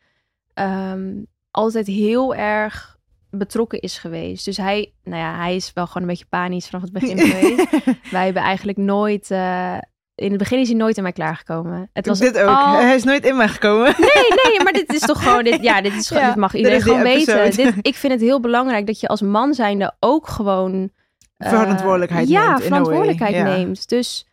ehm, 0.55 1.12
altijd 1.51 1.87
heel 1.87 2.35
erg 2.35 2.95
betrokken 3.37 3.81
is 3.81 3.99
geweest. 3.99 4.44
Dus 4.44 4.57
hij, 4.57 4.92
nou 5.05 5.22
ja, 5.22 5.37
hij 5.37 5.57
is 5.57 5.70
wel 5.75 5.87
gewoon 5.87 6.03
een 6.03 6.09
beetje 6.09 6.27
panisch 6.29 6.66
vanaf 6.66 6.83
het 6.83 6.93
begin 6.93 7.18
geweest. 7.28 7.68
Wij 8.11 8.24
hebben 8.24 8.43
eigenlijk 8.43 8.78
nooit, 8.78 9.30
eh, 9.30 9.78
in 10.14 10.28
het 10.30 10.39
begin 10.39 10.59
is 10.59 10.68
hij 10.68 10.76
nooit 10.76 10.97
in 10.97 11.03
mij 11.03 11.12
klaargekomen. 11.12 11.91
Het 11.93 12.07
was 12.07 12.18
dit 12.18 12.39
ook. 12.39 12.49
al- 12.49 12.72
Hij 12.80 12.95
is 12.95 13.05
nooit 13.05 13.24
in 13.24 13.37
mij 13.37 13.49
gekomen. 13.49 13.95
Nee, 13.99 14.28
nee, 14.45 14.62
maar 14.62 14.72
dit 14.72 14.93
is 14.95 15.01
toch 15.01 15.22
gewoon, 15.22 15.45
dit, 15.45 15.62
ja, 15.62 15.80
dit, 15.80 15.93
is, 15.93 16.09
Ja, 16.09 16.26
dit 16.26 16.37
mag 16.37 16.55
iedereen 16.55 16.82
gewoon 16.82 17.03
weten. 17.03 17.51
Dit, 17.57 17.74
ik 17.82 17.95
vind 17.95 18.12
het 18.12 18.22
heel 18.22 18.41
belangrijk 18.41 18.87
dat 18.87 19.01
je 19.01 19.09
als 19.09 19.20
man 19.20 19.55
zijnde 19.55 19.95
ook 20.01 20.28
gewoon... 20.28 20.91
eh, 21.37 21.49
Verantwoordelijkheid 21.49 22.28
ja, 22.28 22.39
neemt, 22.49 22.51
in 22.51 22.55
a 22.55 22.59
way. 22.59 22.66
verantwoordelijkheid 22.68 23.34
Ja. 23.34 23.43
neemt. 23.45 23.89
Dus 23.89 24.26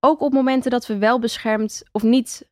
ook 0.00 0.20
op 0.20 0.32
momenten 0.32 0.70
dat 0.70 0.86
we 0.86 0.98
wel 0.98 1.18
beschermd 1.18 1.82
of 1.92 2.02
niet 2.02 2.48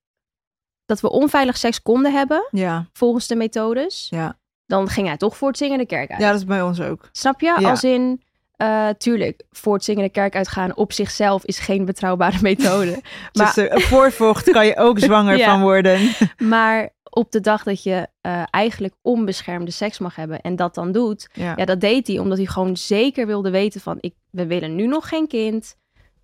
dat 0.86 1.01
we 1.01 1.11
onveilig 1.11 1.57
seks 1.57 1.82
konden 1.82 2.12
hebben, 2.12 2.49
Ja, 2.51 2.86
volgens 2.92 3.26
de 3.26 3.34
methodes, 3.36 4.07
ja. 4.11 4.38
Dan 4.66 4.88
ging 4.88 5.06
hij 5.06 5.16
toch 5.16 5.36
voor 5.36 5.48
het 5.48 5.56
zingen 5.58 5.78
de 5.78 5.86
kerk 5.86 6.10
uit. 6.10 6.20
ja, 6.20 6.30
dat 6.30 6.38
is 6.38 6.44
bij 6.46 6.62
ons 6.62 6.80
ook. 6.80 7.08
Snap 7.12 7.40
je? 7.40 7.56
Ja. 7.60 7.70
Als 7.70 7.84
in, 7.84 8.22
eh, 8.56 8.88
tuurlijk, 8.88 9.42
voor 9.50 9.74
het 9.74 9.84
zingen 9.84 10.02
de 10.02 10.10
kerk 10.10 10.34
uitgaan 10.36 10.76
op 10.76 10.92
zichzelf 10.92 11.44
is 11.44 11.58
geen 11.58 11.84
betrouwbare 11.84 12.38
methode. 12.50 13.00
Maar, 13.32 13.52
dus, 13.54 13.56
eh, 13.68 13.78
voorvocht 13.78 14.50
kan 14.50 14.66
je 14.66 14.76
ook 14.76 14.98
zwanger 15.08 15.36
Ja. 15.36 15.50
van 15.50 15.60
worden. 15.60 16.10
maar 16.38 16.88
op 17.10 17.32
de 17.32 17.40
dag 17.40 17.62
dat 17.62 17.82
je 17.82 18.08
eh, 18.20 18.42
eigenlijk 18.50 18.94
onbeschermde 19.02 19.70
seks 19.70 19.98
mag 19.98 20.16
hebben 20.16 20.40
en 20.40 20.56
dat 20.56 20.74
dan 20.74 20.92
doet, 20.92 21.28
Ja. 21.32 21.52
ja, 21.56 21.64
dat 21.64 21.80
deed 21.80 22.06
hij 22.06 22.18
omdat 22.18 22.38
hij 22.38 22.46
gewoon 22.46 22.76
zeker 22.76 23.26
wilde 23.26 23.50
weten 23.50 23.80
van, 23.80 23.96
ik, 24.00 24.14
we 24.30 24.46
willen 24.46 24.74
nu 24.74 24.86
nog 24.86 25.08
geen 25.08 25.26
kind, 25.28 25.76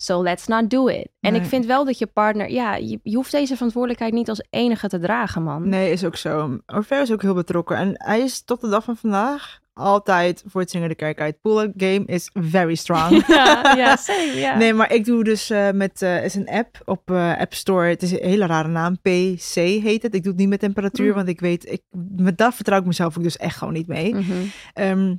so 0.02 0.22
let's 0.22 0.46
not 0.46 0.70
do 0.70 0.86
it. 0.88 1.08
En 1.20 1.32
Nee. 1.32 1.40
ik 1.40 1.46
vind 1.46 1.66
wel 1.66 1.84
dat 1.84 1.98
je 1.98 2.06
partner, 2.06 2.50
ja, 2.50 2.76
je, 2.76 3.00
je 3.02 3.16
hoeft 3.16 3.30
deze 3.32 3.54
verantwoordelijkheid 3.54 4.12
niet 4.12 4.28
als 4.28 4.44
enige 4.50 4.88
te 4.88 4.98
dragen, 4.98 5.42
man. 5.42 5.68
Nee, 5.68 5.92
is 5.92 6.04
ook 6.04 6.16
zo. 6.16 6.58
Orfeo 6.66 7.02
is 7.02 7.12
ook 7.12 7.22
heel 7.22 7.34
betrokken. 7.34 7.76
En 7.76 7.92
hij 7.94 8.20
is 8.20 8.44
tot 8.44 8.60
de 8.60 8.68
dag 8.68 8.84
van 8.84 8.96
vandaag 8.96 9.58
altijd 9.72 10.42
voor 10.46 10.60
het 10.60 10.70
zingen 10.70 10.88
de 10.88 10.94
kerk 10.94 11.20
uit. 11.20 11.40
Pool 11.40 11.72
game 11.76 12.02
is 12.06 12.30
very 12.32 12.74
strong. 12.74 13.24
Ja, 13.26 13.74
ja, 13.76 13.96
same. 13.96 14.54
Nee, 14.56 14.74
maar 14.74 14.92
ik 14.92 15.04
doe 15.04 15.24
dus 15.24 15.50
eh, 15.50 15.70
met, 15.70 16.02
eh 16.02 16.24
is 16.24 16.34
een 16.34 16.48
app 16.48 16.82
op 16.84 17.10
eh, 17.10 17.38
App 17.40 17.54
Store. 17.54 17.88
Het 17.88 18.02
is 18.02 18.10
een 18.12 18.18
hele 18.28 18.46
rare 18.46 18.68
naam. 18.68 18.98
PC 19.00 19.54
heet 19.54 20.02
het. 20.02 20.14
Ik 20.14 20.22
doe 20.22 20.32
het 20.32 20.40
niet 20.40 20.48
met 20.48 20.60
temperatuur, 20.60 21.08
Mm. 21.08 21.14
want 21.14 21.28
ik 21.28 21.40
weet, 21.40 21.70
ik, 21.72 21.82
met 22.16 22.38
dat 22.38 22.54
vertrouw 22.54 22.78
ik 22.78 22.84
mezelf 22.84 23.16
ook 23.18 23.22
dus 23.22 23.36
echt 23.36 23.56
gewoon 23.56 23.74
niet 23.74 23.86
mee. 23.86 24.14
Mhm. 24.14 24.32
Ehm, 24.72 25.14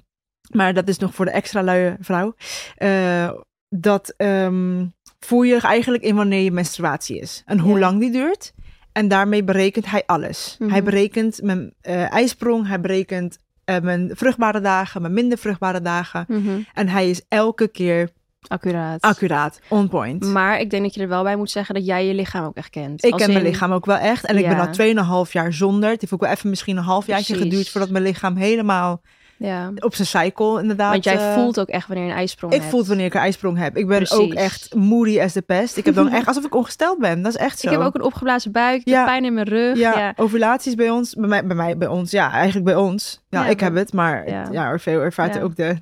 maar 0.56 0.74
dat 0.74 0.88
is 0.88 0.98
nog 0.98 1.14
voor 1.16 1.26
de 1.26 1.32
extra 1.32 1.64
luie 1.64 1.96
vrouw. 2.00 2.36
Eh, 2.76 3.32
dat 3.76 4.14
ehm, 4.18 4.86
voel 5.20 5.42
je 5.42 5.62
eigenlijk 5.62 6.04
in 6.04 6.16
wanneer 6.16 6.44
je 6.44 6.52
menstruatie 6.52 7.20
is. 7.20 7.44
En 7.46 7.60
hoe 7.60 7.74
Ja. 7.74 7.80
lang 7.80 8.00
die 8.00 8.12
duurt. 8.12 8.54
En 8.92 9.08
daarmee 9.08 9.44
berekent 9.44 9.86
hij 9.90 10.04
alles. 10.06 10.56
Mhm. 10.60 10.72
Hij 10.72 10.84
berekent 10.84 11.42
mijn 11.44 11.74
eh, 11.82 12.12
ijsprong. 12.14 12.68
Hij 12.68 12.80
berekent 12.80 13.38
eh, 13.66 13.80
mijn 13.80 14.12
vruchtbare 14.14 14.62
dagen, 14.62 15.02
mijn 15.02 15.14
minder 15.14 15.38
vruchtbare 15.38 15.82
dagen. 15.82 16.26
Mhm. 16.28 16.60
En 16.74 16.88
hij 16.88 17.10
is 17.10 17.22
elke 17.28 17.68
keer 17.68 18.10
Accuraat. 18.48 19.02
accuraat, 19.02 19.60
on 19.70 19.90
point. 19.90 20.26
Maar 20.26 20.60
ik 20.60 20.70
denk 20.70 20.84
dat 20.84 20.94
je 20.94 21.02
er 21.02 21.08
wel 21.08 21.24
bij 21.24 21.36
moet 21.36 21.52
zeggen 21.52 21.76
dat 21.76 21.86
jij 21.86 22.06
je 22.06 22.14
lichaam 22.14 22.46
ook 22.46 22.56
echt 22.56 22.70
kent. 22.70 23.04
ik 23.06 23.12
Als 23.14 23.22
ken 23.22 23.34
mijn 23.34 23.46
lichaam 23.46 23.72
ook 23.72 23.86
wel 23.86 23.98
echt. 23.98 24.26
En 24.26 24.38
ik 24.38 24.48
ben 24.48 24.60
al 24.60 25.26
2,5 25.26 25.32
jaar 25.32 25.54
zonder. 25.54 25.90
Het 25.90 26.02
heeft 26.02 26.14
ook 26.14 26.22
wel 26.22 26.30
even 26.32 26.50
misschien 26.50 26.78
een 26.78 26.84
halfjaartje 26.84 27.36
geduurd 27.36 27.70
voordat 27.70 27.90
mijn 27.90 28.04
lichaam 28.04 28.36
helemaal 28.36 29.02
Ja. 29.42 29.72
op 29.80 29.96
zijn 29.96 30.08
cycle 30.08 30.62
inderdaad. 30.62 30.92
Want 30.92 31.04
jij 31.04 31.18
eh, 31.18 31.34
voelt 31.34 31.60
ook 31.60 31.68
echt 31.68 31.88
wanneer 31.88 32.06
een 32.06 32.16
ijsprong 32.16 32.54
Ik 32.54 32.60
hebt. 32.60 32.70
voel 32.72 32.80
het 32.80 32.88
wanneer 32.90 33.06
ik 33.06 33.14
een 33.14 33.20
ijsprong 33.20 33.58
heb. 33.58 33.78
Ik 33.78 33.88
ben 33.88 33.98
Precies. 33.98 34.18
ook 34.18 34.34
echt 34.34 34.76
moody 34.76 35.20
as 35.22 35.32
the 35.34 35.42
pest. 35.42 35.78
Ik 35.78 35.86
heb 35.86 35.96
dan 35.96 36.10
echt 36.18 36.28
alsof 36.28 36.46
ik 36.46 36.56
ongesteld 36.56 37.00
ben. 37.00 37.22
Dat 37.22 37.34
is 37.34 37.40
echt 37.40 37.60
zo. 37.60 37.68
Ik 37.68 37.74
heb 37.78 37.86
ook 37.86 37.96
een 37.96 38.02
opgeblazen 38.04 38.52
buik, 38.52 38.80
ik 38.80 38.88
Ja. 38.88 39.06
pijn 39.06 39.26
in 39.26 39.34
mijn 39.34 39.48
rug. 39.48 39.78
ja, 39.78 39.98
Ja. 40.00 40.14
ovulaties 40.16 40.76
bij 40.76 40.90
ons. 40.90 41.14
Bij 41.16 41.28
mij, 41.28 41.46
bij 41.46 41.56
mij, 41.56 41.78
bij 41.78 41.88
ons. 41.88 42.12
Ja, 42.12 42.32
eigenlijk 42.32 42.66
bij 42.66 42.76
ons. 42.76 43.22
Ja, 43.30 43.44
Ja, 43.44 43.50
ik 43.50 43.60
heb 43.60 43.76
het, 43.76 43.94
maar 43.94 44.30
ja. 44.52 44.70
Orfeo 44.72 45.00
ervaart 45.02 45.36
er 45.36 45.44
ook 45.44 45.56
de 45.56 45.76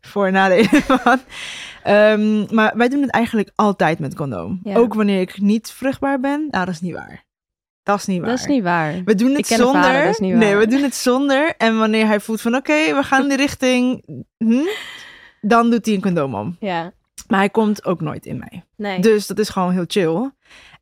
voor- 0.00 0.26
en 0.26 0.32
nadelen 0.32 0.82
van. 1.02 1.18
Ehm, 1.82 2.54
maar 2.54 2.72
wij 2.76 2.88
doen 2.88 3.02
het 3.02 3.10
eigenlijk 3.10 3.50
altijd 3.54 3.98
met 3.98 4.14
condoom. 4.14 4.60
Ook 4.64 4.94
wanneer 4.94 5.20
ik 5.20 5.40
niet 5.40 5.70
vruchtbaar 5.70 6.20
ben. 6.20 6.46
Nou, 6.50 6.64
dat 6.64 6.74
is 6.74 6.80
niet 6.80 6.94
waar. 6.94 7.24
Dat 7.84 7.98
is 7.98 8.06
niet 8.06 8.20
waar. 8.20 8.30
Dat 8.30 8.38
is 8.38 8.46
niet 8.46 8.62
waar. 8.62 9.02
We 9.04 9.14
doen 9.14 9.34
het 9.34 9.48
de 9.48 9.54
zonder. 9.54 9.82
vader, 9.82 10.04
is 10.04 10.18
niet 10.18 10.34
nee, 10.34 10.56
we 10.56 10.66
doen 10.66 10.82
het 10.82 10.94
zonder. 10.94 11.54
En 11.58 11.78
wanneer 11.78 12.06
hij 12.06 12.20
voelt 12.20 12.40
van 12.40 12.54
oké, 12.54 12.94
we 12.94 13.02
gaan 13.02 13.22
in 13.22 13.28
die 13.28 13.36
richting. 13.36 14.04
hm, 14.38 14.66
dan 15.40 15.70
doet 15.70 15.86
hij 15.86 15.94
een 15.94 16.00
condoom 16.00 16.34
om. 16.34 16.56
Ja, 16.60 16.92
Maar 17.28 17.38
hij 17.38 17.50
komt 17.50 17.84
ook 17.84 18.00
nooit 18.00 18.26
in 18.26 18.38
mij. 18.38 18.64
nee. 18.76 18.98
Dus 19.00 19.26
dat 19.26 19.38
is 19.38 19.48
gewoon 19.48 19.72
heel 19.72 19.84
chill. 19.86 20.30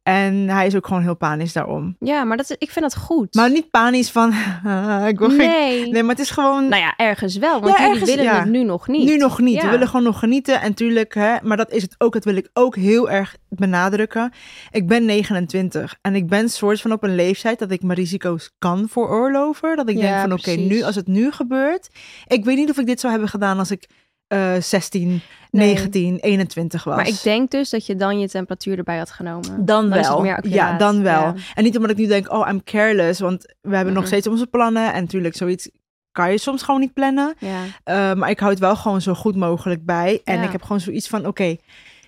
En 0.03 0.48
hij 0.48 0.66
is 0.66 0.76
ook 0.76 0.86
gewoon 0.86 1.03
heel 1.03 1.16
panisch 1.16 1.53
daarom. 1.53 1.96
Ja, 1.98 2.24
maar 2.24 2.36
dat 2.36 2.50
is, 2.50 2.57
ik 2.59 2.70
vind 2.70 2.84
dat 2.84 2.96
goed. 2.96 3.34
Maar 3.34 3.50
niet 3.50 3.70
panisch 3.70 4.11
van, 4.11 4.28
ik 5.12 5.18
wil 5.18 5.28
geen... 5.28 5.36
nee. 5.36 5.90
Nee, 5.90 6.03
maar 6.03 6.14
het 6.14 6.24
is 6.24 6.30
gewoon... 6.30 6.68
Nou 6.68 6.82
ja, 6.82 6.94
ergens 6.96 7.36
wel, 7.36 7.61
want 7.61 7.76
Ja, 7.76 7.82
jullie 7.82 7.90
ergens, 7.92 8.11
willen 8.11 8.24
ja. 8.24 8.40
het 8.40 8.48
nu 8.48 8.64
nog 8.64 8.88
niet. 8.88 9.05
Nu 9.05 9.16
nog 9.16 9.38
niet. 9.38 9.62
We 9.62 9.68
willen 9.68 9.86
gewoon 9.88 10.03
nog 10.03 10.18
genieten. 10.18 10.61
En 10.61 10.74
tuurlijk, 10.74 11.14
hè, 11.14 11.36
maar 11.42 11.57
dat 11.57 11.70
is 11.70 11.82
het 11.82 11.94
ook. 11.98 12.12
Dat 12.12 12.24
wil 12.24 12.36
ik 12.36 12.50
ook 12.53 12.76
heel 12.76 13.11
erg 13.11 13.36
benadrukken. 13.48 14.32
Ik 14.70 14.86
ben 14.86 15.05
29 15.05 15.96
en 16.00 16.14
ik 16.14 16.26
ben 16.26 16.48
soort 16.48 16.80
van 16.80 16.92
op 16.92 17.03
een 17.03 17.14
leeftijd 17.14 17.59
dat 17.59 17.70
ik 17.70 17.82
mijn 17.82 17.98
risico's 17.98 18.50
kan 18.59 18.88
veroorloven. 18.88 19.76
Dat 19.76 19.88
ik 19.88 20.00
denk 20.00 20.20
van 20.20 20.32
oké, 20.32 20.50
nu 20.50 20.82
als 20.82 20.94
het 20.94 21.07
nu 21.07 21.30
gebeurt. 21.32 21.88
Ik 22.26 22.44
weet 22.44 22.57
niet 22.57 22.70
of 22.70 22.78
ik 22.78 22.86
dit 22.86 23.00
zou 23.00 23.12
hebben 23.12 23.30
gedaan 23.30 23.59
als 23.59 23.70
ik 23.70 23.88
eh 24.33 24.61
16, 24.61 25.20
Nee. 25.51 25.66
19, 25.66 26.18
21 26.20 26.85
was. 26.85 26.97
Maar 26.97 27.09
ik 27.09 27.22
denk 27.22 27.51
dus 27.51 27.70
dat 27.70 27.87
je 27.87 27.97
dan 27.97 28.18
je 28.20 28.28
temperatuur 28.28 28.78
erbij 28.78 28.99
had 28.99 29.11
genomen. 29.11 29.64
Dan, 29.64 29.89
wel. 29.89 30.20
meer 30.20 30.49
ja, 30.49 30.76
dan 30.78 31.03
wel. 31.03 31.20
ja. 31.22 31.35
En 31.55 31.62
niet 31.64 31.76
omdat 31.76 31.91
ik 31.91 31.97
nu 31.97 32.07
denk, 32.07 32.33
oh, 32.33 32.49
I'm 32.49 32.64
careless. 32.64 33.20
Want 33.20 33.55
we 33.61 33.74
hebben 33.76 33.95
nog 33.95 34.03
Mhm. 34.03 34.12
steeds 34.12 34.26
onze 34.26 34.47
plannen. 34.47 34.93
En 34.93 35.01
natuurlijk, 35.03 35.37
zoiets 35.37 35.70
kan 36.12 36.30
je 36.30 36.39
soms 36.39 36.62
gewoon 36.62 36.80
niet 36.80 36.93
plannen. 36.93 37.35
Ja. 37.39 37.62
Uh, 37.64 38.18
maar 38.18 38.30
ik 38.30 38.39
hou 38.39 38.51
het 38.51 38.61
wel 38.61 38.76
gewoon 38.76 39.01
zo 39.01 39.14
goed 39.14 39.37
mogelijk 39.37 39.85
bij. 39.85 40.20
En 40.24 40.37
Ja. 40.39 40.43
ik 40.45 40.53
heb 40.53 40.62
gewoon 40.62 40.80
zoiets 40.80 41.09
van, 41.09 41.26
oké, 41.26 41.57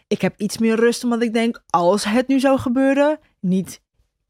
ik 0.09 0.21
heb 0.21 0.35
iets 0.37 0.59
meer 0.59 0.77
rust. 0.77 1.05
Omdat 1.05 1.23
ik 1.23 1.33
denk, 1.33 1.63
als 1.71 2.05
het 2.05 2.29
nu 2.29 2.41
zou 2.41 2.59
gebeuren, 2.59 3.19
niet 3.41 3.81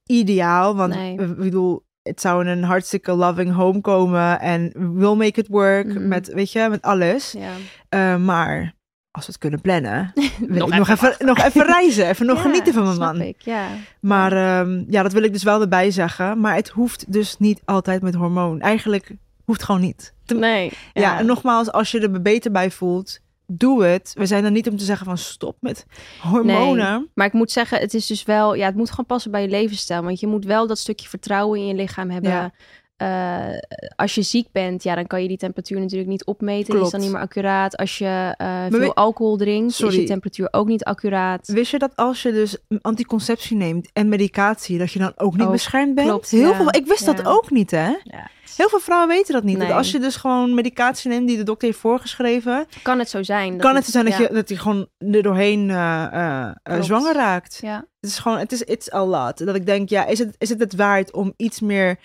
ideaal. 0.06 0.76
Want 0.76 0.94
Nee. 0.94 1.18
ik 1.18 1.36
bedoel, 1.36 1.82
het 2.02 2.20
zou 2.20 2.40
in 2.44 2.48
een 2.48 2.62
hartstikke 2.64 3.12
loving 3.12 3.52
home 3.52 3.80
komen. 3.80 4.40
En 4.40 4.72
we'll 4.94 5.14
make 5.16 5.40
it 5.40 5.48
work. 5.48 5.86
Mhm. 5.86 6.08
Met, 6.08 6.28
weet 6.32 6.52
je, 6.52 6.66
met 6.70 6.82
alles. 6.82 7.32
ja. 7.32 7.50
Uh, 7.94 8.16
maar 8.16 8.74
als 9.10 9.26
we 9.26 9.32
het 9.32 9.40
kunnen 9.40 9.60
plannen, 9.60 10.12
wil 10.48 10.58
Nog 10.58 10.68
ik 10.68 10.78
nog 10.78 10.88
even 10.88 11.14
nog 11.18 11.38
even 11.38 11.66
reizen. 11.66 12.08
Even 12.08 12.26
nog 12.26 12.36
Ja, 12.42 12.42
genieten 12.42 12.72
van 12.72 12.82
mijn 12.82 12.94
snap 12.94 13.12
man. 13.12 13.22
Ik, 13.22 13.40
ja. 13.42 13.66
Maar 14.00 14.32
ehm, 14.32 14.84
ja, 14.88 15.02
dat 15.02 15.12
wil 15.12 15.22
ik 15.22 15.32
dus 15.32 15.42
wel 15.42 15.60
erbij 15.60 15.90
zeggen. 15.90 16.40
Maar 16.40 16.54
het 16.54 16.68
hoeft 16.68 17.12
dus 17.12 17.38
niet 17.38 17.60
altijd 17.64 18.02
met 18.02 18.14
hormoon. 18.14 18.60
Eigenlijk 18.60 19.10
hoeft 19.44 19.62
gewoon 19.62 19.80
niet. 19.80 20.14
Nee. 20.26 20.72
Ja, 20.92 21.18
en 21.18 21.26
nogmaals, 21.26 21.72
als 21.72 21.90
je 21.90 22.00
er 22.00 22.22
beter 22.22 22.50
bij 22.50 22.70
voelt, 22.70 23.20
doe 23.46 23.84
het. 23.84 24.12
We 24.14 24.26
zijn 24.26 24.44
er 24.44 24.50
niet 24.50 24.68
om 24.68 24.76
te 24.76 24.84
zeggen 24.84 25.06
van 25.06 25.18
stop 25.18 25.56
met 25.60 25.86
hormonen. 26.20 27.10
Maar 27.14 27.26
ik 27.26 27.32
moet 27.32 27.50
zeggen, 27.50 27.78
het 27.78 27.94
is 27.94 28.06
dus 28.06 28.24
wel, 28.24 28.54
ja, 28.54 28.66
het 28.66 28.76
moet 28.76 28.90
gewoon 28.90 29.06
passen 29.06 29.30
bij 29.30 29.42
je 29.42 29.48
levensstijl. 29.48 30.02
Want 30.02 30.20
je 30.20 30.26
moet 30.26 30.44
wel 30.44 30.66
dat 30.66 30.78
stukje 30.78 31.08
vertrouwen 31.08 31.58
in 31.58 31.66
je 31.66 31.74
lichaam 31.74 32.10
hebben. 32.10 32.30
Ja. 32.30 32.52
Eh, 32.96 33.48
als 33.96 34.14
je 34.14 34.22
ziek 34.22 34.48
bent, 34.52 34.82
ja, 34.82 34.94
dan 34.94 35.06
kan 35.06 35.22
je 35.22 35.28
die 35.28 35.36
temperatuur 35.36 35.80
natuurlijk 35.80 36.08
niet 36.08 36.24
opmeten. 36.24 36.74
Die 36.74 36.82
is 36.84 36.90
dan 36.90 37.00
niet 37.00 37.10
meer 37.12 37.20
accuraat. 37.20 37.76
Als 37.76 37.98
je 37.98 38.34
eh, 38.36 38.66
we- 38.66 38.78
veel 38.78 38.94
alcohol 38.94 39.36
drinkt, 39.36 39.70
is 39.70 39.76
Sorry. 39.76 40.00
je 40.00 40.04
temperatuur 40.06 40.48
ook 40.50 40.66
niet 40.66 40.84
accuraat. 40.84 41.46
Wist 41.48 41.70
je 41.70 41.78
dat 41.78 41.96
als 41.96 42.22
je 42.22 42.32
dus 42.32 42.56
anticonceptie 42.80 43.56
neemt 43.56 43.90
en 43.92 44.08
medicatie, 44.08 44.78
dat 44.78 44.92
je 44.92 44.98
dan 44.98 45.12
ook 45.16 45.36
niet 45.36 45.50
beschermd 45.50 45.94
bent? 45.94 46.08
klopt, 46.08 46.30
Heel 46.30 46.48
ja. 46.50 46.54
veel, 46.56 46.68
ik 46.74 46.86
wist 46.86 47.04
dat 47.06 47.26
ook 47.26 47.50
niet, 47.50 47.70
hè? 47.70 47.86
Ja. 48.02 48.30
Heel 48.56 48.68
veel 48.68 48.80
vrouwen 48.80 49.08
weten 49.08 49.34
dat 49.34 49.42
niet. 49.44 49.58
Dat 49.58 49.70
als 49.70 49.90
je 49.90 49.98
dus 49.98 50.16
gewoon 50.16 50.54
medicatie 50.54 51.10
neemt 51.10 51.28
die 51.28 51.36
de 51.36 51.42
dokter 51.42 51.68
heeft 51.68 51.80
voorgeschreven, 51.80 52.66
Kan 52.82 52.98
het 52.98 53.08
zo 53.10 53.22
zijn? 53.22 53.52
dat 53.52 53.60
kan 53.60 53.74
het 53.74 53.84
zo 53.84 53.90
zijn 53.90 54.04
dat, 54.04 54.16
je, 54.16 54.28
dat 54.32 54.48
je 54.48 54.58
gewoon 54.58 54.88
er 54.98 55.22
doorheen 55.22 55.70
eh, 55.70 56.50
zwanger 56.80 57.14
raakt. 57.14 57.58
Ja. 57.62 57.76
Het 58.00 58.10
is 58.10 58.18
gewoon, 58.18 58.38
het 58.38 58.52
is 58.52 58.62
it's 58.62 58.92
a 58.92 59.04
lot. 59.04 59.46
Dat 59.46 59.54
ik 59.54 59.66
denk, 59.66 59.88
ja, 59.88 60.06
is 60.06 60.18
het, 60.18 60.34
is 60.38 60.48
het 60.48 60.60
het 60.60 60.74
waard 60.74 61.12
om 61.12 61.32
iets 61.36 61.60
meer 61.60 61.98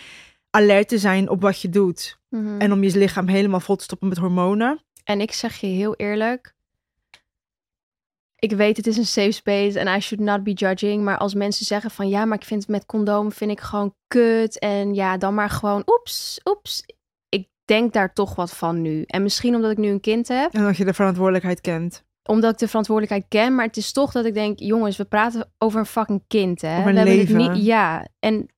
alert 0.50 0.88
te 0.88 0.97
zijn 0.97 1.30
op 1.30 1.41
wat 1.41 1.62
je 1.62 1.70
doet? 1.70 2.20
Mhm. 2.30 2.60
En 2.60 2.72
om 2.72 2.84
je 2.84 2.97
lichaam 2.97 3.28
helemaal 3.28 3.60
vol 3.60 3.76
te 3.76 3.84
stoppen 3.84 4.08
met 4.08 4.18
hormonen? 4.18 4.84
En 5.04 5.22
ik 5.22 5.32
zeg 5.32 5.56
je 5.56 5.68
heel 5.68 5.95
eerlijk. 5.95 6.58
Ik 8.36 8.52
weet, 8.52 8.78
het 8.78 8.88
is 8.88 8.97
een 8.97 9.06
safe 9.06 9.32
space 9.32 9.80
en 9.80 9.97
I 9.97 10.00
should 10.00 10.26
not 10.26 10.43
be 10.43 10.52
judging. 10.52 11.04
Maar 11.04 11.18
als 11.18 11.34
mensen 11.34 11.66
zeggen 11.66 11.91
van 11.91 12.10
ja, 12.10 12.26
maar 12.26 12.38
ik 12.38 12.45
vind 12.45 12.62
het 12.62 12.70
met 12.70 12.86
condoom 12.86 13.32
vind 13.32 13.52
ik 13.52 13.60
gewoon 13.60 13.93
kut. 14.08 14.60
En 14.60 14.93
ja, 14.93 15.18
dan 15.18 15.34
maar 15.34 15.50
gewoon 15.50 15.84
oeps, 15.86 16.39
oeps. 16.45 16.84
Ik 17.30 17.47
denk 17.66 17.93
daar 17.93 18.14
toch 18.14 18.36
wat 18.36 18.52
van 18.52 18.82
nu. 18.82 19.04
En 19.06 19.24
misschien 19.24 19.56
omdat 19.56 19.72
ik 19.72 19.78
nu 19.78 19.89
een 19.89 20.00
kind 20.00 20.28
heb. 20.28 20.54
En 20.54 20.64
dat 20.64 20.78
je 20.78 20.86
de 20.86 20.93
verantwoordelijkheid 20.93 21.62
kent. 21.62 22.04
Omdat 22.24 22.52
ik 22.52 22.58
de 22.58 22.68
verantwoordelijkheid 22.68 23.26
ken. 23.30 23.56
Maar 23.56 23.66
het 23.66 23.78
is 23.78 23.91
toch 23.91 24.12
dat 24.12 24.26
ik 24.26 24.34
denk, 24.34 24.60
jongens, 24.60 24.97
we 24.97 25.06
praten 25.06 25.52
over 25.58 25.80
een 25.80 25.86
fucking 25.86 26.24
kind. 26.28 26.62
Hè? 26.62 26.78
Over 26.78 26.88
een 26.88 27.04
we 27.04 27.10
hebben 27.10 27.39
het 27.41 27.54
niet, 27.54 27.66
ja, 27.66 28.08
en 28.20 28.50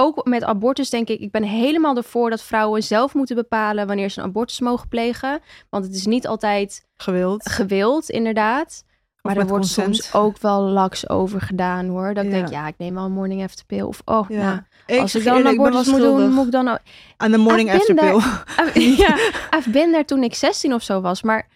ook 0.00 0.24
met 0.26 0.44
abortus 0.44 0.90
denk 0.90 1.08
ik, 1.08 1.20
ik 1.20 1.30
ben 1.30 1.42
helemaal 1.42 1.96
ervoor 1.96 2.30
dat 2.30 2.42
vrouwen 2.42 2.82
zelf 2.82 3.14
moeten 3.14 3.36
bepalen 3.36 3.86
wanneer 3.86 4.08
ze 4.10 4.18
een 4.20 4.26
abortus 4.26 4.60
mogen 4.60 4.88
plegen. 4.88 5.40
Want 5.70 5.84
het 5.84 5.94
is 5.94 6.06
niet 6.06 6.26
altijd 6.26 6.86
Gewild. 6.96 7.48
gewild, 7.48 8.10
inderdaad. 8.10 8.84
Maar 9.22 9.36
er 9.36 9.46
wordt 9.46 9.52
consent. 9.64 9.96
soms 9.96 10.14
ook 10.14 10.38
wel 10.38 10.60
laks 10.62 11.08
over 11.08 11.40
gedaan 11.40 11.86
hoor. 11.88 12.14
Dat 12.14 12.24
ik 12.24 12.30
Ja. 12.30 12.36
denk, 12.36 12.48
ja, 12.48 12.66
ik 12.66 12.74
neem 12.78 12.94
wel 12.94 13.04
een 13.04 13.12
morning 13.12 13.42
after 13.42 13.66
pill. 13.66 13.82
Of 13.82 14.02
oh, 14.04 14.28
Ja. 14.28 14.42
nou, 14.44 14.60
Ik 14.86 15.00
als 15.00 15.14
ik 15.14 15.24
dan 15.24 15.32
een 15.34 15.38
ik 15.52 15.56
ben 15.56 15.66
abortus 15.66 15.86
moet 15.92 16.00
doen, 16.00 16.32
moet 16.32 16.46
ik 16.46 16.52
dan. 16.52 16.78
Aan 17.16 17.30
de 17.30 17.38
morning 17.38 17.72
after 17.72 17.94
pill. 17.94 18.20
ja, 19.04 19.14
I've 19.56 19.70
been 19.70 19.90
there 19.90 20.04
toen 20.04 20.22
ik 20.22 20.34
16 20.34 20.74
of 20.74 20.82
zo 20.82 21.00
was. 21.00 21.22
Maar 21.22 21.48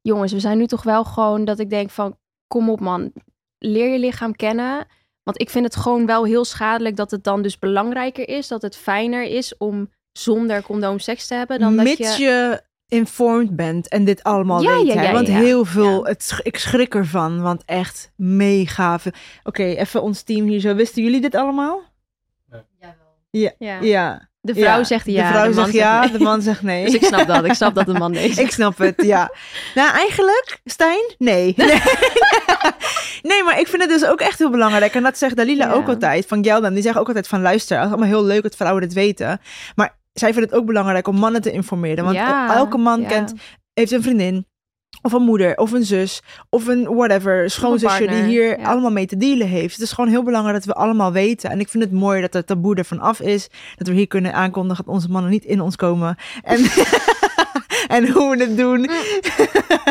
jongens, 0.00 0.32
we 0.32 0.40
zijn 0.40 0.58
nu 0.58 0.66
toch 0.66 0.82
wel 0.82 1.04
gewoon 1.04 1.44
dat 1.44 1.58
ik 1.58 1.70
denk 1.70 1.90
van... 1.90 2.16
Kom 2.48 2.70
op 2.70 2.80
man, 2.80 3.12
leer 3.58 3.92
je 3.92 3.98
lichaam 3.98 4.36
kennen. 4.36 4.86
Want 5.22 5.40
ik 5.40 5.50
vind 5.50 5.64
het 5.64 5.76
gewoon 5.76 6.06
wel 6.06 6.24
heel 6.24 6.44
schadelijk 6.44 6.96
dat 6.96 7.10
het 7.10 7.24
dan 7.24 7.42
dus 7.42 7.58
belangrijker 7.58 8.28
is. 8.28 8.48
Dat 8.48 8.62
het 8.62 8.76
fijner 8.76 9.22
is 9.22 9.56
om 9.58 9.90
zonder 10.12 10.62
condoom 10.62 10.98
seks 10.98 11.26
te 11.26 11.34
hebben. 11.34 11.58
Dan 11.58 11.74
Mits 11.74 11.98
dat 11.98 12.16
je... 12.16 12.24
je... 12.24 12.62
informed 12.88 13.56
bent 13.56 13.88
en 13.88 14.04
dit 14.04 14.22
allemaal 14.22 14.62
Ja, 14.62 14.76
weet. 14.76 14.92
ja, 14.92 15.12
want 15.12 15.28
heel 15.28 15.64
veel, 15.64 16.04
het, 16.04 16.40
ik 16.42 16.56
schrik 16.58 16.94
ervan, 16.94 17.40
want 17.40 17.62
echt 17.64 18.12
mega 18.16 18.98
veel. 18.98 19.12
Oké, 19.42 19.62
even 19.62 20.02
ons 20.02 20.22
team 20.22 20.46
hier 20.46 20.60
zo. 20.60 20.74
Wisten 20.74 21.02
jullie 21.02 21.20
dit 21.20 21.34
allemaal? 21.34 21.89
Ja. 23.30 23.52
Ja. 23.58 23.78
ja. 23.80 24.28
De 24.42 24.54
vrouw 24.54 24.78
Ja. 24.78 24.84
zegt 24.84 25.06
ja, 25.06 25.26
De 25.26 25.34
vrouw 25.34 25.52
zegt 25.52 25.72
ja, 25.72 26.00
nee. 26.00 26.12
de 26.12 26.18
man 26.18 26.42
zegt 26.42 26.62
nee. 26.62 26.84
Dus 26.90 26.94
ik 26.94 27.04
snap 27.04 27.26
dat. 27.26 27.44
Ik 27.44 27.52
snap 27.52 27.74
dat 27.74 27.86
de 27.86 27.92
man 27.92 28.10
nee 28.12 28.26
zegt. 28.32 28.38
Ik 28.38 28.50
snap 28.50 28.78
het, 28.78 29.02
ja. 29.02 29.30
Nou, 29.74 29.92
eigenlijk, 29.94 30.60
Stijn, 30.64 31.14
nee. 31.18 31.54
nee. 31.56 31.80
Nee, 33.22 33.42
maar 33.42 33.60
ik 33.60 33.66
vind 33.68 33.82
het 33.82 33.90
dus 33.90 34.04
ook 34.04 34.20
echt 34.20 34.38
heel 34.38 34.50
belangrijk. 34.50 34.94
En 34.94 35.02
dat 35.02 35.18
zegt 35.18 35.36
Dalila 35.36 35.66
Ja. 35.66 35.72
ook 35.72 35.88
altijd, 35.88 36.26
van 36.26 36.44
Geldan. 36.44 36.72
Die 36.72 36.82
zeggen 36.82 37.00
ook 37.00 37.06
altijd 37.06 37.28
van, 37.28 37.40
luister, 37.42 37.76
het 37.76 37.86
is 37.86 37.92
allemaal 37.92 38.10
heel 38.10 38.24
leuk 38.24 38.42
dat 38.42 38.56
vrouwen 38.56 38.82
dit 38.82 38.92
weten. 38.92 39.40
Maar 39.74 39.98
zij 40.12 40.32
vinden 40.32 40.50
het 40.50 40.58
ook 40.58 40.66
belangrijk 40.66 41.08
om 41.08 41.16
mannen 41.16 41.42
te 41.42 41.50
informeren. 41.50 42.04
Want 42.04 42.16
elke 42.50 42.76
man 42.78 43.06
kent, 43.06 43.34
heeft 43.74 43.92
een 43.92 44.02
vriendin. 44.02 44.46
Of 45.02 45.12
een 45.12 45.22
moeder, 45.22 45.56
of 45.56 45.72
een 45.72 45.84
zus, 45.84 46.22
of 46.48 46.66
een 46.66 46.94
whatever, 46.94 47.50
schoonzusje 47.50 48.06
die 48.06 48.22
hier 48.22 48.58
ja. 48.58 48.64
allemaal 48.66 48.90
mee 48.90 49.06
te 49.06 49.16
dealen 49.16 49.46
heeft. 49.46 49.72
Het 49.74 49.84
is 49.84 49.92
gewoon 49.92 50.10
heel 50.10 50.22
belangrijk 50.22 50.56
dat 50.56 50.64
we 50.64 50.80
allemaal 50.80 51.12
weten. 51.12 51.50
En 51.50 51.60
ik 51.60 51.68
vind 51.68 51.84
het 51.84 51.92
mooi 51.92 52.20
dat 52.20 52.32
het 52.32 52.46
taboe 52.46 52.74
ervan 52.76 53.00
af 53.00 53.20
is. 53.20 53.48
Dat 53.76 53.86
we 53.88 53.94
hier 53.94 54.06
kunnen 54.06 54.34
aankondigen 54.34 54.84
dat 54.84 54.94
onze 54.94 55.08
mannen 55.08 55.30
niet 55.30 55.44
in 55.44 55.60
ons 55.60 55.76
komen. 55.76 56.16
En, 56.42 56.58
en 57.96 58.10
hoe 58.10 58.36
we 58.36 58.42
het 58.44 58.56
doen. 58.56 58.82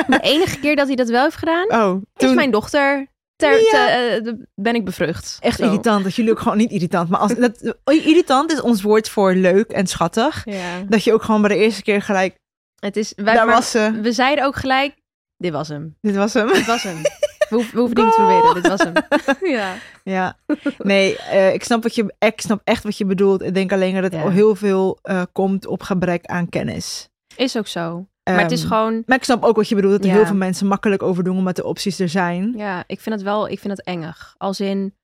De 0.08 0.20
enige 0.22 0.60
keer 0.60 0.76
dat 0.76 0.88
hij 0.88 0.96
dat 0.96 1.10
wel 1.10 1.24
heeft 1.24 1.36
gedaan, 1.38 1.72
Oh, 1.72 2.02
is 2.16 2.26
toen 2.26 2.36
mijn 2.36 2.52
dochter. 2.52 3.08
Ter, 3.36 3.52
Ja. 3.62 3.70
te- 3.70 4.22
eh, 4.26 4.34
ben 4.56 4.76
ik 4.76 4.86
bevrucht. 4.86 5.38
echt 5.40 5.58
Zo. 5.58 5.64
irritant. 5.66 6.04
Dat 6.04 6.16
jullie 6.16 6.32
ook 6.32 6.40
gewoon 6.40 6.58
niet 6.58 6.72
irritant. 6.72 7.10
Maar 7.10 7.20
als, 7.20 7.36
dat, 7.36 7.76
irritant 7.86 8.52
is 8.52 8.62
ons 8.62 8.82
woord 8.82 9.10
voor 9.10 9.34
leuk 9.34 9.72
en 9.72 9.88
schattig. 9.88 10.42
Ja. 10.46 10.82
Dat 10.88 11.04
je 11.04 11.14
ook 11.14 11.24
gewoon 11.24 11.42
bij 11.42 11.50
de 11.58 11.64
eerste 11.64 11.82
keer 11.82 12.02
gelijk, 12.02 12.36
Het 12.80 12.98
is, 12.98 13.14
wij, 13.16 13.34
daar 13.34 13.46
maar 13.46 13.56
was 13.56 13.72
ze. 13.72 14.00
We 14.02 14.12
zeiden 14.12 14.46
ook 14.46 14.56
gelijk, 14.56 14.96
dit 15.38 15.52
was 15.52 15.68
hem. 15.68 15.96
Dit 16.02 16.16
was 16.16 16.34
hem. 16.34 16.48
Dit 16.48 16.66
was 16.66 16.84
hem. 16.84 17.02
We, 17.50 17.56
hoeven- 17.56 17.74
we 17.74 17.80
hoeven 17.80 17.98
niet 18.04 18.14
te 18.14 18.16
proberen, 18.22 18.54
dit 18.54 18.68
was 18.68 18.80
hem. 18.84 18.94
ja. 19.58 19.76
Ja, 20.04 20.38
nee, 20.78 21.18
eh, 21.18 21.54
ik, 21.54 21.64
snap 21.64 21.84
wat 21.84 21.96
je, 21.96 22.16
ik 22.20 22.42
snap 22.42 22.62
echt 22.64 22.84
wat 22.84 22.98
je 22.98 23.06
bedoelt. 23.06 23.42
Ik 23.42 23.54
denk 23.54 23.72
alleen 23.72 23.94
dat 23.94 24.04
het 24.04 24.14
Ja. 24.14 24.22
al 24.22 24.30
heel 24.30 24.56
veel 24.56 25.00
eh, 25.02 25.22
komt 25.32 25.66
op 25.66 25.82
gebrek 25.82 26.26
aan 26.26 26.50
kennis. 26.50 27.10
Is 27.36 27.58
ook 27.58 27.68
zo. 27.68 28.08
maar 28.24 28.40
het 28.42 28.52
is 28.52 28.60
Ehm, 28.62 28.68
gewoon, 28.70 29.04
Maar 29.06 29.18
ik 29.18 29.24
snap 29.24 29.44
ook 29.44 29.56
wat 29.56 29.70
je 29.70 29.76
bedoelt, 29.76 29.94
dat 29.94 30.02
er 30.04 30.10
Ja. 30.10 30.16
heel 30.16 30.26
veel 30.26 30.36
mensen 30.36 30.68
makkelijk 30.68 31.04
over 31.04 31.24
doen 31.24 31.38
omdat 31.38 31.56
de 31.56 31.64
opties 31.66 32.00
er 32.00 32.10
zijn. 32.10 32.54
ja, 32.58 32.84
ik 32.88 33.00
vind 33.00 33.16
het 33.16 33.24
wel, 33.24 33.48
ik 33.50 33.60
vind 33.60 33.78
het 33.78 33.86
engig. 33.86 34.36
Als 34.38 34.60
in, 34.60 34.96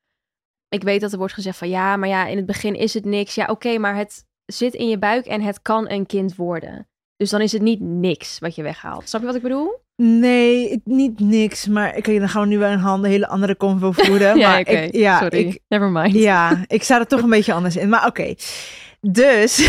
ik 0.69 0.83
weet 0.83 1.01
dat 1.01 1.11
er 1.11 1.17
wordt 1.17 1.33
gezegd 1.33 1.57
van 1.57 1.69
ja, 1.69 1.95
maar 1.97 2.09
ja, 2.09 2.25
in 2.25 2.37
het 2.37 2.45
begin 2.45 2.75
is 2.75 2.93
het 2.93 3.05
niks. 3.05 3.35
Ja, 3.35 3.45
oké, 3.45 3.77
maar 3.77 3.95
het 3.95 4.25
zit 4.45 4.73
in 4.73 4.89
je 4.89 4.97
buik 4.97 5.25
en 5.25 5.41
het 5.41 5.61
kan 5.61 5.89
een 5.89 6.05
kind 6.05 6.35
worden. 6.35 6.87
Dus 7.17 7.29
dan 7.29 7.41
is 7.41 7.51
het 7.51 7.61
niet 7.61 7.79
niks 7.79 8.39
wat 8.39 8.55
je 8.55 8.63
weghaalt. 8.63 9.09
Snap 9.09 9.21
je 9.21 9.27
wat 9.27 9.35
ik 9.35 9.41
bedoel? 9.41 9.83
Nee, 9.95 10.81
niet 10.83 11.19
niks. 11.19 11.67
Maar 11.67 11.95
oké, 11.97 12.19
dan 12.19 12.29
gaan 12.29 12.41
we 12.41 12.47
nu 12.47 12.57
wel 12.57 12.71
een 12.71 12.79
handen 12.79 13.09
hele 13.09 13.27
andere 13.27 13.57
convo 13.57 13.91
voeren. 13.91 14.37
ja, 14.39 14.49
maar 14.49 14.59
ik, 14.59 14.95
ja, 14.95 15.19
Sorry. 15.19 15.37
ik, 15.39 15.59
Never 15.67 15.89
mind. 15.89 16.13
ja, 16.13 16.63
ik 16.67 16.83
sta 16.83 16.99
er 16.99 17.07
toch 17.07 17.21
een 17.21 17.29
beetje 17.29 17.53
anders 17.53 17.75
in. 17.75 17.89
Maar 17.89 18.05
oké, 18.07 18.33
dus... 19.01 19.57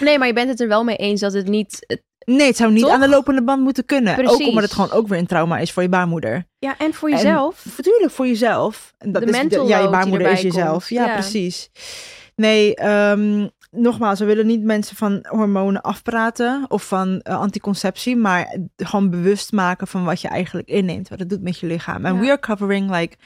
Nee, 0.00 0.18
maar 0.18 0.26
je 0.26 0.32
bent 0.32 0.48
het 0.48 0.60
er 0.60 0.68
wel 0.68 0.84
mee 0.84 0.96
eens 0.96 1.20
dat 1.20 1.32
het 1.32 1.48
niet... 1.48 2.00
Nee, 2.24 2.46
het 2.46 2.56
zou 2.56 2.72
niet 2.72 2.82
Toch? 2.82 2.92
aan 2.92 3.00
de 3.00 3.08
lopende 3.08 3.42
band 3.42 3.62
moeten 3.62 3.84
kunnen. 3.84 4.16
Ook 4.18 4.24
Precies. 4.24 4.46
omdat 4.48 4.62
het 4.62 4.72
gewoon 4.72 4.90
ook 4.92 5.08
weer 5.08 5.18
een 5.18 5.26
trauma 5.26 5.58
is 5.58 5.72
voor 5.72 5.82
je 5.82 5.88
baarmoeder. 5.88 6.46
Ja, 6.58 6.74
en 6.78 6.94
voor 6.94 7.08
En- 7.08 7.14
jezelf. 7.16 7.64
Natuurlijk 7.76 8.12
voor 8.12 8.26
jezelf. 8.26 8.94
Dat 8.98 9.22
De 9.22 9.28
is, 9.28 9.36
mental 9.36 9.68
ja, 9.68 9.78
je 9.78 9.88
baarmoeder 9.90 10.30
is 10.30 10.40
jezelf. 10.40 10.88
Ja, 10.90 11.04
Ja. 11.06 11.12
precies. 11.12 11.70
Nee, 12.36 12.74
ehm, 12.74 13.48
nogmaals, 13.70 14.18
we 14.18 14.24
willen 14.24 14.46
niet 14.46 14.62
mensen 14.62 14.96
van 14.96 15.26
hormonen 15.28 15.80
afpraten 15.82 16.64
of 16.68 16.88
van 16.88 17.20
eh, 17.20 17.38
anticonceptie, 17.38 18.16
maar 18.16 18.58
gewoon 18.76 19.10
bewust 19.10 19.52
maken 19.52 19.86
van 19.86 20.04
wat 20.04 20.20
je 20.20 20.28
eigenlijk 20.28 20.68
inneemt, 20.68 21.08
wat 21.08 21.18
het 21.18 21.28
doet 21.30 21.42
met 21.42 21.58
je 21.58 21.66
lichaam. 21.66 22.04
En 22.04 22.14
Ja. 22.14 22.20
we 22.20 22.26
are 22.26 22.38
covering 22.40 22.90
like 22.90 23.16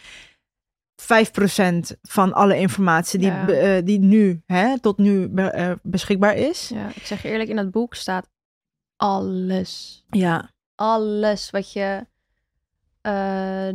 5% 0.97 1.97
van 2.03 2.33
alle 2.33 2.59
informatie 2.59 3.19
die, 3.19 3.29
Ja. 3.29 3.49
eh, 3.49 3.85
die 3.85 3.99
nu, 3.99 4.43
hè, 4.47 4.81
tot 4.81 4.99
nu 4.99 5.29
be- 5.29 5.43
eh, 5.51 5.73
beschikbaar 5.83 6.37
is. 6.37 6.69
Ja, 6.69 6.89
ik 6.95 7.07
zeg 7.07 7.23
je 7.23 7.29
eerlijk, 7.29 7.49
in 7.51 7.57
dat 7.57 7.71
boek 7.71 7.95
staat 7.95 8.29
alles. 8.97 10.05
Ja. 10.11 10.51
Alles 10.75 11.51
wat 11.51 11.73
je 11.73 12.07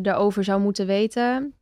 daarover 0.02 0.44
zou 0.44 0.62
moeten 0.62 0.86
weten. 0.86 1.54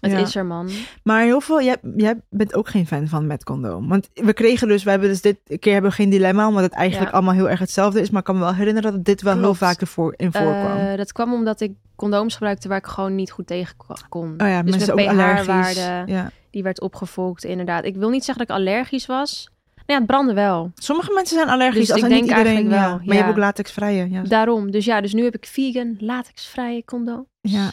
Het 0.00 0.10
Ja. 0.10 0.18
is 0.18 0.34
er, 0.36 0.46
man. 0.46 0.68
Maar 1.02 1.22
heel 1.22 1.40
veel, 1.40 1.62
jij, 1.62 1.76
jij 1.96 2.20
bent 2.30 2.54
ook 2.54 2.68
geen 2.68 2.86
fan 2.86 3.08
van 3.08 3.26
met 3.26 3.44
condoom. 3.44 3.88
Want 3.88 4.08
we 4.14 4.32
kregen 4.32 4.68
dus, 4.68 4.82
we 4.82 4.90
hebben 4.90 5.08
dus 5.08 5.20
dit 5.20 5.38
keer 5.58 5.72
hebben 5.72 5.90
we 5.90 5.96
geen 5.96 6.10
dilemma, 6.10 6.48
omdat 6.48 6.62
het 6.62 6.72
eigenlijk 6.72 7.10
Ja. 7.10 7.16
allemaal 7.16 7.34
heel 7.34 7.48
erg 7.50 7.58
hetzelfde 7.58 8.00
is. 8.00 8.10
Maar 8.10 8.18
ik 8.20 8.24
kan 8.26 8.34
me 8.34 8.40
wel 8.40 8.54
herinneren 8.54 8.92
dat 8.92 9.04
dit 9.04 9.22
wel 9.22 9.38
heel 9.38 9.54
vaak 9.54 9.80
ervoor 9.80 10.14
in 10.16 10.32
voorkwam. 10.32 10.76
Eh, 10.76 10.96
dat 10.96 11.12
kwam 11.12 11.32
omdat 11.32 11.60
ik 11.60 11.72
condooms 11.96 12.32
gebruikte 12.34 12.68
waar 12.68 12.78
ik 12.78 12.86
gewoon 12.86 13.14
niet 13.14 13.30
goed 13.30 13.46
tegen 13.46 13.76
kon. 14.08 14.34
oh 14.38 14.48
ja, 14.48 14.62
dus 14.62 14.70
mensen 14.76 14.92
ook 14.92 15.00
allergisch. 15.08 15.84
Ja. 16.06 16.30
die 16.50 16.62
werd 16.62 16.80
opgevolgd, 16.80 17.44
inderdaad. 17.44 17.84
Ik 17.84 17.96
wil 17.96 18.08
niet 18.08 18.24
zeggen 18.24 18.46
dat 18.46 18.56
ik 18.56 18.62
allergisch 18.66 19.06
was. 19.06 19.50
Nou 19.88 20.00
ja, 20.00 20.06
het 20.06 20.16
brandde 20.16 20.34
wel. 20.34 20.72
Sommige 20.74 21.12
mensen 21.12 21.36
zijn 21.36 21.48
allergisch, 21.48 21.86
Dus 21.86 21.90
als 21.90 21.98
ik 22.00 22.08
niet 22.08 22.12
denk 22.12 22.22
iedereen 22.28 22.46
eigenlijk 22.46 22.80
wel, 22.80 22.90
ja. 22.90 22.96
Maar 23.04 23.14
je 23.14 23.22
hebt 23.22 23.28
ook 23.28 23.36
latexvrije. 23.36 24.10
Ja, 24.10 24.22
Daarom. 24.22 24.70
Dus 24.70 24.84
ja, 24.84 25.00
dus 25.00 25.12
nu 25.12 25.24
heb 25.24 25.34
ik 25.34 25.46
vegan, 25.46 25.96
latexvrije 25.98 26.84
condooms. 26.84 27.26
ja. 27.40 27.70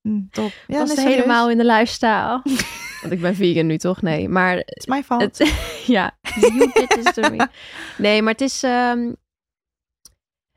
Mm, 0.00 0.28
top. 0.30 0.52
Ja, 0.66 0.78
dat 0.78 0.88
is 0.90 0.96
nee, 0.96 1.06
helemaal 1.06 1.50
in 1.50 1.58
de 1.58 1.64
lifestyle. 1.64 2.40
Want 3.00 3.12
ik 3.12 3.20
ben 3.20 3.34
vegan 3.34 3.66
nu 3.66 3.78
toch? 3.78 4.02
Nee, 4.02 4.28
maar 4.28 4.56
Het 4.56 4.76
is 4.76 4.86
mijn 4.86 5.04
fout. 5.04 5.38
ja, 5.86 6.16
you 6.40 6.70
did 6.72 6.88
this 6.88 7.12
to 7.14 7.30
me. 7.30 7.46
Nee, 7.98 8.22
maar 8.22 8.32
het 8.32 8.40
is, 8.40 8.62
ehm, 8.62 9.12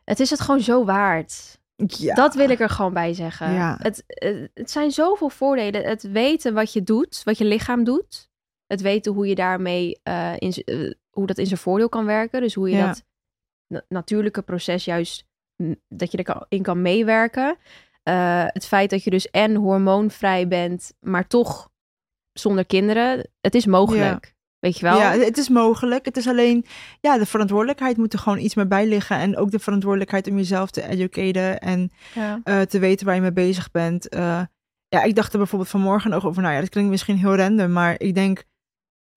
het 0.03 0.19
is 0.19 0.29
het 0.29 0.39
gewoon 0.39 0.61
zo 0.61 0.85
waard. 0.85 1.57
ja. 1.75 2.15
Dat 2.15 2.35
wil 2.35 2.49
ik 2.49 2.59
er 2.59 2.69
gewoon 2.69 2.93
bij 2.93 3.13
zeggen. 3.13 3.53
Ja. 3.53 3.77
Het, 3.81 4.03
het, 4.07 4.49
het 4.53 4.71
zijn 4.71 4.91
zoveel 4.91 5.29
voordelen. 5.29 5.83
Het 5.83 6.01
weten 6.11 6.53
wat 6.53 6.73
je 6.73 6.83
doet, 6.83 7.21
wat 7.23 7.37
je 7.37 7.45
lichaam 7.45 7.83
doet. 7.83 8.26
Het 8.67 8.81
weten 8.81 9.13
hoe 9.13 9.27
je 9.27 9.35
daarmee, 9.35 9.99
eh, 10.03 10.33
in, 10.37 10.51
eh, 10.51 10.91
hoe 11.09 11.25
dat 11.27 11.37
in 11.37 11.45
zijn 11.47 11.59
voordeel 11.59 11.89
kan 11.89 12.05
werken. 12.05 12.41
Dus 12.41 12.53
hoe 12.53 12.69
je 12.69 12.75
Ja. 12.75 12.87
dat 12.87 13.03
na- 13.67 13.81
natuurlijke 13.89 14.41
proces 14.41 14.85
juist, 14.85 15.25
dat 15.87 16.11
je 16.11 16.17
erin 16.49 16.63
kan 16.63 16.81
meewerken. 16.81 17.57
Eh, 18.03 18.43
het 18.47 18.67
feit 18.67 18.89
dat 18.89 19.03
je 19.03 19.09
dus 19.09 19.29
en 19.29 19.55
hormoonvrij 19.55 20.47
bent, 20.47 20.93
maar 20.99 21.27
toch 21.27 21.69
zonder 22.33 22.65
kinderen. 22.65 23.29
Het 23.41 23.55
is 23.55 23.65
mogelijk. 23.65 24.35
Weet 24.59 24.77
je 24.77 24.83
wel? 24.85 24.97
Ja, 24.97 25.11
het 25.11 25.37
is 25.37 25.49
mogelijk. 25.49 26.05
Het 26.05 26.17
is 26.17 26.27
alleen, 26.27 26.65
ja, 27.01 27.17
de 27.17 27.25
verantwoordelijkheid 27.25 27.97
moet 27.97 28.13
er 28.13 28.19
gewoon 28.19 28.39
iets 28.39 28.55
meer 28.55 28.67
bij 28.67 28.87
liggen. 28.87 29.17
En 29.17 29.37
ook 29.37 29.51
de 29.51 29.59
verantwoordelijkheid 29.59 30.27
om 30.29 30.35
jezelf 30.37 30.71
te 30.71 30.87
educaten 30.87 31.59
en 31.59 31.91
Ja. 32.13 32.65
te 32.65 32.79
weten 32.79 33.05
waar 33.05 33.15
je 33.15 33.21
mee 33.21 33.31
bezig 33.33 33.71
bent. 33.71 34.07
Ja, 34.89 35.03
ik 35.03 35.15
dacht 35.15 35.31
er 35.31 35.37
bijvoorbeeld 35.37 35.69
vanmorgen 35.69 36.09
nog 36.09 36.25
over, 36.25 36.41
nou 36.41 36.53
ja, 36.53 36.59
dat 36.59 36.69
klinkt 36.69 36.89
misschien 36.89 37.17
heel 37.17 37.35
random, 37.35 37.71
maar 37.71 37.95
ik 37.97 38.15
denk, 38.15 38.43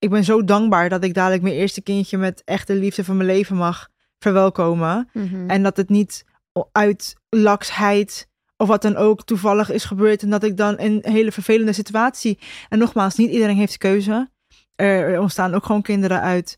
ik 0.01 0.09
ben 0.09 0.23
zo 0.23 0.43
dankbaar 0.43 0.89
dat 0.89 1.03
ik 1.03 1.13
dadelijk 1.13 1.43
mijn 1.43 1.55
eerste 1.55 1.81
kindje 1.81 2.17
met 2.17 2.41
echte 2.45 2.75
liefde 2.75 3.03
van 3.03 3.17
mijn 3.17 3.29
leven 3.29 3.55
mag 3.55 3.89
verwelkomen. 4.19 5.09
Mhm. 5.13 5.49
En 5.49 5.63
dat 5.63 5.77
het 5.77 5.89
niet 5.89 6.25
uit 6.71 7.15
laksheid 7.29 8.27
of 8.57 8.67
wat 8.67 8.81
dan 8.81 8.95
ook 8.95 9.23
toevallig 9.23 9.71
is 9.71 9.85
gebeurd. 9.85 10.21
En 10.21 10.29
dat 10.29 10.43
ik 10.43 10.57
dan 10.57 10.77
in 10.77 10.99
een 11.01 11.11
hele 11.11 11.31
vervelende 11.31 11.73
situatie. 11.73 12.39
En 12.69 12.79
nogmaals, 12.79 13.15
niet 13.15 13.31
iedereen 13.31 13.55
heeft 13.55 13.77
keuze. 13.77 14.29
Er 14.75 15.19
ontstaan 15.19 15.53
ook 15.53 15.65
gewoon 15.65 15.81
kinderen 15.81 16.21
uit 16.21 16.57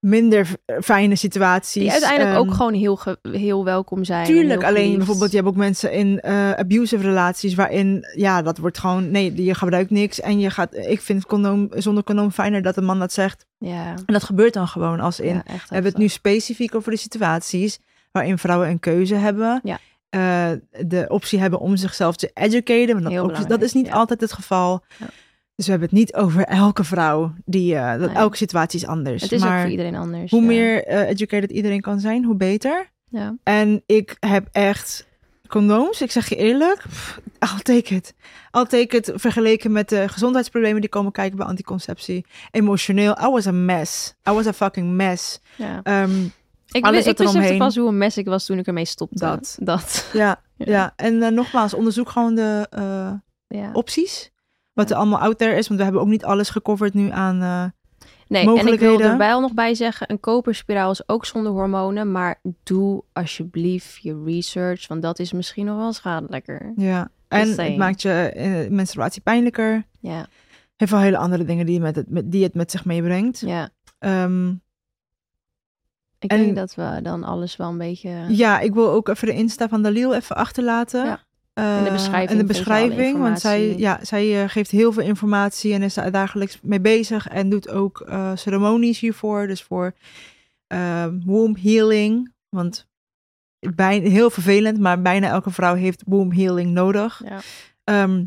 minder 0.00 0.46
v- 0.46 0.54
fijne 0.84 1.16
situaties. 1.16 1.82
Die 1.82 1.90
uiteindelijk 1.90 2.30
Ehm, 2.30 2.40
ook 2.48 2.54
gewoon 2.54 2.72
heel, 2.74 2.98
heel 3.22 3.64
welkom 3.64 4.04
zijn. 4.04 4.26
Tuurlijk, 4.26 4.64
alleen 4.64 4.96
bijvoorbeeld, 4.96 5.30
je 5.30 5.36
hebt 5.36 5.48
ook 5.48 5.56
mensen 5.56 5.92
in 5.92 6.20
eh, 6.20 6.50
abusive 6.52 7.02
relaties 7.02 7.54
waarin, 7.54 8.04
ja, 8.16 8.42
dat 8.42 8.58
wordt 8.58 8.78
gewoon, 8.78 9.10
nee, 9.10 9.44
je 9.44 9.54
gebruikt 9.54 9.90
niks 9.90 10.20
en 10.20 10.38
je 10.40 10.50
gaat, 10.50 10.74
ik 10.76 11.00
vind 11.00 11.26
condoom, 11.26 11.68
zonder 11.74 12.04
condoom 12.04 12.30
fijner 12.30 12.62
dat 12.62 12.76
een 12.76 12.84
man 12.84 12.98
dat 12.98 13.12
zegt. 13.12 13.46
Ja, 13.58 13.84
En 14.06 14.12
dat 14.12 14.24
gebeurt 14.24 14.54
dan 14.54 14.68
gewoon 14.68 15.00
als 15.00 15.20
in, 15.20 15.34
ja, 15.34 15.42
we 15.46 15.52
hebben 15.74 15.90
het 15.90 16.00
nu 16.00 16.08
specifiek 16.08 16.74
over 16.74 16.90
de 16.90 16.98
situaties 16.98 17.78
waarin 18.12 18.38
vrouwen 18.38 18.68
een 18.68 18.80
keuze 18.80 19.14
hebben. 19.14 19.60
Ja. 19.62 19.78
eh, 20.10 20.50
de 20.86 21.04
optie 21.08 21.38
hebben 21.40 21.58
om 21.60 21.76
zichzelf 21.76 22.16
te 22.16 22.30
educaten. 22.34 23.02
Maar 23.02 23.12
dat, 23.12 23.20
ook- 23.22 23.48
dat 23.48 23.62
is 23.62 23.72
niet 23.72 23.90
altijd 23.90 24.20
het 24.20 24.32
geval. 24.32 24.82
Ja. 24.98 25.06
Dus 25.60 25.68
we 25.68 25.74
hebben 25.78 25.90
het 25.90 25.98
niet 25.98 26.14
over 26.14 26.44
elke 26.44 26.84
vrouw. 26.84 27.32
Die, 27.44 27.74
eh, 27.76 27.98
dat 27.98 28.08
Nee. 28.08 28.16
Elke 28.16 28.36
situatie 28.36 28.80
is 28.80 28.86
anders. 28.86 29.22
Het 29.22 29.32
is 29.32 29.42
ook 29.42 29.48
maar 29.48 29.60
voor 29.60 29.70
iedereen 29.70 29.94
anders. 29.94 30.30
hoe 30.30 30.40
ja. 30.40 30.46
meer 30.46 30.84
eh, 30.84 31.08
educated 31.08 31.50
iedereen 31.50 31.80
kan 31.80 32.00
zijn, 32.00 32.24
hoe 32.24 32.34
beter. 32.36 32.90
Ja. 33.08 33.34
En 33.42 33.82
ik 33.86 34.16
heb 34.20 34.48
echt 34.52 35.06
condooms, 35.48 36.00
ik 36.02 36.10
zeg 36.10 36.28
je 36.28 36.36
eerlijk, 36.36 36.82
pff, 36.88 37.20
I'll 37.38 37.62
take 37.62 37.94
it. 37.94 38.14
I'll 38.56 38.64
take 38.66 38.96
it 38.96 39.12
vergeleken 39.14 39.72
met 39.72 39.88
de 39.88 40.08
gezondheidsproblemen 40.08 40.80
die 40.80 40.90
komen 40.90 41.12
kijken 41.12 41.36
bij 41.36 41.46
anticonceptie. 41.46 42.24
Emotioneel, 42.50 43.16
I 43.22 43.28
was 43.30 43.46
a 43.46 43.52
mess. 43.52 44.14
I 44.28 44.32
was 44.32 44.46
a 44.46 44.52
fucking 44.52 44.92
mess. 44.92 45.40
Ja. 45.56 45.80
Ehm, 45.82 46.10
Ik, 46.72 46.84
Alles 46.84 47.06
ik 47.06 47.18
eromheen. 47.18 47.58
pas 47.58 47.76
hoe 47.76 47.88
een 47.88 47.98
mes 47.98 48.16
ik 48.18 48.26
was 48.26 48.46
toen 48.46 48.58
ik 48.58 48.66
ermee 48.66 48.84
stopte. 48.84 49.18
Dat. 49.18 49.56
Dat. 49.60 50.08
ja, 50.12 50.40
Ja. 50.56 50.64
ja. 50.72 50.92
en 50.96 51.22
eh, 51.22 51.30
nogmaals, 51.30 51.74
onderzoek 51.74 52.08
gewoon 52.10 52.34
de 52.34 52.66
eh, 52.70 53.12
Ja. 53.60 53.70
opties. 53.72 54.30
Wat 54.80 54.90
er 54.90 54.96
allemaal 54.96 55.18
out 55.20 55.38
there 55.38 55.54
is, 55.56 55.66
want 55.66 55.78
we 55.78 55.84
hebben 55.84 56.02
ook 56.02 56.08
niet 56.08 56.24
alles 56.24 56.50
gecoverd 56.50 56.94
nu 56.94 57.10
aan... 57.10 57.42
eh, 57.42 57.64
Nee, 58.26 58.58
en 58.58 58.66
ik 58.66 58.78
wil 58.80 59.00
er 59.00 59.16
wel 59.16 59.40
nog 59.40 59.54
bij 59.54 59.74
zeggen, 59.74 60.10
een 60.10 60.20
koperspiraal 60.20 60.90
is 60.90 61.08
ook 61.08 61.24
zonder 61.24 61.52
hormonen, 61.52 62.12
maar 62.12 62.40
doe 62.62 63.02
alsjeblieft 63.12 64.02
je 64.02 64.22
research, 64.24 64.88
want 64.88 65.02
dat 65.02 65.18
is 65.18 65.32
misschien 65.32 65.66
nog 65.66 65.76
wel 65.76 65.92
schadelijker. 65.92 66.72
ja. 66.76 67.10
En 67.28 67.48
het 67.60 67.76
maakt 67.76 68.02
je 68.02 68.10
eh, 68.12 68.70
menstruatie 68.70 69.22
pijnlijker. 69.22 69.84
Ja. 70.00 70.26
heeft 70.76 70.90
wel 70.92 71.00
hele 71.00 71.16
andere 71.16 71.44
dingen 71.44 71.66
die, 71.66 71.80
met 71.80 71.96
het, 71.96 72.10
met, 72.10 72.30
die 72.32 72.42
het 72.42 72.54
met 72.54 72.70
zich 72.70 72.84
meebrengt. 72.84 73.40
Ja, 73.40 73.68
Ehm, 73.98 74.48
ik 76.18 76.30
En- 76.30 76.38
denk 76.38 76.56
dat 76.56 76.74
we 76.74 76.98
dan 77.02 77.24
alles 77.24 77.56
wel 77.56 77.68
een 77.68 77.78
beetje... 77.78 78.24
ja, 78.28 78.58
ik 78.60 78.74
wil 78.74 78.90
ook 78.90 79.08
even 79.08 79.26
de 79.26 79.34
Insta 79.34 79.68
van 79.68 79.82
Dalil 79.82 80.14
even 80.14 80.36
achterlaten. 80.36 81.04
Ja. 81.04 81.20
Eh, 81.60 81.76
In 81.78 81.84
de 81.84 81.90
beschrijving 81.90 82.40
in 82.40 82.46
de 82.46 82.54
vind 82.54 82.66
je 82.66 82.72
alle 82.72 82.86
beschrijving, 82.86 83.18
want 83.18 83.40
zij, 83.40 83.76
ja, 83.76 83.98
zij 84.02 84.42
eh, 84.42 84.48
geeft 84.48 84.70
heel 84.70 84.92
veel 84.92 85.02
informatie 85.02 85.72
en 85.72 85.82
is 85.82 85.94
daar 85.94 86.10
dagelijks 86.10 86.58
mee 86.62 86.80
bezig 86.80 87.28
en 87.28 87.50
doet 87.50 87.68
ook 87.68 88.00
eh, 88.00 88.32
ceremonies 88.34 89.00
hiervoor. 89.00 89.46
Dus 89.46 89.62
voor 89.62 89.92
ehm 90.66 91.20
womb 91.24 91.56
healing. 91.62 92.32
Want 92.48 92.88
bij, 93.74 93.98
heel 93.98 94.30
vervelend, 94.30 94.78
maar 94.78 95.02
bijna 95.02 95.28
elke 95.28 95.50
vrouw 95.50 95.74
heeft 95.74 96.02
womb 96.06 96.32
healing 96.34 96.70
nodig. 96.70 97.22
Ja. 97.24 97.40
Ehm, 97.84 98.24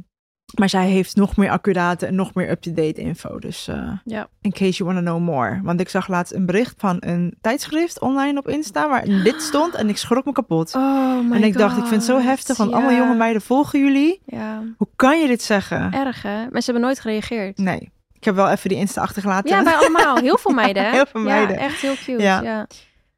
maar 0.60 0.70
zij 0.70 0.88
heeft 0.89 1.16
nog 1.16 1.38
meer 1.38 1.49
accurate 1.49 2.06
en 2.06 2.16
nog 2.16 2.34
meer 2.34 2.49
up-to-date 2.49 3.01
info. 3.01 3.39
Dus 3.39 3.68
eh, 3.68 3.91
Ja. 4.04 4.28
in 4.41 4.51
case 4.51 4.84
you 4.84 4.93
want 4.93 5.06
to 5.06 5.12
know 5.12 5.30
more. 5.34 5.60
Want 5.64 5.80
ik 5.80 5.89
zag 5.89 6.08
laatst 6.08 6.34
een 6.34 6.45
bericht 6.45 6.74
van 6.78 6.97
een 6.99 7.36
tijdschrift 7.41 7.99
online 7.99 8.39
op 8.39 8.47
Insta 8.47 8.89
waar 8.89 9.06
dit 9.06 9.41
stond 9.41 9.76
en 9.76 9.89
ik 9.89 9.97
schrok 9.97 10.26
me 10.26 10.32
kapot. 10.32 10.76
Oh 10.76 11.20
my 11.30 11.36
en 11.36 11.43
ik 11.43 11.58
dacht, 11.58 11.78
ik 11.78 11.86
vind 11.86 11.95
het 11.95 12.04
zo 12.04 12.20
heftig, 12.20 12.58
want 12.58 12.70
ja. 12.70 12.76
allemaal 12.76 12.95
jonge 12.95 13.16
meiden 13.16 13.41
volgen 13.41 13.80
jullie. 13.80 14.22
Ja, 14.26 14.64
Hoe 14.78 14.88
kan 14.95 15.20
je 15.22 15.28
dit 15.28 15.41
zeggen? 15.41 15.91
erg 15.91 16.22
hè? 16.22 16.47
Maar 16.49 16.62
ze 16.62 16.72
hebben 16.72 16.82
nooit 16.82 16.99
gereageerd. 16.99 17.58
Nee, 17.58 17.91
ik 18.14 18.24
heb 18.24 18.36
wel 18.36 18.49
even 18.49 18.70
die 18.70 18.78
Insta 18.78 19.01
achtergelaten. 19.01 19.49
Ja, 19.49 19.64
bij 19.64 19.76
allemaal. 19.76 20.18
Heel 20.18 20.38
veel 20.38 20.54
meiden. 20.54 20.91
Heel 20.91 21.06
veel 21.06 21.22
meiden. 21.22 21.56
Ja, 21.56 21.62
echt 21.62 21.82
heel 21.82 21.95
cute. 21.95 22.22
Ja. 22.24 22.68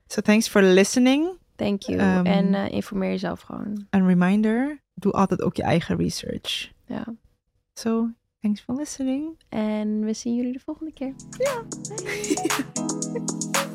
So 0.08 0.22
thanks 0.22 0.48
for 0.48 0.62
listening. 0.62 1.28
Thank 1.56 1.82
you. 1.82 2.00
Ehm, 2.00 2.26
en 2.26 2.54
eh, 2.54 2.72
informeer 2.72 3.10
jezelf 3.10 3.42
gewoon. 3.42 3.86
En 3.90 4.08
reminder, 4.08 4.80
doe 4.94 5.12
altijd 5.12 5.42
ook 5.42 5.56
je 5.56 5.64
eigen 5.64 5.98
research. 5.98 6.72
Ja. 6.86 7.04
So, 7.78 8.10
thanks 8.42 8.62
for 8.62 8.76
listening. 8.76 9.38
En 9.50 10.06
we 10.06 10.14
zien 10.14 10.36
jullie 10.36 10.54
de 10.54 10.60
volgende 10.60 10.94
keer. 10.94 11.14
Ja. 11.38 11.64